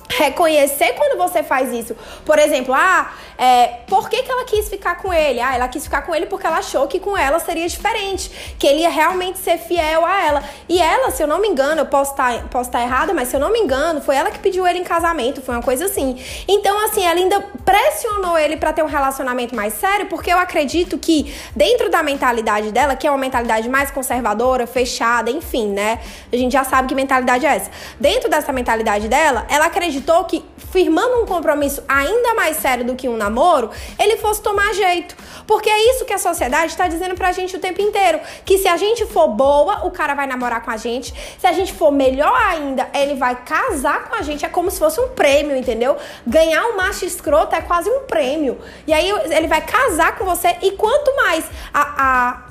reconhecer 0.10 0.94
quando 0.94 1.18
você 1.18 1.44
faz 1.44 1.72
isso. 1.72 1.96
Por 2.26 2.40
exemplo, 2.40 2.74
ah, 2.74 3.14
é, 3.42 3.80
por 3.88 4.08
que, 4.08 4.22
que 4.22 4.32
ela 4.32 4.46
quis 4.46 4.70
ficar 4.70 4.98
com 4.98 5.12
ele? 5.12 5.40
Ah, 5.40 5.56
ela 5.56 5.68
quis 5.68 5.84
ficar 5.84 6.04
com 6.04 6.14
ele 6.14 6.28
porque 6.28 6.46
ela 6.46 6.60
achou 6.60 6.88
que 6.88 7.00
com 7.00 7.18
ela 7.18 7.40
seria 7.40 7.68
diferente, 7.68 8.30
que 8.60 8.68
ele 8.68 8.82
ia 8.82 8.90
realmente 8.90 9.40
ser 9.40 9.58
fiel 9.58 10.06
a 10.06 10.24
ela. 10.24 10.44
E 10.70 10.80
ela, 10.80 11.10
se 11.10 11.24
eu 11.24 11.28
não 11.28 11.42
me 11.42 11.48
engano, 11.48 11.82
eu 11.82 11.88
posso 11.88 12.12
estar 12.12 12.34
tá, 12.34 12.48
posso 12.52 12.70
tá 12.70 12.80
errada, 12.80 13.16
mas 13.16 13.30
se 13.30 13.36
eu 13.36 13.40
não 13.40 13.52
me 13.52 13.58
engano, 13.58 14.00
foi 14.00 14.16
ela 14.16 14.30
que 14.30 14.38
pediu 14.38 14.68
ele 14.68 14.78
em 14.78 14.84
casamento, 14.84 15.42
foi 15.42 15.56
uma 15.56 15.64
coisa 15.64 15.86
assim. 15.86 16.24
Então, 16.48 16.86
assim, 16.86 17.04
ela 17.04 17.20
ainda 17.20 17.42
pressionou 17.66 18.38
ele 18.38 18.58
para 18.58 18.74
ter 18.74 18.84
um 18.84 18.88
relacionamento 18.88 19.56
mais 19.56 19.74
sério, 19.74 20.06
porque 20.06 20.32
eu 20.32 20.38
acredito 20.38 21.00
que 21.00 21.34
dentro 21.56 21.90
da 21.90 22.04
mentalidade 22.04 22.72
dela, 22.72 22.96
que 22.96 23.08
é 23.08 23.10
uma 23.10 23.18
mentalidade 23.18 23.68
mais 23.68 23.90
conservadora, 23.90 24.68
fechada, 24.68 25.32
enfim, 25.32 25.70
né? 25.70 26.00
A 26.32 26.36
gente 26.38 26.52
já 26.52 26.64
sabe 26.64 26.88
que 26.88 26.94
mentalidade 26.94 27.44
é 27.48 27.56
essa. 27.56 27.72
Dentro 28.00 28.30
dessa 28.30 28.54
mentalidade 28.54 29.08
dela, 29.08 29.48
ela 29.50 29.66
acreditou 29.66 30.26
que 30.26 30.46
firmando 30.72 31.22
um 31.22 31.26
compromisso 31.26 31.84
ainda 31.88 32.34
mais 32.36 32.58
sério 32.58 32.86
do 32.86 32.96
que 32.96 33.10
um 33.10 33.18
namoro, 33.18 33.31
ele 33.98 34.18
fosse 34.18 34.42
tomar 34.42 34.74
jeito. 34.74 35.16
Porque 35.48 35.70
é 35.70 35.92
isso 35.92 36.06
que 36.06 36.14
a 36.14 36.18
sociedade 36.18 36.68
está 36.68 36.88
dizendo 36.88 37.16
pra 37.16 37.32
gente 37.32 37.56
o 37.56 37.60
tempo 37.60 37.82
inteiro. 37.82 38.20
Que 38.46 38.58
se 38.58 38.68
a 38.68 38.78
gente 38.78 39.06
for 39.06 39.28
boa, 39.28 39.86
o 39.86 39.92
cara 39.92 40.14
vai 40.14 40.28
namorar 40.28 40.64
com 40.64 40.72
a 40.72 40.78
gente. 40.78 41.14
Se 41.40 41.48
a 41.48 41.54
gente 41.54 41.74
for 41.74 41.92
melhor 41.92 42.36
ainda, 42.36 42.90
ele 42.94 43.16
vai 43.16 43.36
casar 43.44 44.06
com 44.06 44.16
a 44.16 44.22
gente. 44.22 44.46
É 44.46 44.50
como 44.50 44.70
se 44.72 44.80
fosse 44.80 45.00
um 45.00 45.10
prêmio, 45.10 45.56
entendeu? 45.56 45.98
Ganhar 46.26 46.66
um 46.68 46.78
macho 46.78 47.06
escroto 47.06 47.56
é 47.56 47.62
quase 47.62 47.90
um 47.90 48.02
prêmio. 48.02 48.60
E 48.88 48.94
aí 48.94 49.10
ele 49.10 49.48
vai 49.48 49.62
casar 49.62 50.16
com 50.18 50.26
você. 50.26 50.56
E 50.62 50.72
quanto 50.72 51.16
mais 51.16 51.46
a, 51.74 51.82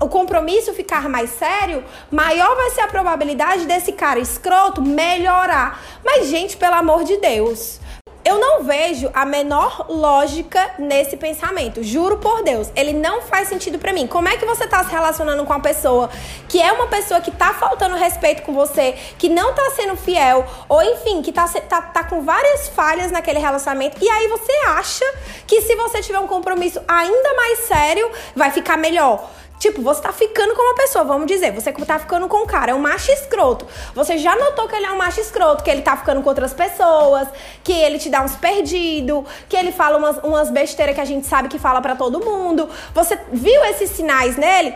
a, 0.01 0.05
o 0.05 0.09
compromisso 0.09 0.73
ficar 0.75 1.09
mais 1.09 1.31
sério, 1.31 1.85
maior 2.11 2.55
vai 2.57 2.71
ser 2.71 2.83
a 2.83 2.88
probabilidade 2.88 3.66
desse 3.66 3.93
cara 3.93 4.19
escroto 4.19 4.83
melhorar. 4.83 5.81
Mas, 6.05 6.29
gente, 6.29 6.57
pelo 6.57 6.75
amor 6.75 7.05
de 7.05 7.16
Deus. 7.19 7.81
Eu 8.23 8.39
não 8.39 8.63
vejo 8.65 9.11
a 9.15 9.25
menor 9.25 9.87
lógica 9.89 10.75
nesse 10.79 11.17
pensamento, 11.17 11.83
juro 11.83 12.19
por 12.19 12.43
Deus. 12.43 12.71
Ele 12.77 12.93
não 12.93 13.23
faz 13.23 13.49
sentido 13.49 13.79
para 13.79 13.95
mim. 13.95 14.07
Como 14.07 14.29
é 14.29 14.37
que 14.37 14.45
você 14.45 14.67
tá 14.67 14.85
se 14.85 14.91
relacionando 14.91 15.45
com 15.45 15.53
uma 15.53 15.61
pessoa 15.61 16.11
que 16.47 16.61
é 16.61 16.71
uma 16.71 16.87
pessoa 16.87 17.21
que 17.21 17.31
tá 17.31 17.55
faltando 17.55 17.97
respeito 17.97 18.43
com 18.43 18.53
você, 18.53 18.95
que 19.19 19.29
não 19.29 19.55
tá 19.55 19.71
sendo 19.71 19.97
fiel, 19.97 20.45
ou 20.69 20.83
enfim, 20.83 21.23
que 21.23 21.33
tá, 21.33 21.49
tá, 21.49 21.81
tá 21.81 22.05
com 22.05 22.23
várias 22.23 22.69
falhas 22.69 23.11
naquele 23.11 23.39
relacionamento, 23.39 23.97
e 24.03 24.09
aí 24.09 24.29
você 24.29 24.53
acha 24.67 25.05
que 25.47 25.63
se 25.63 25.75
você 25.77 26.03
tiver 26.03 26.19
um 26.19 26.27
compromisso 26.27 26.81
ainda 26.87 27.35
mais 27.35 27.61
sério, 27.61 28.11
vai 28.35 28.51
ficar 28.51 28.77
melhor? 28.77 29.31
Tipo, 29.61 29.83
você 29.83 30.01
tá 30.01 30.11
ficando 30.11 30.55
com 30.55 30.62
uma 30.62 30.75
pessoa, 30.75 31.05
vamos 31.05 31.27
dizer, 31.27 31.53
você 31.53 31.70
tá 31.70 31.99
ficando 31.99 32.27
com 32.29 32.38
um 32.38 32.46
cara, 32.46 32.73
é 32.73 32.75
um 32.75 32.79
macho 32.79 33.12
escroto. 33.12 33.66
Você 33.94 34.16
já 34.16 34.35
notou 34.35 34.66
que 34.66 34.75
ele 34.75 34.87
é 34.87 34.90
um 34.90 34.96
macho 34.96 35.20
escroto, 35.20 35.62
que 35.62 35.70
ele 35.70 35.83
tá 35.83 35.99
ficando 35.99 36.23
com 36.23 36.31
outras 36.31 36.55
pessoas, 36.55 37.29
que 37.62 37.70
ele 37.70 37.99
te 37.99 38.09
dá 38.09 38.23
uns 38.23 38.35
perdidos, 38.35 39.23
que 39.51 39.55
ele 39.55 39.70
fala 39.70 39.99
umas, 39.99 40.16
umas 40.25 40.51
besteiras 40.51 40.94
que 40.94 41.01
a 41.03 41.05
gente 41.05 41.27
sabe 41.27 41.46
que 41.51 41.59
fala 41.59 41.83
para 41.83 41.94
todo 41.94 42.25
mundo. 42.25 42.70
Você 42.94 43.20
viu 43.31 43.62
esses 43.66 43.90
sinais 43.90 44.35
nele? 44.38 44.75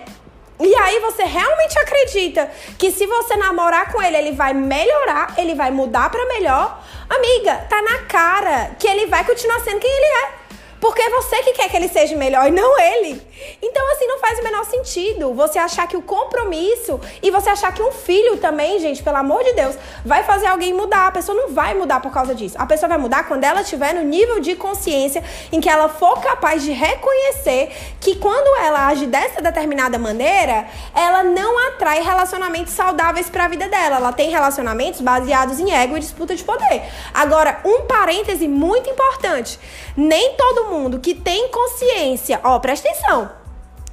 E 0.60 0.74
aí 0.76 1.00
você 1.00 1.24
realmente 1.24 1.78
acredita 1.78 2.50
que 2.78 2.92
se 2.92 3.06
você 3.06 3.36
namorar 3.36 3.90
com 3.90 4.02
ele, 4.02 4.18
ele 4.18 4.32
vai 4.32 4.52
melhorar, 4.52 5.32
ele 5.38 5.54
vai 5.54 5.70
mudar 5.70 6.10
para 6.10 6.26
melhor? 6.26 6.78
Amiga, 7.08 7.56
tá 7.70 7.80
na 7.80 8.00
cara 8.02 8.72
que 8.78 8.86
ele 8.86 9.06
vai 9.06 9.24
continuar 9.24 9.60
sendo 9.60 9.80
quem 9.80 9.90
ele 9.90 10.26
é. 10.26 10.44
Porque 10.84 11.00
é 11.00 11.08
você 11.08 11.42
que 11.42 11.54
quer 11.54 11.70
que 11.70 11.76
ele 11.78 11.88
seja 11.88 12.14
melhor 12.14 12.46
e 12.46 12.50
não 12.50 12.78
ele. 12.78 13.18
Então, 13.62 13.90
assim, 13.92 14.06
não 14.06 14.18
faz 14.18 14.38
o 14.38 14.42
menor 14.42 14.66
sentido 14.84 15.32
você 15.32 15.58
achar 15.58 15.88
que 15.88 15.96
o 15.96 16.02
compromisso 16.02 17.00
e 17.22 17.30
você 17.30 17.48
achar 17.48 17.72
que 17.72 17.82
um 17.82 17.90
filho 17.90 18.36
também, 18.36 18.78
gente, 18.78 19.02
pelo 19.02 19.16
amor 19.16 19.42
de 19.42 19.54
Deus, 19.54 19.76
vai 20.04 20.22
fazer 20.22 20.46
alguém 20.46 20.74
mudar. 20.74 21.08
A 21.08 21.12
pessoa 21.12 21.36
não 21.36 21.52
vai 21.52 21.74
mudar 21.74 22.00
por 22.00 22.12
causa 22.12 22.34
disso. 22.34 22.56
A 22.58 22.66
pessoa 22.66 22.88
vai 22.88 22.98
mudar 22.98 23.26
quando 23.26 23.44
ela 23.44 23.62
estiver 23.62 23.94
no 23.94 24.02
nível 24.02 24.40
de 24.40 24.54
consciência 24.54 25.24
em 25.50 25.60
que 25.60 25.68
ela 25.68 25.88
for 25.88 26.20
capaz 26.20 26.62
de 26.62 26.70
reconhecer 26.70 27.72
que 27.98 28.16
quando 28.16 28.60
ela 28.60 28.86
age 28.88 29.06
dessa 29.06 29.40
determinada 29.40 29.98
maneira, 29.98 30.66
ela 30.94 31.22
não 31.22 31.68
atrai 31.68 32.02
relacionamentos 32.02 32.74
saudáveis 32.74 33.30
para 33.30 33.46
a 33.46 33.48
vida 33.48 33.68
dela. 33.68 33.96
Ela 33.96 34.12
tem 34.12 34.30
relacionamentos 34.30 35.00
baseados 35.00 35.58
em 35.58 35.72
ego 35.72 35.96
e 35.96 36.00
disputa 36.00 36.36
de 36.36 36.44
poder. 36.44 36.82
Agora, 37.12 37.60
um 37.64 37.82
parêntese 37.82 38.46
muito 38.46 38.90
importante: 38.90 39.58
nem 39.96 40.34
todo 40.34 40.66
mundo 40.66 40.98
que 40.98 41.14
tem 41.14 41.48
consciência, 41.48 42.40
ó, 42.44 42.58
presta 42.58 42.88
atenção. 42.88 43.43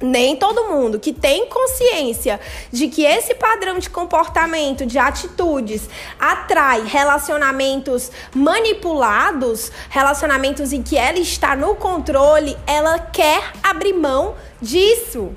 Nem 0.02 0.36
todo 0.36 0.68
mundo 0.68 0.98
que 0.98 1.12
tem 1.12 1.46
consciência 1.46 2.40
de 2.70 2.88
que 2.88 3.04
esse 3.04 3.34
padrão 3.34 3.78
de 3.78 3.88
comportamento, 3.88 4.84
de 4.84 4.98
atitudes, 4.98 5.88
atrai 6.18 6.82
relacionamentos 6.84 8.10
manipulados, 8.34 9.70
relacionamentos 9.88 10.72
em 10.72 10.82
que 10.82 10.96
ela 10.96 11.18
está 11.18 11.54
no 11.54 11.76
controle, 11.76 12.56
ela 12.66 12.98
quer 12.98 13.52
abrir 13.62 13.92
mão 13.92 14.34
disso. 14.60 15.32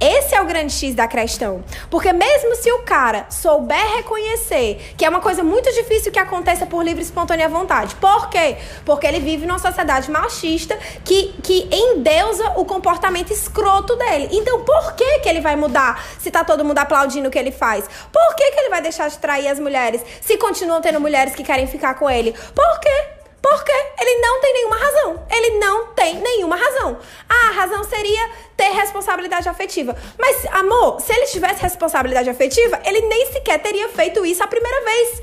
Esse 0.00 0.34
é 0.34 0.40
o 0.40 0.46
grande 0.46 0.72
X 0.72 0.94
da 0.94 1.06
questão. 1.06 1.62
Porque 1.90 2.10
mesmo 2.10 2.56
se 2.56 2.72
o 2.72 2.78
cara 2.78 3.26
souber 3.28 3.96
reconhecer, 3.96 4.94
que 4.96 5.04
é 5.04 5.08
uma 5.10 5.20
coisa 5.20 5.42
muito 5.42 5.70
difícil 5.74 6.10
que 6.10 6.18
aconteça 6.18 6.64
por 6.64 6.82
livre 6.82 7.02
e 7.02 7.04
espontânea 7.04 7.50
vontade. 7.50 7.94
Por 7.96 8.30
quê? 8.30 8.56
Porque 8.84 9.06
ele 9.06 9.20
vive 9.20 9.44
numa 9.44 9.58
sociedade 9.58 10.10
machista 10.10 10.78
que, 11.04 11.34
que 11.42 11.68
endeusa 11.70 12.52
o 12.56 12.64
comportamento 12.64 13.30
escroto 13.30 13.94
dele. 13.96 14.30
Então, 14.32 14.64
por 14.64 14.94
que, 14.94 15.18
que 15.18 15.28
ele 15.28 15.42
vai 15.42 15.54
mudar 15.54 16.02
se 16.18 16.30
tá 16.30 16.42
todo 16.44 16.64
mundo 16.64 16.78
aplaudindo 16.78 17.28
o 17.28 17.30
que 17.30 17.38
ele 17.38 17.52
faz? 17.52 17.84
Por 18.10 18.34
que, 18.36 18.52
que 18.52 18.60
ele 18.60 18.70
vai 18.70 18.80
deixar 18.80 19.10
de 19.10 19.18
trair 19.18 19.48
as 19.48 19.60
mulheres 19.60 20.02
se 20.22 20.38
continuam 20.38 20.80
tendo 20.80 20.98
mulheres 20.98 21.34
que 21.34 21.42
querem 21.42 21.66
ficar 21.66 21.92
com 21.94 22.08
ele? 22.08 22.34
Por 22.54 22.80
quê? 22.80 23.19
Porque 23.50 23.72
ele 24.00 24.20
não 24.20 24.40
tem 24.40 24.52
nenhuma 24.52 24.76
razão. 24.76 25.26
Ele 25.28 25.58
não 25.58 25.86
tem 25.88 26.14
nenhuma 26.20 26.54
razão. 26.54 26.98
A 27.28 27.50
razão 27.50 27.82
seria 27.82 28.30
ter 28.56 28.70
responsabilidade 28.70 29.48
afetiva. 29.48 29.96
Mas, 30.16 30.46
amor, 30.52 31.00
se 31.00 31.12
ele 31.12 31.26
tivesse 31.26 31.60
responsabilidade 31.60 32.30
afetiva, 32.30 32.80
ele 32.84 33.00
nem 33.00 33.32
sequer 33.32 33.58
teria 33.60 33.88
feito 33.88 34.24
isso 34.24 34.40
a 34.40 34.46
primeira 34.46 34.84
vez. 34.84 35.22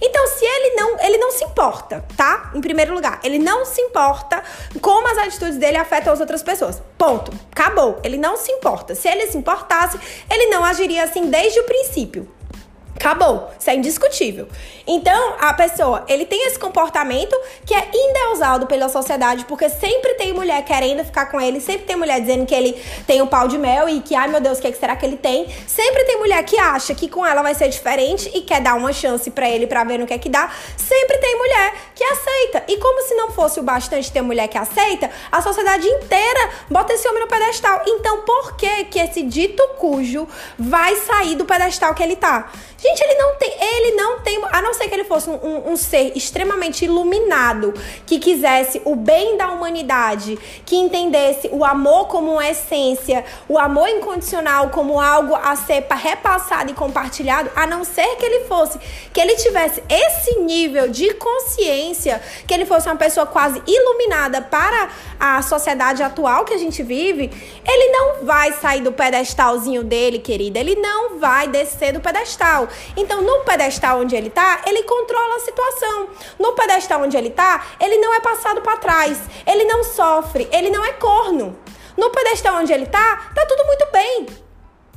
Então, 0.00 0.24
se 0.28 0.44
ele 0.44 0.76
não, 0.76 1.00
ele 1.00 1.18
não 1.18 1.32
se 1.32 1.42
importa, 1.42 2.04
tá? 2.16 2.52
Em 2.54 2.60
primeiro 2.60 2.94
lugar, 2.94 3.18
ele 3.24 3.40
não 3.40 3.64
se 3.64 3.80
importa 3.80 4.44
como 4.80 5.08
as 5.08 5.18
atitudes 5.18 5.56
dele 5.56 5.76
afetam 5.76 6.12
as 6.12 6.20
outras 6.20 6.44
pessoas. 6.44 6.80
Ponto. 6.96 7.32
Acabou. 7.50 7.98
Ele 8.04 8.16
não 8.16 8.36
se 8.36 8.52
importa. 8.52 8.94
Se 8.94 9.08
ele 9.08 9.26
se 9.26 9.36
importasse, 9.36 9.98
ele 10.30 10.46
não 10.46 10.64
agiria 10.64 11.02
assim 11.02 11.28
desde 11.28 11.58
o 11.58 11.64
princípio. 11.64 12.32
Acabou. 12.96 13.50
Isso 13.58 13.68
é 13.68 13.74
indiscutível. 13.74 14.48
Então, 14.86 15.34
a 15.40 15.52
pessoa, 15.52 16.04
ele 16.08 16.24
tem 16.24 16.46
esse 16.46 16.58
comportamento 16.58 17.34
que 17.66 17.74
é 17.74 17.88
endeusado 17.92 18.66
pela 18.66 18.88
sociedade, 18.88 19.44
porque 19.46 19.68
sempre 19.68 20.14
tem 20.14 20.32
mulher 20.32 20.62
querendo 20.64 21.04
ficar 21.04 21.26
com 21.26 21.40
ele, 21.40 21.60
sempre 21.60 21.86
tem 21.86 21.96
mulher 21.96 22.20
dizendo 22.20 22.46
que 22.46 22.54
ele 22.54 22.80
tem 23.06 23.20
um 23.20 23.26
pau 23.26 23.48
de 23.48 23.58
mel 23.58 23.88
e 23.88 24.00
que, 24.00 24.14
ai 24.14 24.28
meu 24.28 24.40
Deus, 24.40 24.58
o 24.58 24.60
que, 24.60 24.68
é 24.68 24.72
que 24.72 24.78
será 24.78 24.94
que 24.94 25.04
ele 25.04 25.16
tem? 25.16 25.48
Sempre 25.66 26.04
tem 26.04 26.18
mulher 26.18 26.42
que 26.44 26.58
acha 26.58 26.94
que 26.94 27.08
com 27.08 27.26
ela 27.26 27.42
vai 27.42 27.54
ser 27.54 27.68
diferente 27.68 28.30
e 28.34 28.42
quer 28.42 28.60
dar 28.60 28.74
uma 28.74 28.92
chance 28.92 29.30
para 29.30 29.48
ele 29.48 29.66
para 29.66 29.82
ver 29.84 29.98
no 29.98 30.06
que 30.06 30.14
é 30.14 30.18
que 30.18 30.28
dá. 30.28 30.50
Sempre 30.76 31.18
tem 31.18 31.36
mulher 31.36 31.74
que 31.94 32.04
aceita. 32.04 32.64
E 32.68 32.76
como 32.76 33.02
se 33.02 33.14
não 33.14 33.30
fosse 33.30 33.58
o 33.58 33.62
bastante 33.62 34.12
ter 34.12 34.22
mulher 34.22 34.48
que 34.48 34.58
aceita, 34.58 35.10
a 35.32 35.42
sociedade 35.42 35.86
inteira 35.86 36.50
bota 36.70 36.92
esse 36.92 37.08
homem 37.08 37.20
no 37.20 37.28
pedestal. 37.28 37.82
Então, 37.86 38.22
por 38.22 38.56
que 38.56 38.84
que 38.84 38.98
esse 38.98 39.22
dito 39.22 39.62
cujo 39.78 40.28
vai 40.58 40.94
sair 40.96 41.34
do 41.34 41.44
pedestal 41.44 41.94
que 41.94 42.02
ele 42.02 42.16
tá? 42.16 42.50
Gente, 42.84 43.00
ele 43.00 43.14
não 43.14 43.34
tem, 43.36 43.50
ele 43.50 43.96
não 43.96 44.20
tem, 44.20 44.38
a 44.52 44.60
não 44.60 44.74
ser 44.74 44.88
que 44.88 44.94
ele 44.94 45.04
fosse 45.04 45.30
um, 45.30 45.72
um, 45.72 45.74
ser 45.74 46.12
extremamente 46.14 46.84
iluminado, 46.84 47.72
que 48.04 48.18
quisesse 48.18 48.82
o 48.84 48.94
bem 48.94 49.38
da 49.38 49.50
humanidade, 49.50 50.38
que 50.66 50.76
entendesse 50.76 51.48
o 51.50 51.64
amor 51.64 52.08
como 52.08 52.32
uma 52.32 52.46
essência, 52.46 53.24
o 53.48 53.58
amor 53.58 53.88
incondicional 53.88 54.68
como 54.68 55.00
algo 55.00 55.34
a 55.34 55.56
ser 55.56 55.86
repassado 55.90 56.72
e 56.72 56.74
compartilhado, 56.74 57.50
a 57.56 57.66
não 57.66 57.84
ser 57.84 58.16
que 58.16 58.26
ele 58.26 58.44
fosse, 58.44 58.78
que 59.14 59.18
ele 59.18 59.34
tivesse 59.36 59.82
esse 59.88 60.40
nível 60.40 60.86
de 60.86 61.14
consciência, 61.14 62.20
que 62.46 62.52
ele 62.52 62.66
fosse 62.66 62.86
uma 62.86 62.96
pessoa 62.96 63.24
quase 63.24 63.62
iluminada 63.66 64.42
para 64.42 64.90
a 65.18 65.40
sociedade 65.40 66.02
atual 66.02 66.44
que 66.44 66.52
a 66.52 66.58
gente 66.58 66.82
vive, 66.82 67.30
ele 67.66 67.92
não 67.92 68.26
vai 68.26 68.52
sair 68.52 68.82
do 68.82 68.92
pedestalzinho 68.92 69.82
dele, 69.82 70.18
querida, 70.18 70.58
ele 70.58 70.76
não 70.76 71.18
vai 71.18 71.48
descer 71.48 71.94
do 71.94 72.00
pedestal. 72.00 72.68
Então, 72.96 73.22
no 73.22 73.40
pedestal 73.40 74.00
onde 74.00 74.14
ele 74.14 74.30
tá, 74.30 74.62
ele 74.66 74.82
controla 74.82 75.36
a 75.36 75.40
situação. 75.40 76.08
No 76.38 76.52
pedestal 76.52 77.02
onde 77.02 77.16
ele 77.16 77.30
tá, 77.30 77.64
ele 77.80 77.98
não 77.98 78.14
é 78.14 78.20
passado 78.20 78.60
para 78.60 78.76
trás, 78.76 79.18
ele 79.46 79.64
não 79.64 79.84
sofre, 79.84 80.48
ele 80.52 80.70
não 80.70 80.84
é 80.84 80.92
corno. 80.92 81.58
No 81.96 82.10
pedestal 82.10 82.56
onde 82.56 82.72
ele 82.72 82.86
tá, 82.86 83.30
tá 83.34 83.46
tudo 83.46 83.64
muito 83.66 83.86
bem. 83.92 84.43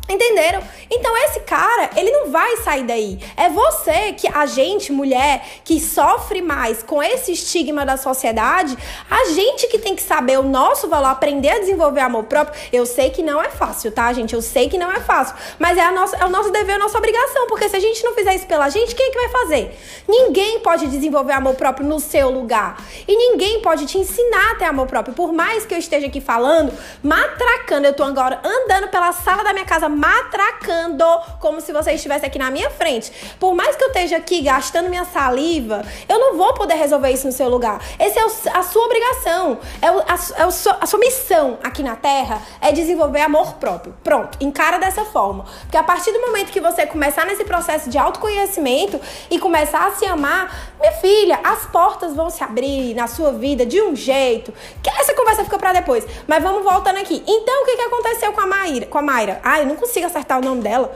Entenderam? 0.09 0.61
Então 0.89 1.15
esse 1.25 1.41
cara, 1.41 1.89
ele 1.95 2.11
não 2.11 2.31
vai 2.31 2.57
sair 2.57 2.83
daí. 2.83 3.19
É 3.35 3.49
você 3.49 4.13
que 4.13 4.27
a 4.27 4.45
gente, 4.45 4.91
mulher, 4.91 5.45
que 5.65 5.81
sofre 5.81 6.41
mais 6.41 6.81
com 6.81 7.03
esse 7.03 7.33
estigma 7.33 7.85
da 7.85 7.97
sociedade, 7.97 8.77
a 9.09 9.25
gente 9.25 9.67
que 9.67 9.77
tem 9.77 9.95
que 9.95 10.01
saber 10.01 10.39
o 10.39 10.43
nosso 10.43 10.87
valor, 10.87 11.09
aprender 11.09 11.49
a 11.49 11.59
desenvolver 11.59 11.99
amor 11.99 12.23
próprio. 12.23 12.57
Eu 12.71 12.85
sei 12.85 13.09
que 13.09 13.21
não 13.21 13.41
é 13.41 13.49
fácil, 13.49 13.91
tá, 13.91 14.11
gente? 14.13 14.33
Eu 14.33 14.41
sei 14.41 14.69
que 14.69 14.77
não 14.77 14.91
é 14.91 15.01
fácil, 15.01 15.35
mas 15.59 15.77
é, 15.77 15.81
a 15.81 15.91
nossa, 15.91 16.15
é 16.15 16.25
o 16.25 16.29
nosso 16.29 16.51
dever, 16.51 16.75
a 16.75 16.79
nossa 16.79 16.97
obrigação, 16.97 17.47
porque 17.47 17.67
se 17.67 17.75
a 17.75 17.79
gente 17.79 18.01
não 18.03 18.13
fizer 18.13 18.33
isso 18.35 18.47
pela 18.47 18.69
gente, 18.69 18.95
quem 18.95 19.07
é 19.07 19.11
que 19.11 19.17
vai 19.17 19.29
fazer? 19.29 19.77
Ninguém 20.07 20.61
pode 20.61 20.87
desenvolver 20.87 21.33
amor 21.33 21.55
próprio 21.55 21.85
no 21.85 21.99
seu 21.99 22.29
lugar. 22.29 22.81
E 23.05 23.15
ninguém 23.15 23.61
pode 23.61 23.85
te 23.85 23.97
ensinar 23.97 24.51
a 24.51 24.55
ter 24.55 24.65
amor 24.65 24.87
próprio. 24.87 25.13
Por 25.13 25.33
mais 25.33 25.65
que 25.65 25.73
eu 25.73 25.77
esteja 25.77 26.07
aqui 26.07 26.21
falando, 26.21 26.71
matracando, 27.03 27.87
eu 27.87 27.93
tô 27.93 28.03
agora 28.03 28.39
andando 28.43 28.87
pela 28.87 29.11
sala 29.11 29.43
da 29.43 29.51
minha 29.51 29.65
casa 29.65 29.89
matracando 29.97 31.03
como 31.39 31.59
se 31.59 31.73
você 31.73 31.93
estivesse 31.93 32.25
aqui 32.25 32.37
na 32.37 32.51
minha 32.51 32.69
frente. 32.69 33.11
Por 33.39 33.53
mais 33.53 33.75
que 33.75 33.83
eu 33.83 33.87
esteja 33.87 34.17
aqui 34.17 34.41
gastando 34.41 34.89
minha 34.89 35.05
saliva, 35.05 35.83
eu 36.07 36.19
não 36.19 36.37
vou 36.37 36.53
poder 36.53 36.75
resolver 36.75 37.09
isso 37.11 37.25
no 37.25 37.33
seu 37.33 37.49
lugar. 37.49 37.81
Essa 37.97 38.19
é 38.19 38.57
a 38.57 38.63
sua 38.63 38.85
obrigação, 38.85 39.59
é, 39.81 39.91
o, 39.91 39.99
a, 39.99 40.43
é 40.43 40.51
sua, 40.51 40.77
a 40.79 40.85
sua 40.85 40.99
missão 40.99 41.57
aqui 41.63 41.81
na 41.81 41.95
Terra 41.95 42.41
é 42.61 42.71
desenvolver 42.71 43.21
amor 43.21 43.55
próprio. 43.55 43.95
Pronto, 44.03 44.37
encara 44.39 44.77
dessa 44.77 45.03
forma. 45.05 45.45
Porque 45.61 45.77
a 45.77 45.83
partir 45.83 46.11
do 46.11 46.21
momento 46.21 46.51
que 46.51 46.61
você 46.61 46.85
começar 46.85 47.25
nesse 47.25 47.43
processo 47.43 47.89
de 47.89 47.97
autoconhecimento 47.97 48.99
e 49.29 49.39
começar 49.39 49.87
a 49.87 49.91
se 49.91 50.05
amar, 50.05 50.75
minha 50.79 50.91
filha, 50.93 51.39
as 51.43 51.65
portas 51.65 52.15
vão 52.15 52.29
se 52.29 52.43
abrir 52.43 52.93
na 52.93 53.07
sua 53.07 53.31
vida 53.33 53.65
de 53.65 53.81
um 53.81 53.95
jeito. 53.95 54.53
Que 54.83 54.89
essa 54.89 55.13
conversa 55.13 55.43
fica 55.43 55.57
para 55.57 55.73
depois. 55.73 56.05
Mas 56.27 56.43
vamos 56.43 56.63
voltando 56.63 56.97
aqui. 56.97 57.23
Então, 57.25 57.63
o 57.63 57.65
que, 57.65 57.75
que 57.75 57.81
aconteceu 57.81 58.31
com 58.31 58.41
a 58.41 58.47
Mayra? 58.47 58.85
Com 58.85 58.97
a 58.97 59.01
Mayra? 59.01 59.39
Ai, 59.43 59.61
eu 59.61 59.65
não 59.65 59.75
acertar 60.07 60.39
o 60.39 60.41
nome 60.43 60.61
dela. 60.61 60.93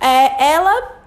É, 0.00 0.52
ela 0.52 0.99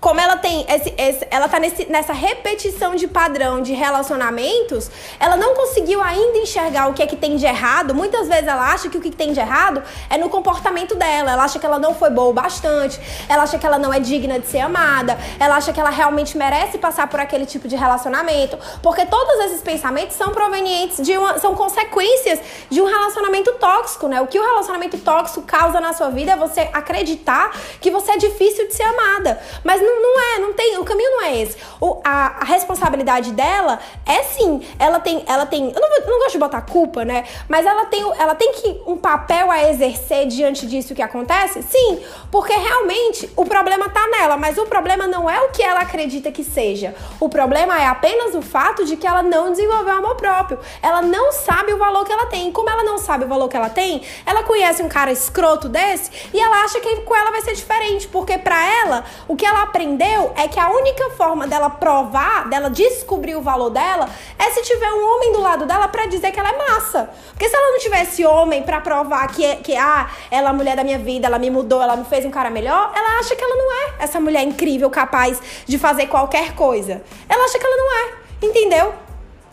como 0.00 0.18
ela 0.18 0.36
tem 0.36 0.64
esse, 0.68 0.94
esse 0.96 1.26
ela 1.30 1.46
tá 1.46 1.58
nesse, 1.58 1.84
nessa 1.90 2.12
repetição 2.12 2.94
de 2.94 3.06
padrão 3.06 3.60
de 3.60 3.74
relacionamentos, 3.74 4.90
ela 5.18 5.36
não 5.36 5.54
conseguiu 5.54 6.02
ainda 6.02 6.38
enxergar 6.38 6.88
o 6.88 6.94
que 6.94 7.02
é 7.02 7.06
que 7.06 7.16
tem 7.16 7.36
de 7.36 7.44
errado. 7.44 7.94
Muitas 7.94 8.26
vezes 8.26 8.46
ela 8.46 8.72
acha 8.72 8.88
que 8.88 8.96
o 8.96 9.00
que 9.00 9.10
tem 9.10 9.32
de 9.32 9.40
errado 9.40 9.82
é 10.08 10.16
no 10.16 10.30
comportamento 10.30 10.94
dela. 10.94 11.32
Ela 11.32 11.44
acha 11.44 11.58
que 11.58 11.66
ela 11.66 11.78
não 11.78 11.94
foi 11.94 12.08
boa 12.08 12.30
o 12.30 12.32
bastante, 12.32 12.98
ela 13.28 13.42
acha 13.42 13.58
que 13.58 13.66
ela 13.66 13.78
não 13.78 13.92
é 13.92 14.00
digna 14.00 14.38
de 14.38 14.46
ser 14.46 14.60
amada, 14.60 15.18
ela 15.38 15.56
acha 15.56 15.72
que 15.72 15.78
ela 15.78 15.90
realmente 15.90 16.36
merece 16.36 16.78
passar 16.78 17.06
por 17.08 17.20
aquele 17.20 17.44
tipo 17.44 17.68
de 17.68 17.76
relacionamento, 17.76 18.58
porque 18.82 19.04
todos 19.04 19.34
esses 19.44 19.60
pensamentos 19.60 20.16
são 20.16 20.30
provenientes 20.30 21.04
de 21.04 21.16
uma, 21.18 21.38
são 21.38 21.54
consequências 21.54 22.40
de 22.70 22.80
um 22.80 22.86
relacionamento 22.86 23.52
tóxico, 23.52 24.08
né? 24.08 24.20
O 24.20 24.26
que 24.26 24.38
o 24.38 24.42
relacionamento 24.42 24.96
tóxico 24.98 25.42
causa 25.42 25.80
na 25.80 25.92
sua 25.92 26.08
vida 26.08 26.32
é 26.32 26.36
você 26.36 26.70
acreditar 26.72 27.50
que 27.80 27.90
você 27.90 28.12
é 28.12 28.16
difícil 28.16 28.66
de 28.66 28.74
ser 28.74 28.84
amada. 28.84 29.40
Mas 29.62 29.80
não, 29.90 30.02
não 30.02 30.20
é, 30.20 30.38
não 30.38 30.52
tem, 30.52 30.78
o 30.78 30.84
caminho 30.84 31.10
não 31.10 31.22
é 31.22 31.40
esse. 31.40 31.56
O, 31.80 32.00
a, 32.04 32.42
a 32.42 32.44
responsabilidade 32.44 33.32
dela 33.32 33.78
é 34.06 34.22
sim, 34.22 34.62
ela 34.78 35.00
tem, 35.00 35.24
ela 35.26 35.46
tem, 35.46 35.72
eu 35.74 35.80
não, 35.80 36.06
não 36.06 36.18
gosto 36.18 36.32
de 36.32 36.38
botar 36.38 36.62
culpa, 36.62 37.04
né? 37.04 37.24
Mas 37.48 37.66
ela 37.66 37.86
tem, 37.86 38.02
ela 38.18 38.34
tem 38.34 38.52
que 38.52 38.80
um 38.86 38.96
papel 38.96 39.50
a 39.50 39.68
exercer 39.68 40.26
diante 40.26 40.66
disso 40.66 40.94
que 40.94 41.02
acontece? 41.02 41.62
Sim, 41.62 42.00
porque 42.30 42.52
realmente 42.52 43.30
o 43.36 43.44
problema 43.44 43.88
tá 43.88 44.06
nela, 44.08 44.36
mas 44.36 44.58
o 44.58 44.66
problema 44.66 45.06
não 45.06 45.28
é 45.28 45.40
o 45.42 45.50
que 45.50 45.62
ela 45.62 45.80
acredita 45.80 46.30
que 46.30 46.44
seja. 46.44 46.94
O 47.18 47.28
problema 47.28 47.80
é 47.80 47.86
apenas 47.86 48.34
o 48.34 48.42
fato 48.42 48.84
de 48.84 48.96
que 48.96 49.06
ela 49.06 49.22
não 49.22 49.50
desenvolveu 49.50 49.94
amor 49.94 50.16
próprio. 50.16 50.58
Ela 50.82 51.02
não 51.02 51.32
sabe 51.32 51.72
o 51.72 51.78
valor 51.78 52.04
que 52.04 52.12
ela 52.12 52.26
tem. 52.26 52.52
Como 52.52 52.68
ela 52.68 52.82
não 52.84 52.98
sabe 52.98 53.24
o 53.24 53.28
valor 53.28 53.48
que 53.48 53.56
ela 53.56 53.70
tem, 53.70 54.02
ela 54.24 54.42
conhece 54.42 54.82
um 54.82 54.88
cara 54.88 55.10
escroto 55.12 55.68
desse 55.68 56.10
e 56.32 56.40
ela 56.40 56.64
acha 56.64 56.80
que 56.80 56.96
com 57.02 57.16
ela 57.16 57.30
vai 57.30 57.42
ser 57.42 57.54
diferente, 57.54 58.08
porque 58.08 58.38
para 58.38 58.62
ela, 58.82 59.04
o 59.26 59.36
que 59.36 59.46
ela 59.46 59.62
aprendeu 59.80 60.32
é 60.36 60.46
que 60.46 60.60
a 60.60 60.68
única 60.70 61.08
forma 61.10 61.46
dela 61.46 61.70
provar, 61.70 62.46
dela 62.48 62.68
descobrir 62.68 63.34
o 63.34 63.40
valor 63.40 63.70
dela, 63.70 64.08
é 64.38 64.50
se 64.50 64.60
tiver 64.62 64.92
um 64.92 65.14
homem 65.14 65.32
do 65.32 65.40
lado 65.40 65.64
dela 65.64 65.88
para 65.88 66.04
dizer 66.06 66.30
que 66.30 66.38
ela 66.38 66.50
é 66.50 66.58
massa. 66.58 67.08
Porque 67.30 67.48
se 67.48 67.56
ela 67.56 67.72
não 67.72 67.78
tivesse 67.78 68.24
homem 68.26 68.62
para 68.62 68.80
provar 68.80 69.26
que, 69.28 69.56
que 69.56 69.74
ah, 69.76 70.10
ela 70.30 70.48
é 70.48 70.50
a 70.50 70.52
mulher 70.52 70.76
da 70.76 70.84
minha 70.84 70.98
vida, 70.98 71.26
ela 71.26 71.38
me 71.38 71.48
mudou, 71.48 71.82
ela 71.82 71.96
me 71.96 72.04
fez 72.04 72.26
um 72.26 72.30
cara 72.30 72.50
melhor, 72.50 72.92
ela 72.94 73.20
acha 73.20 73.34
que 73.34 73.42
ela 73.42 73.56
não 73.56 73.72
é 73.72 73.94
essa 74.00 74.20
mulher 74.20 74.42
incrível, 74.42 74.90
capaz 74.90 75.40
de 75.66 75.78
fazer 75.78 76.08
qualquer 76.08 76.54
coisa. 76.54 77.02
Ela 77.26 77.44
acha 77.44 77.58
que 77.58 77.64
ela 77.64 77.76
não 77.76 77.98
é, 77.98 78.46
entendeu? 78.46 79.09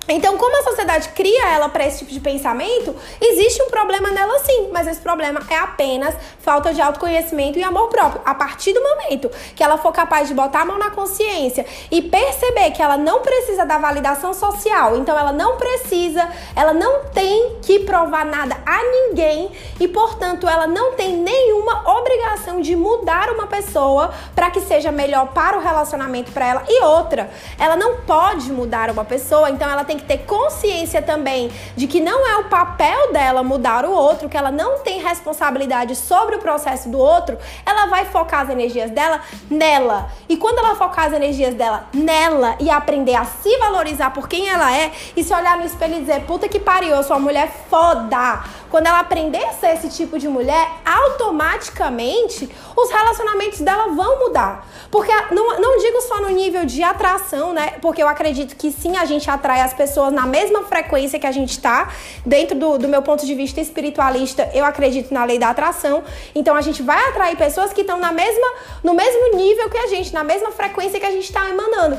Então, 0.08 0.38
como 0.38 0.58
a 0.58 0.64
sociedade 0.64 1.10
cria 1.10 1.50
ela 1.50 1.68
para 1.68 1.86
esse 1.86 2.00
tipo 2.00 2.12
de 2.12 2.20
pensamento, 2.20 2.96
existe 3.20 3.62
um 3.62 3.70
problema 3.70 4.10
nela 4.10 4.40
sim, 4.40 4.70
mas 4.72 4.88
esse 4.88 5.02
problema 5.02 5.42
é 5.50 5.56
apenas 5.58 6.16
falta 6.40 6.74
de 6.74 6.82
autoconhecimento 6.82 7.60
e 7.60 7.64
amor 7.64 7.90
próprio. 7.90 8.22
A 8.26 8.34
partir 8.34 8.72
do 8.72 8.82
momento 8.82 9.30
que 9.54 9.62
ela 9.62 9.78
for 9.78 9.92
capaz 9.92 10.30
de 10.30 10.34
botar 10.34 10.62
a 10.62 10.66
mão 10.66 10.78
na 10.78 10.92
consciência 10.92 11.66
e 11.92 12.02
perceber 12.02 12.72
que 12.72 12.82
ela 12.82 12.96
não 12.96 13.22
precisa 13.22 13.66
da 13.66 13.78
validação 13.78 14.34
social, 14.34 14.96
então 14.96 15.18
ela 15.18 15.34
não 15.34 15.58
precisa, 15.58 16.30
ela 16.56 16.74
não 16.74 17.06
tem 17.06 17.58
que 17.62 17.80
provar 17.80 18.26
nada 18.26 18.58
a 18.66 18.84
ninguém 18.84 19.52
e, 19.80 19.88
portanto, 19.88 20.48
ela 20.48 20.68
não 20.68 20.94
tem 20.94 21.18
nenhuma 21.18 21.84
obrigação 22.00 22.62
de 22.62 22.76
mudar 22.76 23.30
uma 23.30 23.48
pessoa 23.48 24.14
para 24.34 24.50
que 24.50 24.62
seja 24.62 24.92
melhor 24.92 25.28
para 25.34 25.58
o 25.58 25.62
relacionamento 25.62 26.32
para 26.32 26.48
ela. 26.48 26.64
E 26.68 26.82
outra, 26.84 27.30
ela 27.60 27.76
não 27.76 27.98
pode 27.98 28.52
mudar 28.52 28.90
uma 28.90 29.04
pessoa, 29.04 29.50
então 29.50 29.70
ela 29.70 29.84
tem 29.84 29.97
que 29.98 30.06
ter 30.06 30.20
consciência 30.20 31.02
também 31.02 31.52
de 31.76 31.88
que 31.88 32.00
não 32.00 32.28
é 32.28 32.38
o 32.38 32.46
papel 32.46 33.12
dela 33.12 33.44
mudar 33.44 33.86
o 33.86 33.92
outro, 33.92 34.30
que 34.30 34.38
ela 34.38 34.52
não 34.52 34.80
tem 34.80 35.02
responsabilidade 35.02 35.96
sobre 35.96 36.36
o 36.36 36.40
processo 36.40 36.90
do 36.90 36.98
outro, 36.98 37.38
ela 37.66 37.88
vai 37.88 38.06
focar 38.06 38.42
as 38.42 38.50
energias 38.50 38.92
dela 38.92 39.22
nela. 39.50 40.10
E 40.30 40.38
quando 40.38 40.60
ela 40.60 40.76
focar 40.76 41.08
as 41.08 41.14
energias 41.14 41.54
dela 41.54 41.88
nela 41.94 42.56
e 42.60 42.70
aprender 42.70 43.16
a 43.16 43.26
se 43.26 43.58
valorizar 43.58 44.12
por 44.12 44.28
quem 44.28 44.48
ela 44.50 44.76
é 44.76 44.92
e 45.16 45.24
se 45.24 45.34
olhar 45.34 45.58
no 45.58 45.66
espelho 45.66 45.96
e 45.96 46.02
dizer, 46.02 46.22
puta 46.22 46.48
que 46.48 46.60
pariu, 46.60 46.96
eu 46.96 47.04
sou 47.04 47.18
uma 47.18 47.24
mulher 47.24 47.50
foda. 47.70 48.44
Quando 48.70 48.88
ela 48.88 49.00
aprender 49.00 49.44
a 49.44 49.54
ser 49.54 49.74
esse 49.76 49.90
tipo 49.90 50.20
de 50.20 50.28
mulher, 50.28 50.70
automaticamente 50.86 52.50
os 52.76 52.90
relacionamentos 52.90 53.62
dela 53.62 53.88
vão 53.88 54.20
mudar. 54.20 54.68
Porque 54.92 55.12
não, 55.32 55.60
não 55.60 55.78
digo 55.80 56.02
só 56.02 56.22
no 56.22 56.30
nível 56.30 56.66
de 56.66 56.84
atração, 56.84 57.54
né? 57.54 57.76
Porque 57.82 58.02
eu 58.02 58.08
acredito 58.08 58.56
que 58.56 58.72
sim, 58.72 58.98
a 58.98 59.06
gente 59.06 59.30
atrai 59.30 59.62
as 59.62 59.74
pessoas 59.74 60.12
na 60.14 60.26
mesma 60.26 60.64
frequência 60.64 61.20
que 61.20 61.28
a 61.28 61.32
gente 61.32 61.52
está. 61.52 61.92
Dentro 62.26 62.58
do, 62.58 62.78
do 62.78 62.88
meu 62.88 63.02
ponto 63.02 63.26
de 63.26 63.36
vista 63.36 63.62
espiritualista, 63.62 64.50
eu 64.54 64.66
acredito 64.66 65.14
na 65.14 65.24
lei 65.24 65.40
da 65.40 65.50
atração. 65.50 66.04
Então 66.36 66.56
a 66.56 66.62
gente 66.62 66.82
vai 66.82 67.10
atrair 67.10 67.38
pessoas 67.38 67.74
que 67.74 67.82
estão 67.82 67.98
na 67.98 68.12
mesma, 68.12 68.48
no 68.84 68.94
mesmo 68.94 69.36
nível 69.36 69.70
que 69.70 69.78
a 69.78 69.88
gente, 69.88 70.14
na 70.14 70.24
mesma 70.24 70.52
frequência 70.52 71.00
que 71.00 71.06
a 71.06 71.12
gente 71.12 71.26
está 71.26 71.50
emanando. 71.50 71.98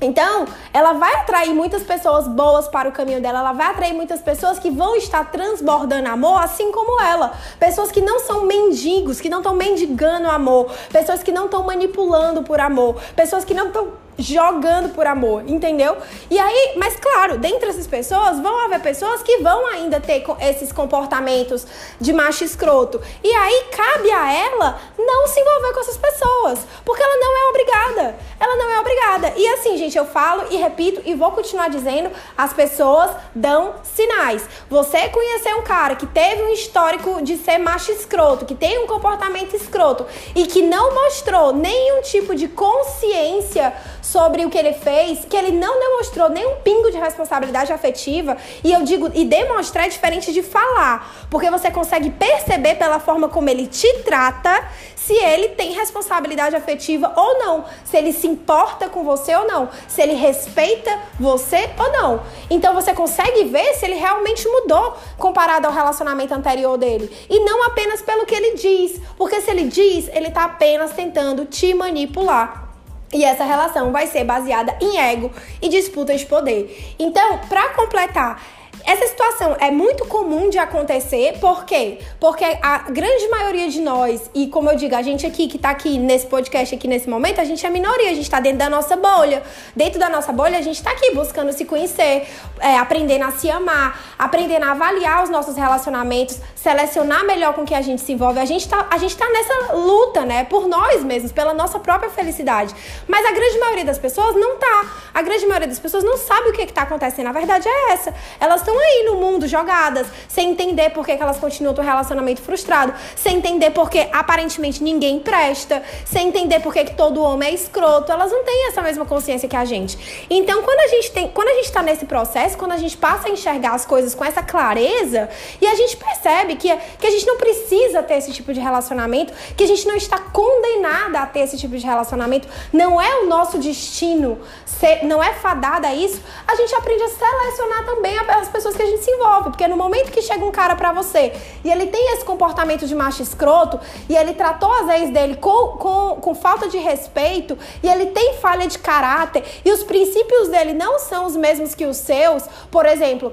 Então, 0.00 0.46
ela 0.72 0.94
vai 0.94 1.14
atrair 1.16 1.52
muitas 1.52 1.82
pessoas 1.82 2.26
boas 2.26 2.66
para 2.68 2.88
o 2.88 2.92
caminho 2.92 3.20
dela, 3.20 3.40
ela 3.40 3.52
vai 3.52 3.66
atrair 3.66 3.92
muitas 3.92 4.20
pessoas 4.20 4.58
que 4.58 4.70
vão 4.70 4.96
estar 4.96 5.30
transbordando 5.30 6.08
amor, 6.08 6.42
assim 6.42 6.72
como 6.72 7.00
ela. 7.02 7.34
Pessoas 7.58 7.90
que 7.92 8.00
não 8.00 8.18
são 8.20 8.46
mendigos, 8.46 9.20
que 9.20 9.28
não 9.28 9.38
estão 9.38 9.54
mendigando 9.54 10.28
amor, 10.28 10.72
pessoas 10.90 11.22
que 11.22 11.30
não 11.30 11.44
estão 11.44 11.64
manipulando 11.64 12.42
por 12.42 12.60
amor, 12.60 12.96
pessoas 13.14 13.44
que 13.44 13.52
não 13.52 13.66
estão 13.66 13.88
jogando 14.20 14.90
por 14.94 15.06
amor, 15.06 15.42
entendeu? 15.46 15.96
E 16.30 16.38
aí, 16.38 16.74
mas 16.76 16.96
claro, 16.96 17.38
dentre 17.38 17.68
essas 17.68 17.86
pessoas 17.86 18.38
vão 18.40 18.64
haver 18.64 18.80
pessoas 18.80 19.22
que 19.22 19.38
vão 19.38 19.66
ainda 19.66 20.00
ter 20.00 20.24
esses 20.40 20.72
comportamentos 20.72 21.66
de 22.00 22.12
macho 22.12 22.44
escroto. 22.44 23.00
E 23.22 23.32
aí 23.32 23.64
cabe 23.70 24.10
a 24.10 24.32
ela 24.32 24.80
não 24.98 25.26
se 25.26 25.40
envolver 25.40 25.72
com 25.72 25.80
essas 25.80 25.96
pessoas, 25.96 26.60
porque 26.84 27.02
ela 27.02 27.16
não 27.16 27.36
é 27.36 27.50
obrigada. 27.50 28.16
Ela 28.38 28.56
não 28.56 28.70
é 28.70 28.80
obrigada. 28.80 29.32
E 29.36 29.46
assim, 29.48 29.76
gente, 29.76 29.96
eu 29.96 30.06
falo 30.06 30.44
e 30.50 30.56
repito 30.56 31.02
e 31.04 31.14
vou 31.14 31.30
continuar 31.32 31.68
dizendo, 31.68 32.10
as 32.36 32.52
pessoas 32.52 33.10
dão 33.34 33.74
sinais. 33.82 34.42
Você 34.68 35.08
conhecer 35.08 35.54
um 35.54 35.62
cara 35.62 35.94
que 35.94 36.06
teve 36.06 36.42
um 36.42 36.48
histórico 36.48 37.22
de 37.22 37.36
ser 37.36 37.58
macho 37.58 37.92
escroto, 37.92 38.46
que 38.46 38.54
tem 38.54 38.78
um 38.78 38.86
comportamento 38.86 39.54
escroto 39.54 40.06
e 40.34 40.46
que 40.46 40.62
não 40.62 40.94
mostrou 40.94 41.52
nenhum 41.52 42.02
tipo 42.02 42.34
de 42.34 42.48
consciência 42.48 43.74
sobre 44.10 44.44
o 44.44 44.50
que 44.50 44.58
ele 44.58 44.72
fez, 44.72 45.24
que 45.24 45.36
ele 45.36 45.52
não 45.52 45.78
demonstrou 45.78 46.28
nenhum 46.28 46.56
pingo 46.56 46.90
de 46.90 46.98
responsabilidade 46.98 47.72
afetiva. 47.72 48.36
E 48.64 48.72
eu 48.72 48.82
digo, 48.82 49.08
e 49.14 49.24
demonstrar 49.24 49.86
é 49.86 49.88
diferente 49.88 50.32
de 50.32 50.42
falar, 50.42 51.26
porque 51.30 51.48
você 51.48 51.70
consegue 51.70 52.10
perceber 52.10 52.74
pela 52.74 52.98
forma 52.98 53.28
como 53.28 53.48
ele 53.48 53.66
te 53.66 53.90
trata 54.02 54.64
se 54.96 55.14
ele 55.14 55.50
tem 55.50 55.72
responsabilidade 55.72 56.56
afetiva 56.56 57.12
ou 57.16 57.38
não, 57.38 57.64
se 57.84 57.96
ele 57.96 58.12
se 58.12 58.26
importa 58.26 58.88
com 58.88 59.04
você 59.04 59.34
ou 59.34 59.46
não, 59.46 59.68
se 59.88 60.02
ele 60.02 60.14
respeita 60.14 60.90
você 61.18 61.70
ou 61.78 61.92
não. 61.92 62.22
Então 62.50 62.74
você 62.74 62.92
consegue 62.92 63.44
ver 63.44 63.74
se 63.74 63.86
ele 63.86 63.94
realmente 63.94 64.46
mudou 64.48 64.96
comparado 65.16 65.66
ao 65.66 65.72
relacionamento 65.72 66.34
anterior 66.34 66.76
dele. 66.76 67.10
E 67.30 67.40
não 67.40 67.64
apenas 67.64 68.02
pelo 68.02 68.26
que 68.26 68.34
ele 68.34 68.56
diz, 68.56 69.00
porque 69.16 69.40
se 69.40 69.50
ele 69.50 69.64
diz, 69.64 70.08
ele 70.08 70.30
tá 70.30 70.44
apenas 70.44 70.92
tentando 70.92 71.44
te 71.44 71.72
manipular. 71.72 72.69
E 73.12 73.24
essa 73.24 73.44
relação 73.44 73.90
vai 73.90 74.06
ser 74.06 74.24
baseada 74.24 74.76
em 74.80 74.98
ego 74.98 75.30
e 75.60 75.68
disputa 75.68 76.16
de 76.16 76.24
poder. 76.26 76.94
Então, 76.98 77.38
para 77.48 77.70
completar 77.70 78.40
essa 78.84 79.06
situação 79.06 79.56
é 79.60 79.70
muito 79.70 80.04
comum 80.06 80.48
de 80.48 80.58
acontecer, 80.58 81.38
por 81.40 81.64
quê? 81.64 81.98
Porque 82.18 82.44
a 82.62 82.90
grande 82.90 83.28
maioria 83.28 83.68
de 83.68 83.80
nós, 83.80 84.30
e 84.34 84.46
como 84.48 84.70
eu 84.70 84.76
digo, 84.76 84.94
a 84.94 85.02
gente 85.02 85.26
aqui 85.26 85.48
que 85.48 85.58
tá 85.58 85.70
aqui 85.70 85.98
nesse 85.98 86.26
podcast, 86.26 86.74
aqui 86.74 86.88
nesse 86.88 87.08
momento, 87.08 87.40
a 87.40 87.44
gente 87.44 87.64
é 87.64 87.70
minoria, 87.70 88.10
a 88.10 88.14
gente 88.14 88.28
tá 88.30 88.40
dentro 88.40 88.58
da 88.58 88.70
nossa 88.70 88.96
bolha. 88.96 89.42
Dentro 89.74 89.98
da 89.98 90.08
nossa 90.08 90.32
bolha, 90.32 90.58
a 90.58 90.62
gente 90.62 90.82
tá 90.82 90.90
aqui 90.90 91.14
buscando 91.14 91.52
se 91.52 91.64
conhecer, 91.64 92.28
é, 92.58 92.76
aprendendo 92.78 93.24
a 93.24 93.30
se 93.30 93.50
amar, 93.50 94.14
aprendendo 94.18 94.64
a 94.64 94.72
avaliar 94.72 95.22
os 95.22 95.30
nossos 95.30 95.56
relacionamentos, 95.56 96.38
selecionar 96.54 97.24
melhor 97.24 97.54
com 97.54 97.64
que 97.64 97.74
a 97.74 97.80
gente 97.80 98.02
se 98.02 98.12
envolve. 98.12 98.38
A 98.38 98.44
gente 98.44 98.68
tá, 98.68 98.86
a 98.90 98.98
gente 98.98 99.16
tá 99.16 99.28
nessa 99.30 99.74
luta, 99.74 100.24
né, 100.24 100.44
por 100.44 100.68
nós 100.68 101.02
mesmos, 101.04 101.32
pela 101.32 101.54
nossa 101.54 101.78
própria 101.78 102.10
felicidade. 102.10 102.74
Mas 103.06 103.24
a 103.26 103.32
grande 103.32 103.58
maioria 103.58 103.84
das 103.84 103.98
pessoas 103.98 104.34
não 104.36 104.56
tá. 104.56 104.86
A 105.14 105.22
grande 105.22 105.46
maioria 105.46 105.68
das 105.68 105.78
pessoas 105.78 106.04
não 106.04 106.16
sabe 106.16 106.50
o 106.50 106.52
que, 106.52 106.66
que 106.66 106.72
tá 106.72 106.82
acontecendo. 106.82 107.26
A 107.26 107.32
verdade 107.32 107.68
é 107.68 107.92
essa. 107.92 108.14
Elas 108.38 108.60
estão 108.60 108.69
aí 108.78 109.04
no 109.04 109.16
mundo 109.16 109.46
jogadas, 109.46 110.06
sem 110.28 110.50
entender 110.50 110.90
por 110.90 111.04
que, 111.04 111.16
que 111.16 111.22
elas 111.22 111.38
continuam 111.38 111.74
o 111.76 111.80
relacionamento 111.80 112.42
frustrado, 112.42 112.94
sem 113.16 113.36
entender 113.36 113.70
por 113.70 113.90
que 113.90 114.08
aparentemente 114.12 114.82
ninguém 114.82 115.20
presta, 115.20 115.82
sem 116.04 116.28
entender 116.28 116.60
por 116.60 116.72
que, 116.72 116.84
que 116.84 116.94
todo 116.94 117.22
homem 117.22 117.50
é 117.50 117.54
escroto. 117.54 118.10
Elas 118.10 118.30
não 118.30 118.44
têm 118.44 118.68
essa 118.68 118.82
mesma 118.82 119.04
consciência 119.04 119.48
que 119.48 119.56
a 119.56 119.64
gente. 119.64 120.26
Então, 120.28 120.62
quando 120.62 120.80
a 120.80 120.88
gente 120.88 121.10
tem, 121.12 121.28
quando 121.28 121.48
a 121.48 121.54
gente 121.54 121.72
tá 121.72 121.82
nesse 121.82 122.06
processo, 122.06 122.56
quando 122.56 122.72
a 122.72 122.76
gente 122.76 122.96
passa 122.96 123.28
a 123.28 123.30
enxergar 123.30 123.74
as 123.74 123.84
coisas 123.84 124.14
com 124.14 124.24
essa 124.24 124.42
clareza 124.42 125.28
e 125.60 125.66
a 125.66 125.74
gente 125.74 125.96
percebe 125.96 126.56
que, 126.56 126.74
que 126.98 127.06
a 127.06 127.10
gente 127.10 127.26
não 127.26 127.36
precisa 127.36 128.02
ter 128.02 128.14
esse 128.14 128.32
tipo 128.32 128.52
de 128.52 128.60
relacionamento, 128.60 129.32
que 129.56 129.64
a 129.64 129.66
gente 129.66 129.86
não 129.86 129.96
está 129.96 130.18
condenada 130.18 131.20
a 131.20 131.26
ter 131.26 131.40
esse 131.40 131.56
tipo 131.56 131.76
de 131.76 131.84
relacionamento, 131.84 132.48
não 132.72 133.00
é 133.00 133.20
o 133.20 133.26
nosso 133.26 133.58
destino, 133.58 134.38
ser, 134.64 135.04
não 135.04 135.22
é 135.22 135.34
fadada 135.34 135.88
a 135.88 135.94
isso, 135.94 136.20
a 136.46 136.54
gente 136.54 136.74
aprende 136.74 137.02
a 137.02 137.08
selecionar 137.08 137.84
também 137.84 138.18
as 138.18 138.48
pessoas 138.48 138.59
pessoas 138.60 138.76
que 138.76 138.82
a 138.82 138.86
gente 138.86 139.02
se 139.02 139.10
envolve. 139.10 139.50
Porque 139.50 139.66
no 139.66 139.76
momento 139.76 140.10
que 140.10 140.20
chega 140.20 140.44
um 140.44 140.50
cara 140.50 140.76
pra 140.76 140.92
você 140.92 141.32
e 141.64 141.70
ele 141.70 141.86
tem 141.86 142.14
esse 142.14 142.24
comportamento 142.24 142.86
de 142.86 142.94
macho 142.94 143.22
escroto 143.22 143.80
e 144.08 144.16
ele 144.16 144.34
tratou 144.34 144.70
as 144.72 144.88
ex 145.00 145.10
dele 145.10 145.36
com, 145.36 145.68
com, 145.78 146.16
com 146.20 146.34
falta 146.34 146.68
de 146.68 146.78
respeito 146.78 147.56
e 147.82 147.88
ele 147.88 148.06
tem 148.06 148.34
falha 148.34 148.66
de 148.66 148.78
caráter 148.78 149.42
e 149.64 149.72
os 149.72 149.82
princípios 149.82 150.48
dele 150.48 150.74
não 150.74 150.98
são 150.98 151.26
os 151.26 151.36
mesmos 151.36 151.74
que 151.74 151.86
os 151.86 151.96
seus, 151.96 152.44
por 152.70 152.86
exemplo 152.86 153.32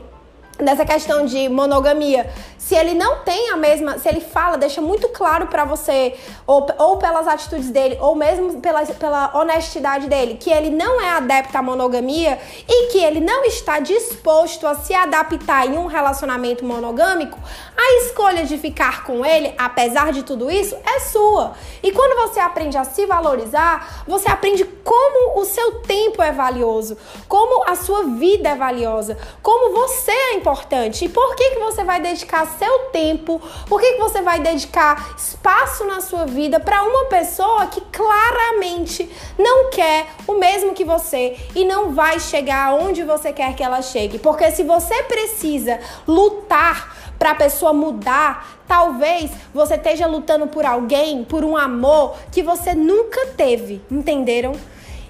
nessa 0.59 0.85
questão 0.85 1.25
de 1.25 1.47
monogamia, 1.49 2.29
se 2.67 2.75
ele 2.75 2.93
não 2.93 3.19
tem 3.19 3.49
a 3.49 3.55
mesma, 3.55 3.97
se 3.97 4.09
ele 4.09 4.19
fala, 4.19 4.57
deixa 4.57 4.81
muito 4.81 5.07
claro 5.07 5.47
para 5.47 5.63
você, 5.63 6.15
ou, 6.45 6.67
ou 6.77 6.97
pelas 6.97 7.25
atitudes 7.25 7.69
dele, 7.69 7.97
ou 8.01 8.13
mesmo 8.13 8.59
pela, 8.59 8.85
pela 8.85 9.31
honestidade 9.37 10.07
dele, 10.09 10.33
que 10.33 10.49
ele 10.49 10.69
não 10.69 10.99
é 10.99 11.11
adepto 11.11 11.57
à 11.57 11.61
monogamia 11.61 12.37
e 12.67 12.87
que 12.91 12.97
ele 12.97 13.21
não 13.21 13.45
está 13.45 13.79
disposto 13.79 14.67
a 14.67 14.75
se 14.75 14.93
adaptar 14.93 15.65
em 15.65 15.77
um 15.77 15.85
relacionamento 15.85 16.65
monogâmico, 16.65 17.39
a 17.77 18.03
escolha 18.03 18.43
de 18.43 18.57
ficar 18.57 19.05
com 19.05 19.25
ele, 19.25 19.53
apesar 19.57 20.11
de 20.11 20.23
tudo 20.23 20.51
isso, 20.51 20.75
é 20.83 20.99
sua. 20.99 21.53
E 21.81 21.93
quando 21.93 22.27
você 22.27 22.41
aprende 22.41 22.77
a 22.77 22.83
se 22.83 23.05
valorizar, 23.05 24.03
você 24.05 24.29
aprende 24.29 24.65
como 24.83 25.39
o 25.39 25.45
seu 25.45 25.79
tempo 25.83 26.21
é 26.21 26.33
valioso, 26.33 26.97
como 27.29 27.63
a 27.65 27.75
sua 27.77 28.03
vida 28.03 28.49
é 28.49 28.55
valiosa, 28.55 29.17
como 29.41 29.73
você 29.73 30.11
é 30.11 30.33
importante 30.33 31.05
e 31.05 31.09
por 31.09 31.33
que, 31.33 31.51
que 31.51 31.59
você 31.59 31.85
vai 31.85 32.01
dedicar 32.01 32.56
seu 32.57 32.79
tempo, 32.91 33.41
por 33.67 33.79
que, 33.79 33.93
que 33.93 33.99
você 33.99 34.21
vai 34.21 34.39
dedicar 34.39 35.15
espaço 35.17 35.85
na 35.85 36.01
sua 36.01 36.25
vida 36.25 36.59
para 36.59 36.83
uma 36.83 37.05
pessoa 37.05 37.67
que 37.67 37.81
claramente 37.81 39.09
não 39.37 39.69
quer 39.69 40.07
o 40.27 40.33
mesmo 40.33 40.73
que 40.73 40.83
você 40.83 41.37
e 41.55 41.65
não 41.65 41.93
vai 41.93 42.19
chegar 42.19 42.73
onde 42.73 43.03
você 43.03 43.31
quer 43.31 43.55
que 43.55 43.63
ela 43.63 43.81
chegue. 43.81 44.19
Porque 44.19 44.49
se 44.51 44.63
você 44.63 45.03
precisa 45.03 45.79
lutar 46.07 46.95
para 47.17 47.31
a 47.31 47.35
pessoa 47.35 47.73
mudar, 47.73 48.59
talvez 48.67 49.31
você 49.53 49.75
esteja 49.75 50.05
lutando 50.05 50.47
por 50.47 50.65
alguém, 50.65 51.23
por 51.23 51.43
um 51.43 51.57
amor 51.57 52.15
que 52.31 52.43
você 52.43 52.73
nunca 52.73 53.27
teve, 53.27 53.81
entenderam? 53.89 54.53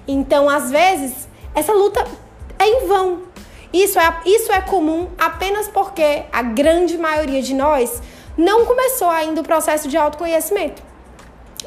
Então, 0.06 0.48
às 0.48 0.70
vezes, 0.70 1.28
essa 1.54 1.72
luta 1.72 2.04
é 2.58 2.66
em 2.66 2.86
vão. 2.86 3.27
Isso 3.72 3.98
é, 3.98 4.20
isso 4.24 4.50
é 4.50 4.60
comum 4.60 5.08
apenas 5.18 5.68
porque 5.68 6.24
a 6.32 6.42
grande 6.42 6.96
maioria 6.96 7.42
de 7.42 7.54
nós 7.54 8.00
não 8.36 8.64
começou 8.64 9.10
ainda 9.10 9.40
o 9.40 9.44
processo 9.44 9.88
de 9.88 9.96
autoconhecimento. 9.96 10.82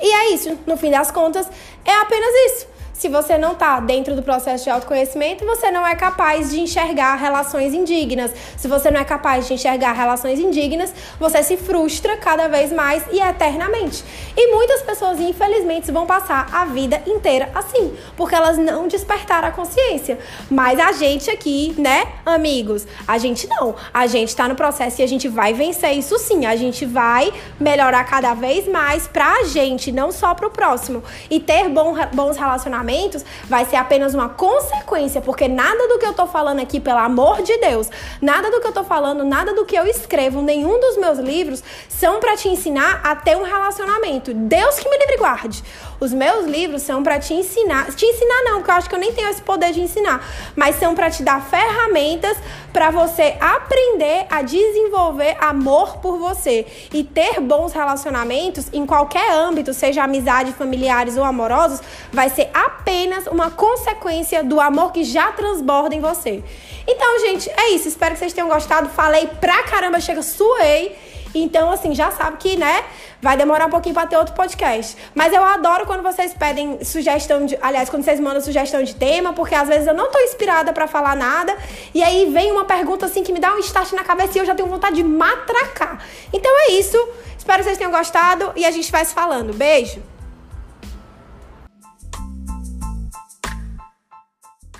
E 0.02 0.12
é 0.12 0.34
isso, 0.34 0.58
no 0.66 0.78
fim 0.78 0.90
das 0.90 1.12
contas, 1.12 1.48
é 1.86 1.94
apenas 1.94 2.34
isso. 2.52 2.68
Se 3.02 3.10
você 3.10 3.36
não 3.36 3.54
está 3.54 3.80
dentro 3.80 4.16
do 4.16 4.22
processo 4.22 4.66
de 4.66 4.70
autoconhecimento, 4.70 5.44
você 5.44 5.72
não 5.72 5.88
é 5.88 5.96
capaz 5.96 6.52
de 6.52 6.60
enxergar 6.60 7.16
relações 7.16 7.74
indignas. 7.74 8.32
Se 8.56 8.68
você 8.68 8.92
não 8.92 9.02
é 9.02 9.04
capaz 9.04 9.48
de 9.48 9.56
enxergar 9.56 9.94
relações 9.94 10.40
indignas, 10.40 10.94
você 11.20 11.42
se 11.42 11.58
frustra 11.58 12.16
cada 12.18 12.48
vez 12.48 12.72
mais 12.72 13.04
e 13.12 13.20
eternamente. 13.20 14.04
E 14.38 14.54
muitas 14.54 14.84
pessoas, 14.84 15.20
infelizmente, 15.20 15.92
vão 15.92 16.06
passar 16.06 16.48
a 16.54 16.64
vida 16.66 17.02
inteira 17.08 17.50
assim, 17.56 17.92
porque 18.16 18.36
elas 18.36 18.60
não 18.60 18.88
despertaram 18.88 19.48
a 19.48 19.52
consciência. 19.52 20.20
Mas 20.48 20.80
a 20.80 20.92
gente 20.92 21.28
aqui, 21.32 21.74
né, 21.80 22.06
amigos, 22.24 22.86
a 23.08 23.18
gente 23.18 23.48
não. 23.48 23.74
A 23.92 24.06
gente 24.06 24.30
está 24.30 24.48
no 24.48 24.54
processo 24.54 25.02
e 25.02 25.04
a 25.04 25.08
gente 25.08 25.28
vai 25.28 25.54
vencer 25.54 25.98
isso 25.98 26.20
sim. 26.20 26.46
A 26.46 26.56
gente 26.56 26.86
vai 26.86 27.34
melhorar 27.60 28.04
cada 28.04 28.36
vez 28.36 28.68
mais 28.68 29.08
pra 29.08 29.44
gente, 29.46 29.92
não 29.92 30.12
só 30.12 30.36
pro 30.36 30.52
próximo. 30.52 31.04
E 31.32 31.40
ter 31.40 31.68
bom, 31.68 31.96
bons 32.14 32.38
relacionamentos 32.38 32.91
relacionamentos 32.92 33.24
vai 33.48 33.66
ser 33.66 33.78
apenas 33.78 34.14
uma 34.14 34.30
consequência, 34.30 35.22
porque 35.22 35.48
nada 35.48 35.88
do 35.88 35.98
que 35.98 36.06
eu 36.06 36.14
tô 36.14 36.28
falando 36.28 36.60
aqui, 36.60 36.80
pelo 36.80 37.00
amor 37.00 37.42
de 37.42 37.58
Deus, 37.58 37.90
nada 38.22 38.52
do 38.52 38.60
que 38.60 38.68
eu 38.68 38.74
tô 38.74 38.84
falando, 38.84 39.24
nada 39.24 39.54
do 39.54 39.66
que 39.66 39.76
eu 39.76 39.86
escrevo, 39.88 40.42
nenhum 40.42 40.80
dos 40.80 40.98
meus 40.98 41.18
livros 41.20 41.64
são 41.88 42.20
para 42.20 42.36
te 42.36 42.50
ensinar 42.50 43.02
a 43.04 43.16
ter 43.16 43.38
um 43.38 43.44
relacionamento. 43.44 44.34
Deus 44.34 44.80
que 44.80 44.90
me 44.90 44.98
livre 44.98 45.18
guarde. 45.18 45.64
Os 46.02 46.12
meus 46.12 46.48
livros 46.48 46.82
são 46.82 47.04
para 47.04 47.20
te 47.20 47.32
ensinar, 47.32 47.94
te 47.94 48.08
ensinar 48.08 48.42
não, 48.44 48.58
porque 48.58 48.72
eu 48.72 48.76
acho 48.76 48.90
que 48.90 48.96
eu 48.96 49.00
nem 49.00 49.14
tenho 49.14 49.30
esse 49.30 49.44
poder 49.44 49.72
de 49.72 49.82
ensinar, 49.82 50.28
mas 50.56 50.78
são 50.78 50.96
para 50.96 51.12
te 51.12 51.22
dar 51.22 51.40
ferramentas 51.46 52.36
para 52.74 52.90
você 52.90 53.38
aprender 53.40 54.26
a 54.28 54.42
desenvolver 54.42 55.38
amor 55.40 55.98
por 55.98 56.18
você 56.18 56.66
e 56.92 57.04
ter 57.04 57.40
bons 57.40 57.72
relacionamentos 57.72 58.66
em 58.74 58.84
qualquer 58.84 59.32
âmbito, 59.32 59.76
seja 59.76 60.04
amizade, 60.04 60.54
familiares 60.54 61.18
ou 61.18 61.24
amorosos, 61.24 61.80
vai 62.12 62.32
ser 62.32 62.50
apenas 62.52 63.28
uma 63.28 63.52
consequência 63.52 64.44
do 64.44 64.60
amor 64.60 64.92
que 64.92 65.04
já 65.04 65.32
transborda 65.34 65.94
em 65.94 66.00
você. 66.00 66.44
Então, 66.88 67.20
gente, 67.20 67.48
é 67.52 67.70
isso. 67.76 67.88
Espero 67.88 68.14
que 68.14 68.20
vocês 68.20 68.34
tenham 68.34 68.50
gostado. 68.50 68.90
Falei 68.90 69.28
pra 69.40 69.62
caramba, 69.64 70.00
chega, 70.00 70.24
suei. 70.24 70.98
Então, 71.34 71.72
assim, 71.72 71.94
já 71.96 72.12
sabe 72.12 72.38
que, 72.38 72.58
né, 72.58 72.84
vai 73.22 73.38
demorar 73.38 73.68
um 73.68 73.70
pouquinho 73.70 73.96
para 73.96 74.08
ter 74.08 74.18
outro 74.18 74.34
podcast. 74.34 74.98
Mas 75.14 75.34
eu 75.34 75.44
adoro 75.44 75.86
quando 75.86 76.04
vocês 76.04 76.34
pedem 76.34 76.84
sugestão 76.84 77.46
de. 77.46 77.58
Aliás, 77.62 77.90
quando 77.90 78.04
vocês 78.04 78.20
mandam 78.20 78.42
sugestão 78.42 78.84
de 78.84 78.96
tema, 78.96 79.34
porque 79.34 79.56
às 79.56 79.68
vezes 79.68 79.88
eu 79.88 79.94
não 79.94 80.12
tô 80.12 80.20
inspirada 80.20 80.74
para 80.74 80.88
falar 80.88 81.16
nada. 81.16 81.56
E 81.94 82.04
aí 82.04 82.32
vem 82.32 82.52
uma 82.52 82.66
pergunta 82.66 83.06
assim 83.06 83.24
que 83.24 83.32
me 83.32 83.40
dá 83.40 83.54
um 83.54 83.60
start 83.60 83.94
na 83.94 84.04
cabeça 84.04 84.38
e 84.38 84.42
eu 84.42 84.46
já 84.46 84.56
tenho 84.56 84.70
vontade 84.70 84.96
de 84.96 85.04
matracar. 85.04 86.04
Então 86.34 86.52
é 86.68 86.72
isso. 86.74 86.98
Espero 87.38 87.60
que 87.60 87.66
vocês 87.66 87.78
tenham 87.78 87.92
gostado 87.92 88.52
e 88.56 88.66
a 88.66 88.72
gente 88.72 88.92
vai 88.92 89.04
se 89.04 89.14
falando. 89.14 89.54
Beijo! 89.54 90.21